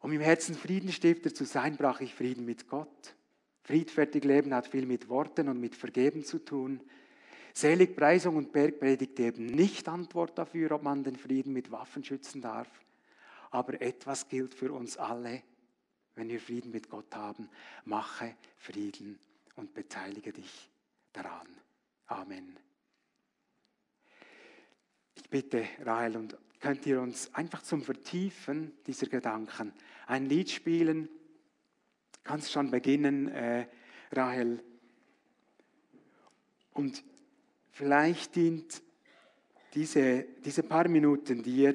Um 0.00 0.10
im 0.10 0.20
Herzen 0.20 0.56
Friedenstifter 0.56 1.32
zu 1.32 1.44
sein, 1.44 1.76
brauche 1.76 2.02
ich 2.02 2.14
Frieden 2.14 2.44
mit 2.44 2.68
Gott. 2.68 3.14
Friedfertig 3.62 4.24
leben 4.24 4.52
hat 4.52 4.66
viel 4.66 4.84
mit 4.84 5.08
Worten 5.08 5.48
und 5.48 5.60
mit 5.60 5.76
Vergeben 5.76 6.24
zu 6.24 6.44
tun. 6.44 6.80
Seligpreisung 7.54 8.36
und 8.36 8.52
Bergpredigt 8.52 9.14
geben 9.14 9.46
nicht 9.46 9.88
Antwort 9.88 10.36
dafür, 10.36 10.72
ob 10.72 10.82
man 10.82 11.04
den 11.04 11.16
Frieden 11.16 11.52
mit 11.52 11.70
Waffen 11.70 12.02
schützen 12.02 12.42
darf. 12.42 12.68
Aber 13.52 13.80
etwas 13.80 14.28
gilt 14.28 14.54
für 14.54 14.72
uns 14.72 14.96
alle, 14.96 15.42
wenn 16.14 16.28
wir 16.28 16.40
Frieden 16.40 16.72
mit 16.72 16.88
Gott 16.88 17.14
haben. 17.14 17.48
Mache 17.84 18.34
Frieden 18.56 19.18
und 19.56 19.74
beteilige 19.74 20.32
dich 20.32 20.70
daran. 21.12 21.46
Amen. 22.06 22.58
Ich 25.14 25.28
bitte, 25.28 25.68
Rahel, 25.84 26.16
und 26.16 26.36
könnt 26.60 26.86
ihr 26.86 27.00
uns 27.00 27.32
einfach 27.34 27.62
zum 27.62 27.82
Vertiefen 27.82 28.72
dieser 28.86 29.06
Gedanken 29.06 29.74
ein 30.06 30.26
Lied 30.26 30.50
spielen? 30.50 31.10
Kannst 32.24 32.52
schon 32.52 32.70
beginnen, 32.70 33.28
äh, 33.28 33.66
Rahel. 34.12 34.64
Und 36.72 37.04
vielleicht 37.70 38.34
dient 38.34 38.82
diese, 39.74 40.22
diese 40.42 40.62
paar 40.62 40.88
Minuten 40.88 41.42
dir, 41.42 41.74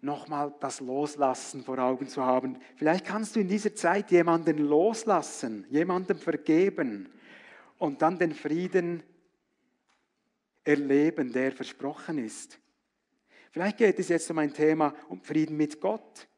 nochmal 0.00 0.54
das 0.60 0.80
Loslassen 0.80 1.64
vor 1.64 1.78
Augen 1.78 2.08
zu 2.08 2.24
haben. 2.24 2.58
Vielleicht 2.76 3.04
kannst 3.04 3.36
du 3.36 3.40
in 3.40 3.48
dieser 3.48 3.74
Zeit 3.74 4.10
jemanden 4.10 4.58
loslassen, 4.58 5.66
jemandem 5.70 6.18
vergeben 6.18 7.08
und 7.78 8.02
dann 8.02 8.18
den 8.18 8.34
Frieden 8.34 9.02
erleben, 10.64 11.32
der 11.32 11.52
versprochen 11.52 12.18
ist. 12.18 12.58
Vielleicht 13.50 13.78
geht 13.78 13.98
es 13.98 14.08
jetzt 14.08 14.30
um 14.30 14.38
ein 14.38 14.52
Thema 14.52 14.94
um 15.08 15.22
Frieden 15.22 15.56
mit 15.56 15.80
Gott. 15.80 16.28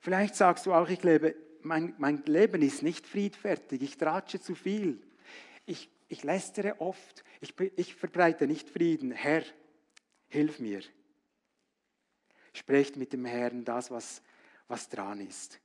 Vielleicht 0.00 0.34
sagst 0.34 0.66
du 0.66 0.72
auch, 0.72 0.88
ich 0.88 1.02
lebe, 1.04 1.36
mein, 1.62 1.94
mein 1.98 2.24
Leben 2.26 2.60
ist 2.60 2.82
nicht 2.82 3.06
friedfertig, 3.06 3.82
ich 3.82 3.96
tratsche 3.96 4.40
zu 4.40 4.56
viel, 4.56 5.00
ich, 5.64 5.88
ich 6.08 6.24
lästere 6.24 6.80
oft, 6.80 7.22
ich, 7.40 7.54
ich 7.76 7.94
verbreite 7.94 8.48
nicht 8.48 8.68
Frieden. 8.68 9.12
Herr, 9.12 9.44
hilf 10.28 10.58
mir. 10.58 10.80
Sprecht 12.52 12.96
mit 12.96 13.12
dem 13.12 13.24
Herrn 13.24 13.64
das, 13.64 13.90
was, 13.90 14.22
was 14.68 14.88
dran 14.88 15.20
ist. 15.20 15.60